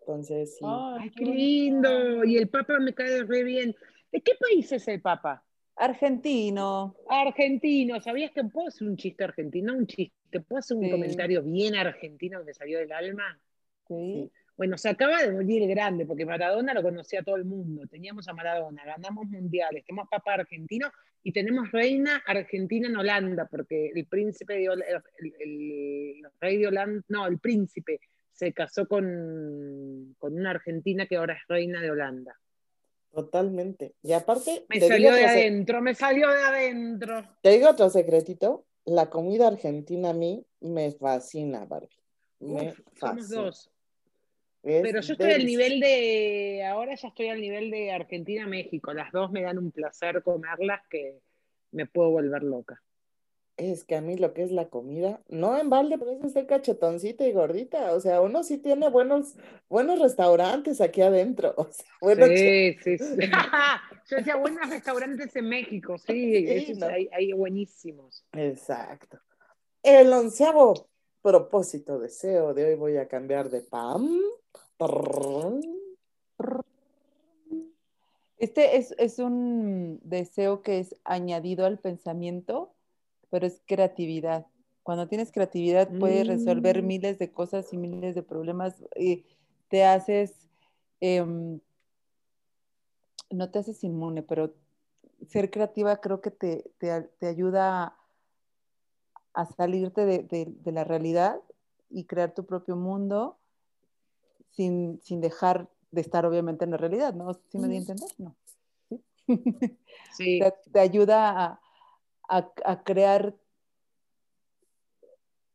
[0.00, 0.64] Entonces, sí.
[0.66, 2.24] ¡Ay, qué lindo!
[2.24, 3.76] Y el Papa me cae re bien.
[4.10, 5.44] ¿De qué país es el Papa?
[5.76, 6.96] Argentino.
[7.08, 8.00] Argentino.
[8.00, 9.74] ¿Sabías que puedo hacer un chiste argentino?
[9.74, 10.40] Un chiste.
[10.40, 13.38] ¿Puedo hacer un comentario bien argentino que me salió del alma?
[13.86, 14.30] Sí.
[14.56, 17.86] Bueno, se acaba de morir grande, porque Maradona lo conocía todo el mundo.
[17.88, 20.90] Teníamos a Maradona, ganamos mundiales, tenemos papa argentino
[21.22, 24.82] y tenemos reina argentina en Holanda, porque el príncipe de el,
[25.40, 28.00] el, rey de Holanda, no, el príncipe
[28.32, 29.04] se casó con,
[30.20, 32.38] una argentina que ahora es reina de Holanda.
[33.12, 33.94] Totalmente.
[34.02, 34.66] Y aparte...
[34.68, 37.24] Me salió de adentro, me salió de adentro.
[37.42, 41.88] Te digo otro secretito, la comida argentina a mí me fascina, Barbie.
[42.40, 43.70] Me Somos dos.
[44.66, 48.92] Pero yo estoy al nivel de, ahora ya estoy al nivel de Argentina-México.
[48.92, 51.20] Las dos me dan un placer comerlas que
[51.70, 52.82] me puedo volver loca
[53.56, 56.46] es que a mí lo que es la comida, no en balde, pero es ser
[56.46, 57.92] cachetoncita y gordita.
[57.94, 59.34] O sea, uno sí tiene buenos,
[59.68, 61.54] buenos restaurantes aquí adentro.
[62.02, 63.16] sí, sí, sí.
[64.10, 66.46] Yo decía buenos restaurantes en México, sí,
[67.12, 68.24] hay, buenísimos.
[68.32, 69.18] Exacto.
[69.82, 70.88] El onceavo
[71.22, 74.06] propósito, deseo de hoy voy a cambiar de pan.
[78.38, 82.72] Este es, un deseo que es añadido al pensamiento,
[83.30, 84.46] pero es creatividad.
[84.82, 86.86] Cuando tienes creatividad puedes resolver mm.
[86.86, 88.84] miles de cosas y miles de problemas.
[88.94, 89.24] Y
[89.68, 90.48] te haces,
[91.00, 91.60] em,
[93.30, 94.54] no te haces inmune, pero
[95.28, 97.96] ser creativa creo que te, ayuda
[99.32, 101.40] a, salirte de, la realidad
[101.90, 103.38] y crear tu propio mundo
[104.56, 107.34] sin, dejar de estar obviamente en la realidad, ¿no?
[107.50, 108.08] ¿Sí me di a entender?
[108.18, 108.34] No.
[110.16, 110.40] Sí.
[110.72, 111.60] te, ayuda
[112.28, 113.34] a, crear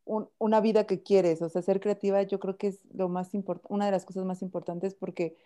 [0.06, 3.74] una vida que quieres, o sea, ser creativa yo creo que es lo más importante,
[3.74, 5.38] una de las cosas más importantes porque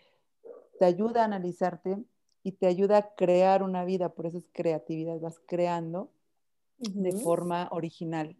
[0.79, 1.97] te ayuda a analizarte
[2.43, 6.09] y te ayuda a crear una vida, por eso es creatividad, vas creando
[6.77, 8.35] de forma original.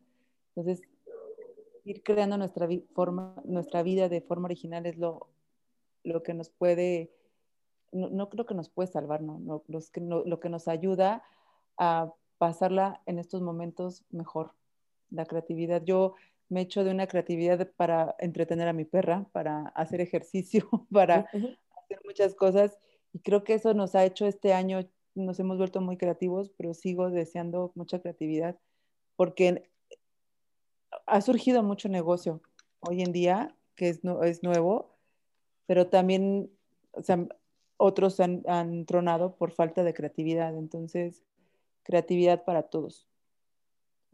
[0.56, 0.88] Entonces,
[1.86, 5.30] ir creando nuestra, forma, nuestra vida de forma original es lo,
[6.04, 7.12] lo que nos puede,
[7.92, 11.24] no, creo que nos puede salvar, no, lo que nos ayuda
[11.78, 14.52] a pasarla en estos momentos mejor,
[15.12, 15.84] la creatividad.
[15.84, 16.16] Yo
[16.50, 22.02] me echo de una creatividad para entretener a mi perra, para hacer ejercicio, para hacer
[22.04, 22.78] muchas cosas
[23.14, 26.74] y creo que eso nos ha hecho este año, nos hemos vuelto muy creativos, pero
[26.74, 28.58] sigo deseando mucha creatividad
[29.16, 29.70] porque
[31.06, 32.42] ha surgido mucho negocio
[32.80, 34.96] hoy en día, que es, es nuevo,
[35.66, 36.50] pero también
[37.78, 40.58] otros han, han, tronado por falta de creatividad.
[40.58, 41.24] Entonces,
[41.84, 43.08] creatividad para todos.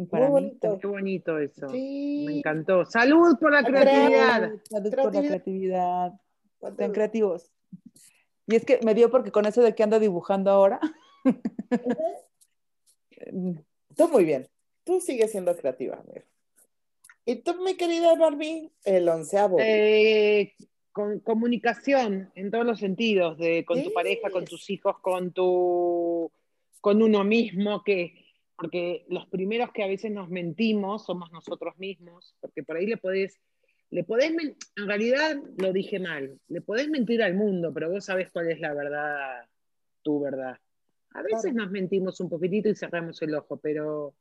[0.09, 0.79] para Muy bonito.
[0.79, 1.67] Qué bonito eso.
[1.69, 2.85] Me encantó.
[2.85, 4.51] Salud por la creatividad.
[4.63, 6.13] Salud por la creatividad.
[6.61, 7.51] Estén creativos.
[8.47, 10.79] Y es que me dio porque con eso de que ando dibujando ahora.
[13.95, 14.47] tú muy bien.
[14.83, 16.03] Tú sigues siendo creativa.
[17.31, 18.69] ¿Y tú, mi querida Barbie?
[18.83, 19.57] El onceavo.
[19.61, 20.53] Eh,
[20.91, 26.29] con comunicación en todos los sentidos, de, con tu pareja, con tus hijos, con tu
[26.81, 28.25] con uno mismo, que,
[28.57, 32.97] porque los primeros que a veces nos mentimos somos nosotros mismos, porque por ahí le
[32.97, 33.39] podés
[33.91, 38.29] le podés, en realidad lo dije mal, le podés mentir al mundo, pero vos sabés
[38.31, 39.45] cuál es la verdad,
[40.01, 40.57] tu verdad.
[41.13, 44.15] A veces nos mentimos un poquitito y cerramos el ojo, pero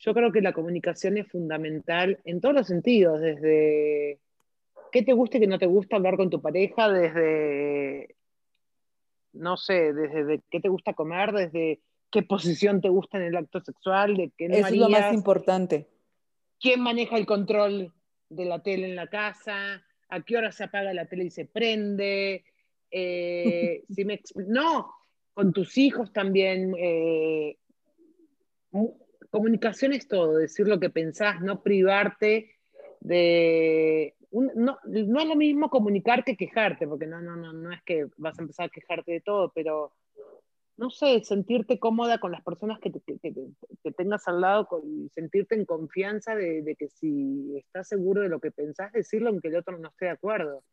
[0.00, 4.18] yo creo que la comunicación es fundamental en todos los sentidos, desde
[4.90, 8.16] qué te gusta y qué no te gusta hablar con tu pareja, desde,
[9.34, 13.60] no sé, desde qué te gusta comer, desde qué posición te gusta en el acto
[13.60, 15.86] sexual, de qué no Eso es lo más importante.
[16.58, 17.92] ¿Quién maneja el control
[18.30, 21.44] de la tele en la casa, a qué hora se apaga la tele y se
[21.44, 22.44] prende,
[22.90, 24.90] eh, si me, no,
[25.34, 26.74] con tus hijos también.
[26.78, 27.58] Eh,
[29.30, 32.50] comunicación es todo, decir lo que pensás, no privarte
[33.00, 34.14] de...
[34.32, 38.06] no, no, es lo mismo comunicar que quejarte, porque no, no, no, no es que
[38.16, 39.92] vas a empezar a quejarte de todo, pero
[40.80, 42.90] no sé, sentirte cómoda con las personas que,
[43.94, 48.50] tengas al lado y sentirte en confianza de, que si estás seguro de lo que
[48.50, 50.64] pensás, decirlo aunque el otro no esté de acuerdo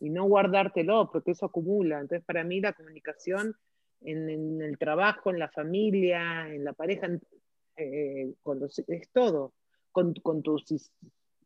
[0.00, 2.00] y no guardártelo, porque eso acumula.
[2.00, 3.54] Entonces, para mí la comunicación
[4.00, 7.06] en, el trabajo, en la familia, en la pareja,
[7.76, 8.34] eh,
[8.88, 9.52] es todo.
[9.90, 10.78] Con, con tus, si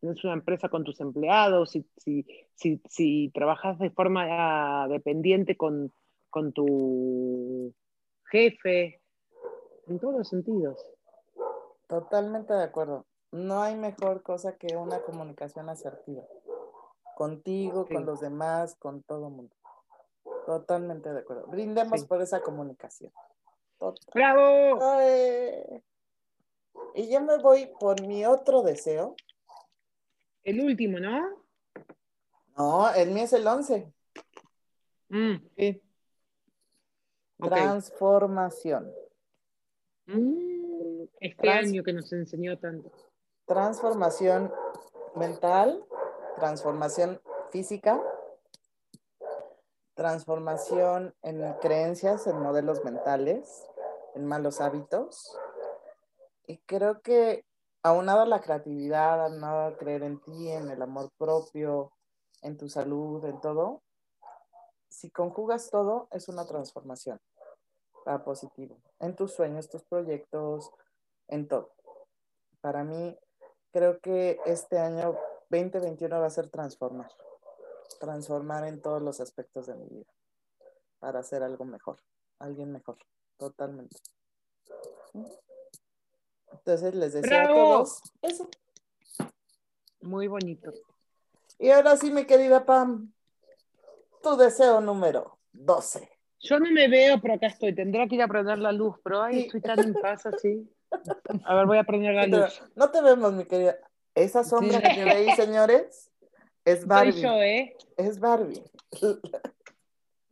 [0.01, 2.25] tienes una empresa con tus empleados, si, si,
[2.55, 5.93] si, si trabajas de forma dependiente con,
[6.31, 7.75] con tu
[8.31, 9.01] jefe,
[9.89, 10.79] en todos los sentidos.
[11.89, 13.07] Totalmente de acuerdo.
[13.33, 16.23] No hay mejor cosa que una comunicación asertiva.
[17.17, 19.57] Contigo, con los demás, con todo el mundo.
[20.45, 21.47] Totalmente de acuerdo.
[21.47, 23.13] Brindemos por esa comunicación.
[24.15, 24.79] ¡Bravo!
[26.95, 29.17] Y yo me voy por mi otro deseo.
[30.43, 31.45] El último, ¿no?
[32.57, 33.93] No, el mío es el 11.
[35.09, 35.35] Mm.
[35.57, 35.83] Sí.
[37.39, 38.93] Transformación.
[40.07, 42.91] Mm, este año que nos enseñó tanto.
[43.45, 44.53] Transformación
[45.15, 45.85] mental,
[46.37, 47.21] transformación
[47.51, 48.01] física,
[49.95, 53.67] transformación en creencias, en modelos mentales,
[54.15, 55.37] en malos hábitos.
[56.47, 57.45] Y creo que
[57.83, 61.93] aunado a la creatividad, aunado a creer en ti, en el amor propio,
[62.43, 63.83] en tu salud, en todo,
[64.89, 67.21] si conjugas todo, es una transformación
[68.05, 70.71] para positivo, en tus sueños, tus proyectos,
[71.29, 71.73] en todo.
[72.61, 73.19] Para mí,
[73.73, 75.17] creo que este año
[75.51, 77.11] 2021 va a ser transformar,
[78.01, 80.13] transformar en todos los aspectos de mi vida,
[80.99, 81.99] para hacer algo mejor,
[82.39, 82.99] alguien mejor,
[83.37, 83.97] totalmente.
[86.53, 88.49] Entonces les deseo a todos eso.
[90.01, 90.73] Muy bonito.
[91.59, 93.13] Y ahora sí, mi querida Pam,
[94.23, 96.09] tu deseo número 12.
[96.41, 97.75] Yo no me veo, pero acá estoy.
[97.75, 100.71] Tendré que ir a prender la luz, pero ay, estoy tan en paz así.
[101.45, 102.63] A ver, voy a prender la luz.
[102.75, 103.77] No te vemos, mi querida.
[104.15, 106.11] Esa sombra que ve ahí, señores,
[106.65, 107.13] es Barbie.
[107.13, 107.77] Soy yo, ¿eh?
[107.97, 108.63] Es Barbie.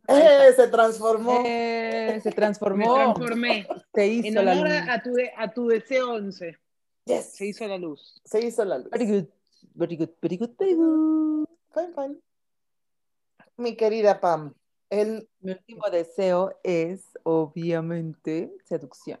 [0.07, 0.53] ¡Eh!
[0.55, 1.43] Se transformó.
[1.45, 2.97] Eh, se transformó.
[2.97, 3.67] Me transformé.
[3.93, 4.89] Se hizo en la honor luz.
[4.89, 6.57] a tu, a tu deseo 11.
[7.05, 7.35] Yes.
[7.35, 8.21] Se hizo la luz.
[8.25, 8.89] Se hizo la luz.
[8.89, 9.25] Very good,
[9.73, 11.47] very good, very good, very good.
[11.73, 12.17] Fine, fine.
[13.57, 14.53] Mi querida Pam,
[14.89, 19.19] el Mi último deseo es, obviamente, seducción.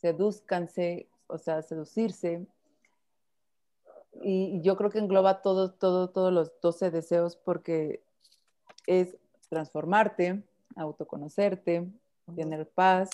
[0.00, 2.46] Sedúzcanse, o sea, seducirse.
[4.22, 8.02] Y yo creo que engloba todo, todo, todos los 12 deseos porque
[8.86, 9.16] es
[9.48, 10.42] transformarte,
[10.76, 11.88] autoconocerte,
[12.34, 13.10] tener paz,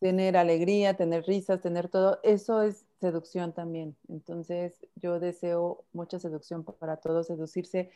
[0.00, 2.20] tener alegría, tener risas, tener todo.
[2.22, 3.96] Eso es seducción también.
[4.08, 7.90] Entonces, yo deseo mucha seducción para todos, seducirse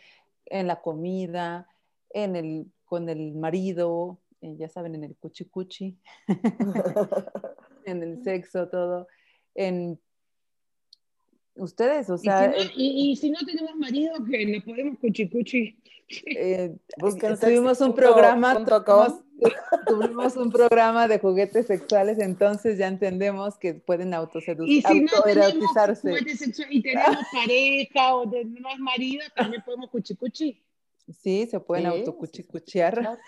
[0.46, 1.68] en la comida,
[2.10, 5.98] en el, con el marido, eh, ya saben, en el cuchi cuchi,
[7.86, 9.08] en el sexo, todo,
[9.54, 9.98] en
[11.56, 14.64] ustedes, o Y si, sea, no, en- y- y si no tenemos marido, que nos
[14.64, 15.76] podemos cuchicuchi.
[16.26, 16.76] eh,
[17.40, 19.20] tuvimos un punto- programa, punto com.
[19.86, 25.10] tuvimos, un programa de juguetes sexuales, entonces ya entendemos que pueden Y autoseducir, si no
[25.22, 26.08] tenemos autoerotizarse.
[26.10, 30.60] juguete sexual y tenemos pareja o tenemos marido, también podemos cuchicuchi.
[31.22, 33.18] Sí, se pueden Sí, autocuchicuchear.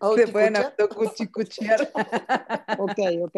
[0.00, 1.90] Oh, Se pueden autocuchicuchear.
[2.78, 3.36] Ok, ok.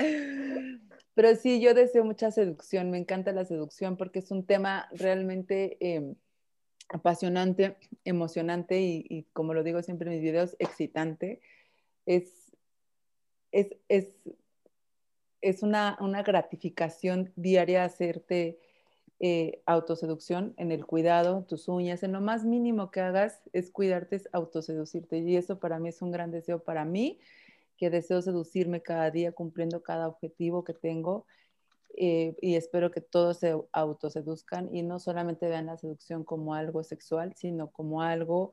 [1.14, 5.76] Pero sí, yo deseo mucha seducción, me encanta la seducción porque es un tema realmente
[5.80, 6.14] eh,
[6.88, 11.40] apasionante, emocionante y, y, como lo digo siempre en mis videos, excitante.
[12.06, 12.52] Es,
[13.52, 14.16] es, es,
[15.40, 18.58] es una, una gratificación diaria hacerte
[19.18, 24.16] eh, autoseducción en el cuidado, tus uñas, en lo más mínimo que hagas es cuidarte,
[24.16, 25.18] es autoseducirte.
[25.18, 27.18] Y eso para mí es un gran deseo para mí
[27.80, 31.24] que deseo seducirme cada día cumpliendo cada objetivo que tengo
[31.96, 36.84] eh, y espero que todos se autoseduzcan y no solamente vean la seducción como algo
[36.84, 38.52] sexual, sino como algo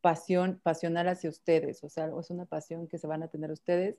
[0.00, 3.98] pasión, pasional hacia ustedes, o sea, es una pasión que se van a tener ustedes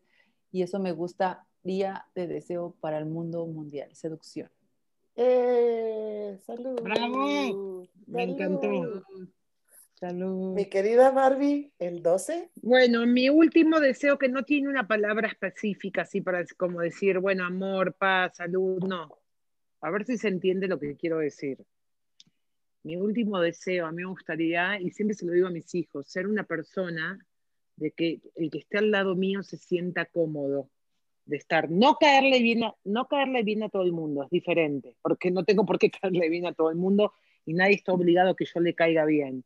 [0.51, 4.49] y eso me gusta día de deseo para el mundo mundial, seducción.
[5.15, 6.81] Eh, salud.
[6.81, 7.87] Bravo.
[8.07, 9.03] Me encantó.
[9.95, 10.53] Salud.
[10.53, 12.49] Mi querida Barbie, el 12.
[12.61, 17.45] Bueno, mi último deseo que no tiene una palabra específica, así para como decir, bueno,
[17.45, 19.17] amor, paz, salud, no.
[19.79, 21.65] A ver si se entiende lo que quiero decir.
[22.83, 26.09] Mi último deseo, a mí me gustaría, y siempre se lo digo a mis hijos,
[26.09, 27.25] ser una persona
[27.77, 30.69] de que el que esté al lado mío se sienta cómodo
[31.25, 34.97] de estar, no caerle bien a, no caerle bien a todo el mundo, es diferente,
[35.01, 37.13] porque no tengo por qué caerle bien a todo el mundo
[37.45, 39.45] y nadie está obligado a que yo le caiga bien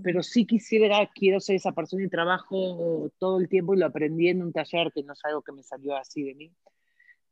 [0.00, 4.28] pero sí quisiera, quiero ser esa persona y trabajo todo el tiempo y lo aprendí
[4.28, 6.52] en un taller que no es algo que me salió así de mí.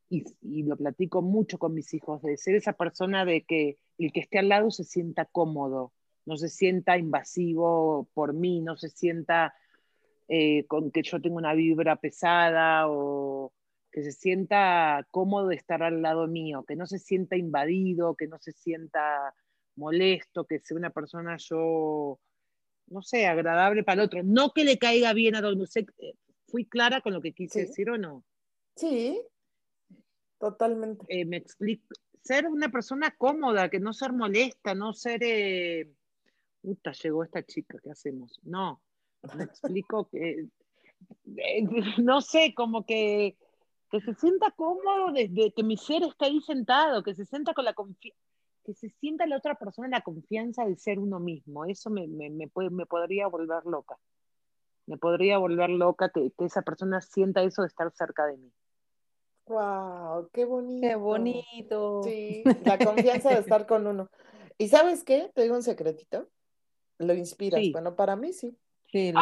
[0.09, 4.11] Y, y, lo platico mucho con mis hijos, de ser esa persona de que el
[4.11, 5.93] que esté al lado se sienta cómodo,
[6.25, 9.53] no se sienta invasivo por mí, no se sienta
[10.27, 13.53] eh, con que yo tengo una vibra pesada o
[13.91, 18.27] que se sienta cómodo de estar al lado mío, que no se sienta invadido, que
[18.27, 19.33] no se sienta
[19.75, 22.19] molesto, que sea una persona yo
[22.91, 24.21] no sé, agradable para el otro.
[24.23, 25.71] No que le caiga bien a todo el mundo.
[26.47, 27.67] ¿Fui clara con lo que quise Sí.
[27.67, 28.23] decir o no?
[28.75, 29.21] Sí,
[30.39, 31.05] totalmente.
[31.07, 31.87] Eh, me explico.
[32.23, 35.21] Ser una persona cómoda, que no ser molesta, no ser.
[35.23, 35.89] Eh...
[36.61, 38.39] Puta, llegó esta chica, ¿qué hacemos?
[38.43, 38.81] No,
[39.35, 40.47] me explico que.
[41.37, 41.61] eh,
[42.03, 43.37] no sé, como que.
[43.89, 47.65] Que se sienta cómodo desde que mi ser está ahí sentado, que se sienta con
[47.65, 48.17] la confianza
[48.63, 51.65] que se sienta la otra persona la confianza de ser uno mismo.
[51.65, 53.97] Eso me, me, me, puede, me podría volver loca.
[54.87, 58.51] Me podría volver loca que, que, esa persona sienta eso de estar cerca de mí.
[59.47, 60.29] ¡Wow!
[60.31, 60.87] ¡Qué bonito!
[60.87, 62.01] ¡Qué bonito!
[62.03, 64.09] Sí, la confianza de estar con uno.
[64.57, 65.31] ¿Y sabes qué?
[65.33, 66.27] Te digo un secretito.
[66.97, 67.59] Lo inspiras.
[67.59, 67.71] Sí.
[67.71, 68.55] Bueno, para mí sí.
[68.91, 69.13] Sí.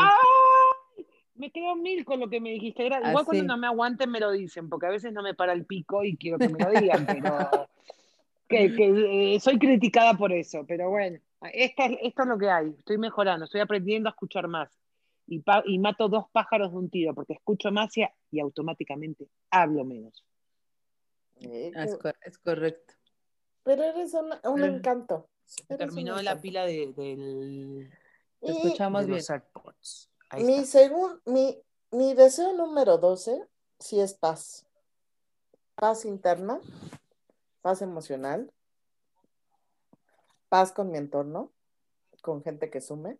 [1.35, 2.85] Me quedo mil con lo que me dijiste.
[2.85, 3.47] Igual Ah, cuando sí.
[3.47, 6.17] no me aguanten me lo dicen, porque a veces no me para el pico y
[6.17, 7.21] quiero que me lo digan, pero
[8.49, 10.65] que, que, eh, soy criticada por eso.
[10.67, 11.19] Pero bueno,
[11.53, 12.75] esta es- esto es lo que hay.
[12.77, 14.69] Estoy mejorando, estoy aprendiendo a escuchar más.
[15.27, 19.27] Y, pa- y mato dos pájaros de un tiro, porque escucho más y, y automáticamente
[19.51, 20.25] hablo menos.
[21.39, 22.95] Eh, es, cor- es correcto.
[23.63, 25.29] Pero eres un, un Pero- encanto.
[25.45, 27.89] Se terminó la pila de, del,
[28.39, 29.19] Te escuchamos bien.
[29.27, 30.09] AirPods.
[30.29, 30.79] Ahí mi, está.
[30.79, 31.57] segun, mi,
[31.91, 33.47] mi deseo número 12
[33.79, 34.65] sí es paz.
[35.75, 36.59] Paz interna,
[37.69, 38.51] paz emocional,
[40.49, 41.51] paz con mi entorno,
[42.23, 43.19] con gente que sume,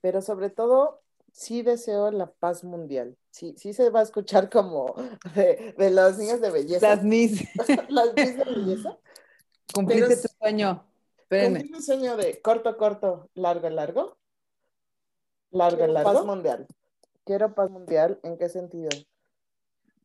[0.00, 1.02] pero sobre todo
[1.32, 3.18] sí deseo la paz mundial.
[3.30, 4.94] Sí, sí se va a escuchar como
[5.34, 6.88] de, de los niños de belleza.
[6.88, 7.44] Las mis.
[7.90, 8.96] las mis de belleza.
[9.74, 10.86] Cumpliste tu sueño.
[11.28, 14.16] Cumplí mi sueño de corto, corto, largo, largo.
[15.50, 16.10] Largo, largo.
[16.10, 16.66] Paz mundial.
[17.24, 18.18] Quiero paz mundial.
[18.22, 18.88] ¿En qué sentido?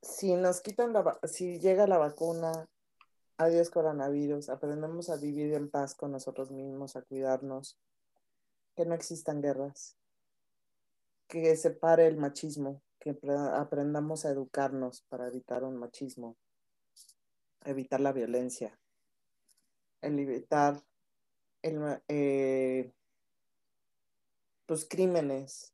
[0.01, 2.67] Si nos quitan la, si llega la vacuna,
[3.43, 7.77] adiós coronavirus, aprendemos a vivir en paz con nosotros mismos, a cuidarnos,
[8.75, 9.97] que no existan guerras,
[11.27, 13.17] que se pare el machismo, que
[13.53, 16.37] aprendamos a educarnos para evitar un machismo,
[17.65, 18.79] evitar la violencia,
[20.01, 20.81] el evitar
[21.61, 22.93] el, eh,
[24.67, 25.73] los crímenes,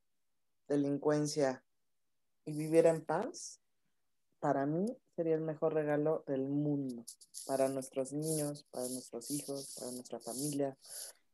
[0.68, 1.64] delincuencia
[2.46, 3.62] y vivir en paz,
[4.40, 7.04] para mí sería el mejor regalo del mundo,
[7.48, 10.78] para nuestros niños, para nuestros hijos, para nuestra familia,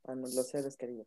[0.01, 1.05] para los seres queridos.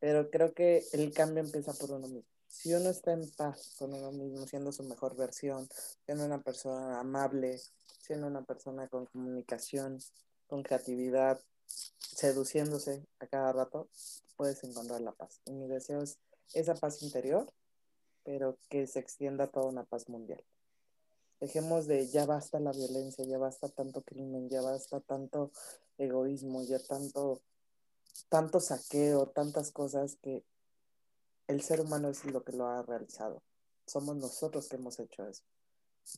[0.00, 2.24] Pero creo que el cambio empieza por uno mismo.
[2.48, 5.68] Si uno está en paz con uno mismo, siendo su mejor versión,
[6.06, 7.60] siendo una persona amable,
[8.00, 9.98] siendo una persona con comunicación,
[10.46, 13.90] con creatividad, seduciéndose a cada rato,
[14.36, 15.42] puedes encontrar la paz.
[15.44, 16.18] Y mi deseo es
[16.54, 17.46] esa paz interior,
[18.24, 20.42] pero que se extienda toda una paz mundial.
[21.40, 25.50] Dejemos de ya basta la violencia, ya basta tanto crimen, ya basta tanto
[25.98, 27.42] egoísmo, ya tanto,
[28.28, 30.42] tanto saqueo, tantas cosas que
[31.46, 33.42] el ser humano es lo que lo ha realizado.
[33.86, 35.44] Somos nosotros que hemos hecho eso.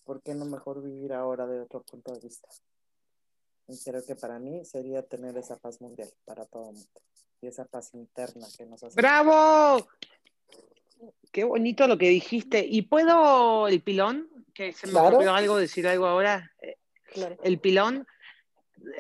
[0.05, 2.49] ¿Por qué no mejor vivir ahora de otro punto de vista?
[3.67, 7.01] Y creo que para mí sería tener esa paz mundial para todo el mundo.
[7.41, 8.97] Y esa paz interna que nos hace.
[8.97, 9.87] ¡Bravo!
[11.31, 12.65] Qué bonito lo que dijiste.
[12.67, 14.38] ¿Y puedo el pilón?
[14.59, 16.51] Que se me ocurrió algo, decir algo ahora.
[16.61, 16.77] Eh,
[17.45, 18.09] el pilón,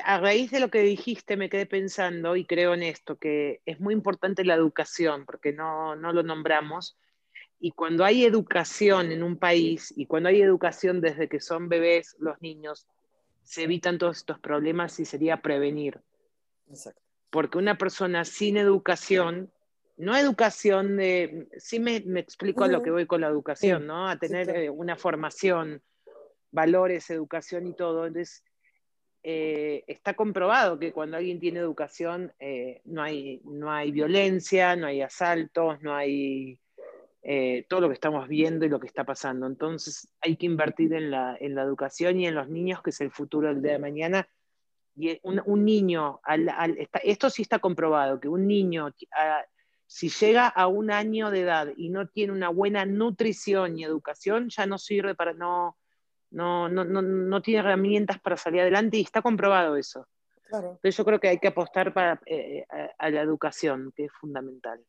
[0.04, 3.80] a raíz de lo que dijiste, me quedé pensando y creo en esto, que es
[3.80, 6.96] muy importante la educación, porque no, no lo nombramos.
[7.58, 12.14] Y cuando hay educación en un país, y cuando hay educación desde que son bebés
[12.20, 12.86] los niños,
[13.42, 16.00] se evitan todos estos problemas y sería prevenir.
[16.70, 17.02] Exacto.
[17.30, 19.50] Porque una persona sin educación,
[19.98, 24.08] no educación de, sí me, explico a lo que voy con la educación, ¿no?
[24.08, 25.82] A tener eh, una formación,
[26.50, 28.06] valores, educación y todo.
[28.06, 28.44] Entonces,
[29.22, 34.86] eh, está comprobado que cuando alguien tiene educación eh, no, hay, no hay violencia, no
[34.86, 36.60] hay asaltos, no hay
[37.22, 39.46] eh, todo lo que estamos viendo y lo que está pasando.
[39.46, 43.00] Entonces hay que invertir en la, en la educación y en los niños, que es
[43.00, 44.28] el futuro del día de mañana.
[44.94, 46.20] Y un, un niño,
[47.02, 48.94] esto sí está comprobado, que un niño,
[49.88, 54.50] si llega a un año de edad y no tiene una buena nutrición y educación,
[54.50, 55.78] ya no sirve para, no,
[56.30, 60.06] no, no, no, no tiene herramientas para salir adelante y está comprobado eso.
[60.52, 62.66] Entonces yo creo que hay que apostar para, eh,
[62.98, 64.84] a la educación, que es fundamental.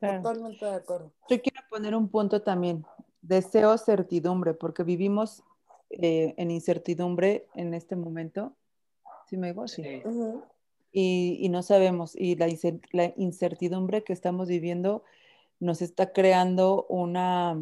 [0.00, 1.12] Totalmente de acuerdo.
[1.28, 2.84] Yo quiero poner un punto también.
[3.22, 5.42] Deseo certidumbre, porque vivimos
[5.90, 8.56] eh, en incertidumbre en este momento.
[9.26, 9.66] ¿Sí me digo?
[9.66, 10.02] Sí.
[10.96, 12.14] Y, no sabemos.
[12.14, 12.46] Y la,
[13.16, 15.02] incertidumbre que estamos viviendo
[15.58, 17.60] nos está creando una,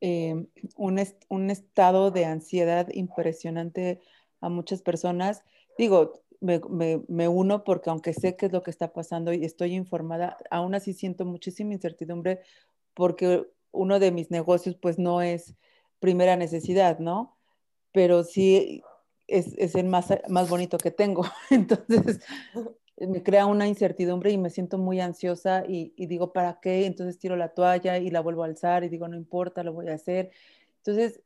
[0.00, 0.46] eh,
[0.76, 4.00] un, un estado de ansiedad impresionante
[4.40, 5.44] a muchas personas.
[5.76, 10.38] Digo, me, uno porque aunque sé qué es lo que está pasando y estoy informada,
[10.50, 12.40] aún así siento muchísima incertidumbre
[12.94, 15.54] porque uno de mis negocios pues no es
[15.98, 17.36] primera necesidad, ¿no?
[17.92, 18.82] Pero sí
[19.30, 21.24] es, el más, más bonito que tengo.
[21.50, 22.20] Entonces
[22.96, 26.86] me crea una incertidumbre y me siento muy ansiosa y, y, digo, ¿para qué?
[26.86, 29.88] Entonces tiro la toalla y la vuelvo a alzar y digo, no importa, lo voy
[29.88, 30.30] a hacer.
[30.78, 31.22] Entonces,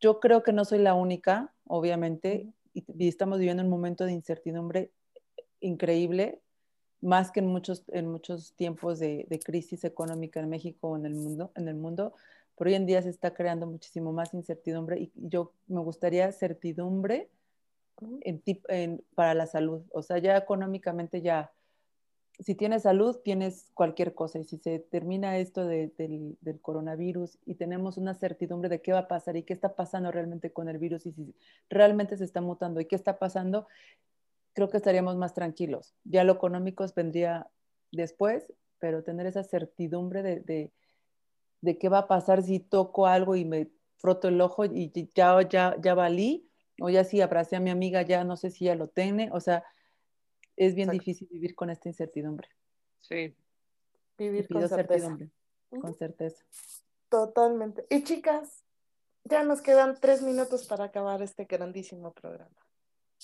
[0.00, 4.90] yo creo que no soy la única, obviamente, y, estamos viviendo un momento de incertidumbre
[5.60, 6.40] increíble,
[7.00, 11.14] más que en muchos, en muchos tiempos de, crisis económica en México o en el
[11.14, 12.14] mundo, en el mundo,
[12.56, 17.28] pero hoy en día se está creando muchísimo más incertidumbre y yo me gustaría certidumbre
[18.22, 19.82] en, para la salud.
[19.92, 21.52] O sea, ya económicamente ya,
[22.38, 24.38] si tienes salud, tienes cualquier cosa.
[24.38, 29.00] Y si se termina esto del, del, coronavirus y tenemos una certidumbre de qué va
[29.00, 31.34] a pasar y qué está pasando realmente con el virus y si
[31.68, 33.66] realmente se está mutando y qué está pasando,
[34.52, 35.94] creo que estaríamos más tranquilos.
[36.04, 37.48] Ya lo económico vendría
[37.92, 40.72] después, pero tener esa certidumbre de, de,
[41.64, 45.40] de, qué va a pasar si toco algo y me froto el ojo y ya,
[45.48, 46.48] ya, ya valí,
[46.80, 49.40] o ya si abracé a mi amiga, ya no sé si ya lo tiene, o
[49.40, 49.64] sea
[50.56, 52.48] es bien difícil vivir con esta incertidumbre.
[53.00, 53.34] Sí.
[54.16, 55.18] Vivir con certeza.
[55.68, 56.44] Con certeza.
[57.08, 57.86] Totalmente.
[57.90, 58.64] Y chicas,
[59.24, 62.54] ya nos quedan tres minutos para acabar este grandísimo programa.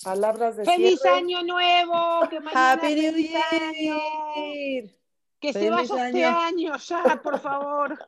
[0.02, 2.28] Palabras de ¡Feliz año nuevo!
[2.28, 4.99] ¡Que ¡Happy New Year!
[5.40, 7.98] Que se vaya este año ya, por favor.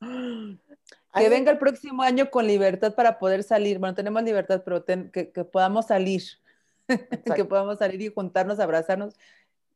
[1.12, 3.78] Que venga el próximo año con libertad para poder salir.
[3.78, 6.22] Bueno, tenemos libertad, pero que, podamos salir.
[7.36, 9.14] que podamos salir y juntarnos, abrazarnos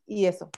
[0.07, 0.51] y eso.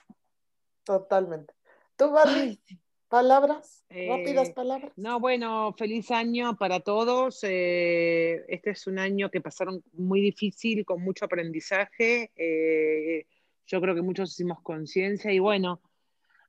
[0.85, 1.55] Totalmente.
[1.97, 2.61] ¿Tú, Barbie?
[3.09, 3.85] ¿Palabras?
[3.89, 4.93] Rápidas eh, palabras.
[4.97, 7.39] No, bueno, feliz año para todos.
[7.43, 12.33] Eh, este es un año que pasaron muy difícil, con mucho aprendizaje.
[12.37, 13.27] Eh,
[13.67, 15.81] yo creo que muchos hicimos conciencia y bueno,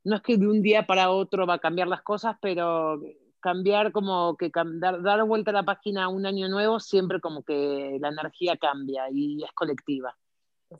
[0.03, 3.01] no es que de un día para otro va a cambiar las cosas, pero
[3.39, 7.43] cambiar como que dar, dar vuelta a la página a un año nuevo, siempre como
[7.43, 10.17] que la energía cambia y es colectiva.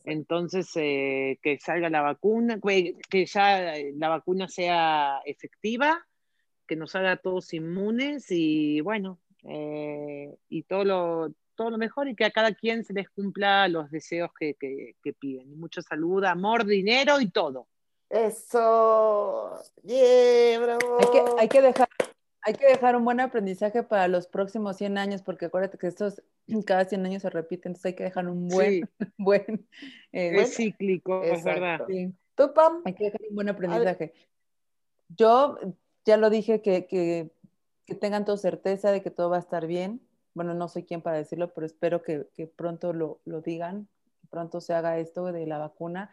[0.03, 6.05] Entonces, eh, que salga la vacuna, que ya la vacuna sea efectiva,
[6.68, 12.15] que nos haga todos inmunes y bueno, eh, y todo lo, todo lo mejor y
[12.15, 15.59] que a cada quien se les cumpla los deseos que, que, piden.
[15.59, 17.67] Mucha salud, amor, dinero y todo.
[18.09, 19.59] Eso.
[19.84, 20.97] Yeah, bravo.
[20.99, 21.89] Hay que, hay que dejar
[22.47, 26.23] hay que dejar un buen aprendizaje para los próximos 100 años, porque acuérdate que estos
[26.65, 29.67] cada 100 años se repiten, entonces hay que dejar un buen, buen,
[30.13, 31.85] eh, es cíclico, es verdad.
[32.35, 32.84] ¿Tú, Pam?
[32.85, 34.13] Hay que dejar un buen aprendizaje.
[35.09, 35.57] Yo
[36.05, 37.31] ya lo dije que, que,
[37.85, 39.99] que, tengan toda certeza de que todo va a estar bien.
[40.38, 43.89] Bueno, no soy quien para decirlo, pero espero que, que pronto lo, lo digan,
[44.22, 46.11] que pronto se haga esto de la vacuna.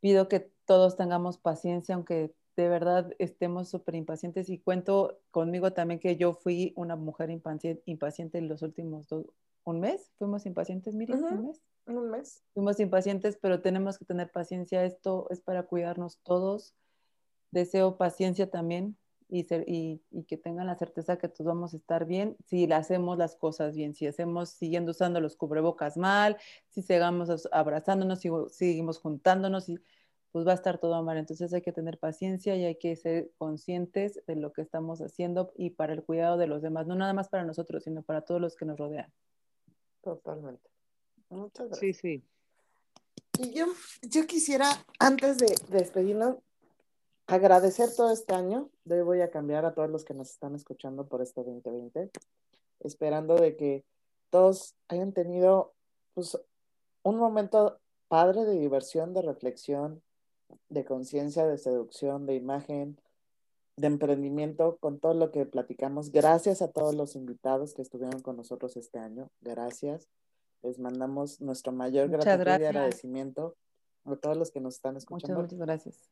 [0.00, 5.98] Pido que todos tengamos paciencia, aunque de verdad estemos súper impacientes y cuento conmigo también
[5.98, 9.24] que yo fui una mujer impaciente, en los últimos dos,
[9.64, 11.62] un mes, fuimos impacientes, Miriam, un mes.
[11.86, 12.44] Un mes.
[12.52, 16.74] Fuimos impacientes, pero tenemos que tener paciencia, esto es para cuidarnos todos.
[17.50, 18.98] Deseo paciencia también
[19.32, 23.16] y, ser, y, que tengan la certeza que todos vamos a estar bien si hacemos
[23.16, 26.36] las cosas bien, si hacemos siguiendo usando los cubrebocas mal,
[26.68, 29.78] si seguimos abrazándonos, si seguimos juntándonos y
[30.32, 31.16] pues va a estar todo mal.
[31.16, 35.54] Entonces hay que tener paciencia y hay que ser conscientes de lo que estamos haciendo
[35.56, 38.40] y para el cuidado de los demás, no nada más para nosotros, sino para todos
[38.40, 39.10] los que nos rodean.
[40.02, 40.68] Totalmente.
[41.30, 41.96] Muchas gracias.
[41.96, 42.24] Sí, sí.
[43.38, 43.64] Y yo,
[44.02, 44.66] yo quisiera,
[44.98, 46.36] antes de, despedirnos,
[47.26, 48.70] agradecer todo este año.
[48.84, 52.10] De voy a cambiar a todos los que nos están escuchando por este 2020,
[52.80, 53.84] esperando de que
[54.30, 55.72] todos hayan tenido
[56.14, 56.38] pues,
[57.02, 57.78] un momento
[58.08, 60.02] padre de diversión, de reflexión,
[60.68, 62.98] de conciencia, de seducción, de imagen,
[63.76, 66.10] de emprendimiento, con todo lo que platicamos.
[66.10, 69.30] Gracias a todos los invitados que estuvieron con nosotros este año.
[69.40, 70.08] Gracias.
[70.62, 73.56] Les mandamos nuestro mayor gratitud y agradecimiento
[74.04, 75.40] a todos los que nos están escuchando.
[75.40, 76.10] Muchas, gracias.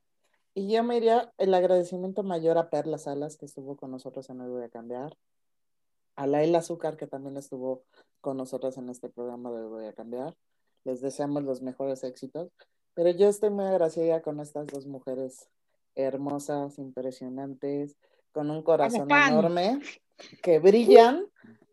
[0.55, 4.41] Y yo me iría el agradecimiento mayor a Perla Salas, que estuvo con nosotros en
[4.41, 5.17] Hoy Voy a Cambiar.
[6.17, 7.85] A Laila Azúcar, que también estuvo
[8.21, 10.37] con nosotros en este programa de Hoy Voy a Cambiar.
[10.85, 12.51] Les deseamos los mejores éxitos.
[12.95, 15.49] Pero yo estoy muy agradecida con estas dos mujeres
[15.95, 17.97] hermosas, impresionantes,
[18.33, 19.81] con un corazón enorme,
[20.43, 21.27] que brillan,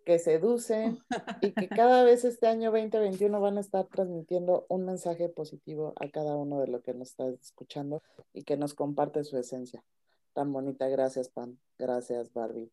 [0.07, 0.99] que seducen
[1.41, 6.07] y que cada vez este año 2021 van a estar transmitiendo un mensaje positivo a
[6.07, 8.01] cada uno de los que nos está escuchando
[8.31, 9.83] y que nos comparte su esencia.
[10.31, 12.71] Tan bonita, gracias Pam, gracias Barbie.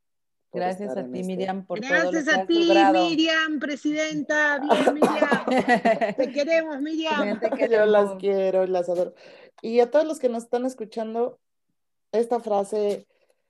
[0.52, 4.60] Gracias a ti, este Miriam, por Gracias todo lo que a ti, Miriam, presidenta.
[4.60, 6.14] Bien, Miriam.
[6.16, 7.40] Te queremos, Miriam.
[7.68, 9.12] Yo las quiero, las adoro.
[9.60, 11.40] Y a todos los que nos están escuchando,
[12.12, 13.08] esta frase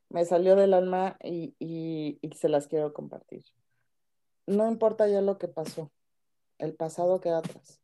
[0.08, 3.44] me salió del alma y, y se las quiero compartir.
[4.46, 5.90] No importa ya lo que pasó,
[6.58, 7.80] el pasado queda atrás.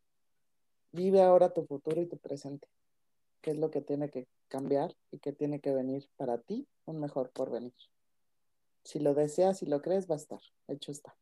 [0.92, 2.68] Vive ahora tu futuro y tu presente,
[3.40, 7.00] que es lo que tiene que cambiar y que tiene que venir para ti un
[7.00, 7.74] mejor porvenir.
[8.84, 10.40] Si lo deseas, si lo crees, va a estar.
[10.68, 11.16] Hecho está.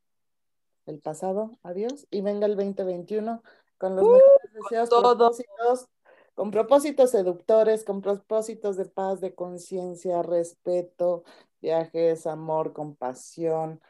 [0.86, 2.06] El pasado, adiós.
[2.10, 3.42] Y venga el 2021
[3.78, 5.88] con los uh, mejores deseos, propósitos,
[6.34, 11.24] con propósitos seductores, con propósitos de paz, de conciencia, respeto,
[11.60, 13.80] viajes, amor, compasión,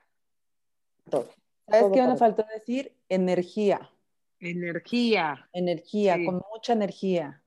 [1.08, 1.28] todo.
[1.68, 2.96] ¿Sabes qué me faltó decir?
[3.08, 3.90] Energía.
[4.40, 5.48] Energía.
[5.52, 7.42] Energía, con mucha energía,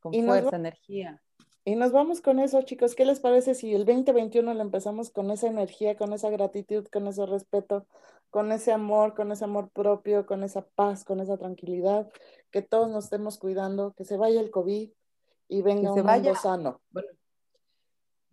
[0.00, 1.20] con fuerza, energía.
[1.64, 2.94] Y nos vamos con eso, chicos.
[2.94, 7.06] ¿Qué les parece si el 2021 lo empezamos con esa energía, con esa gratitud, con
[7.06, 7.86] ese respeto,
[8.28, 12.10] con ese amor, con ese amor propio, con esa paz, con esa tranquilidad?
[12.50, 14.90] Que todos nos estemos cuidando, que se vaya el COVID
[15.48, 16.82] y venga un mundo sano.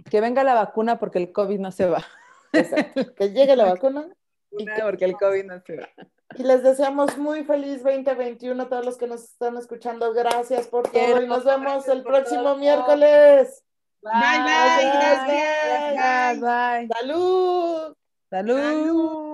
[0.09, 2.03] que venga la vacuna porque el COVID no se va.
[2.51, 4.09] Que llegue la vacuna.
[4.51, 5.89] Y porque el COVID no se va.
[6.35, 10.13] Y les deseamos muy feliz 2021 a todos los que nos están escuchando.
[10.13, 13.63] Gracias por todo y nos vemos el próximo miércoles.
[14.01, 16.39] Bye, bye, gracias.
[16.39, 16.87] Bye.
[16.87, 17.95] Salud.
[18.29, 19.30] Salud.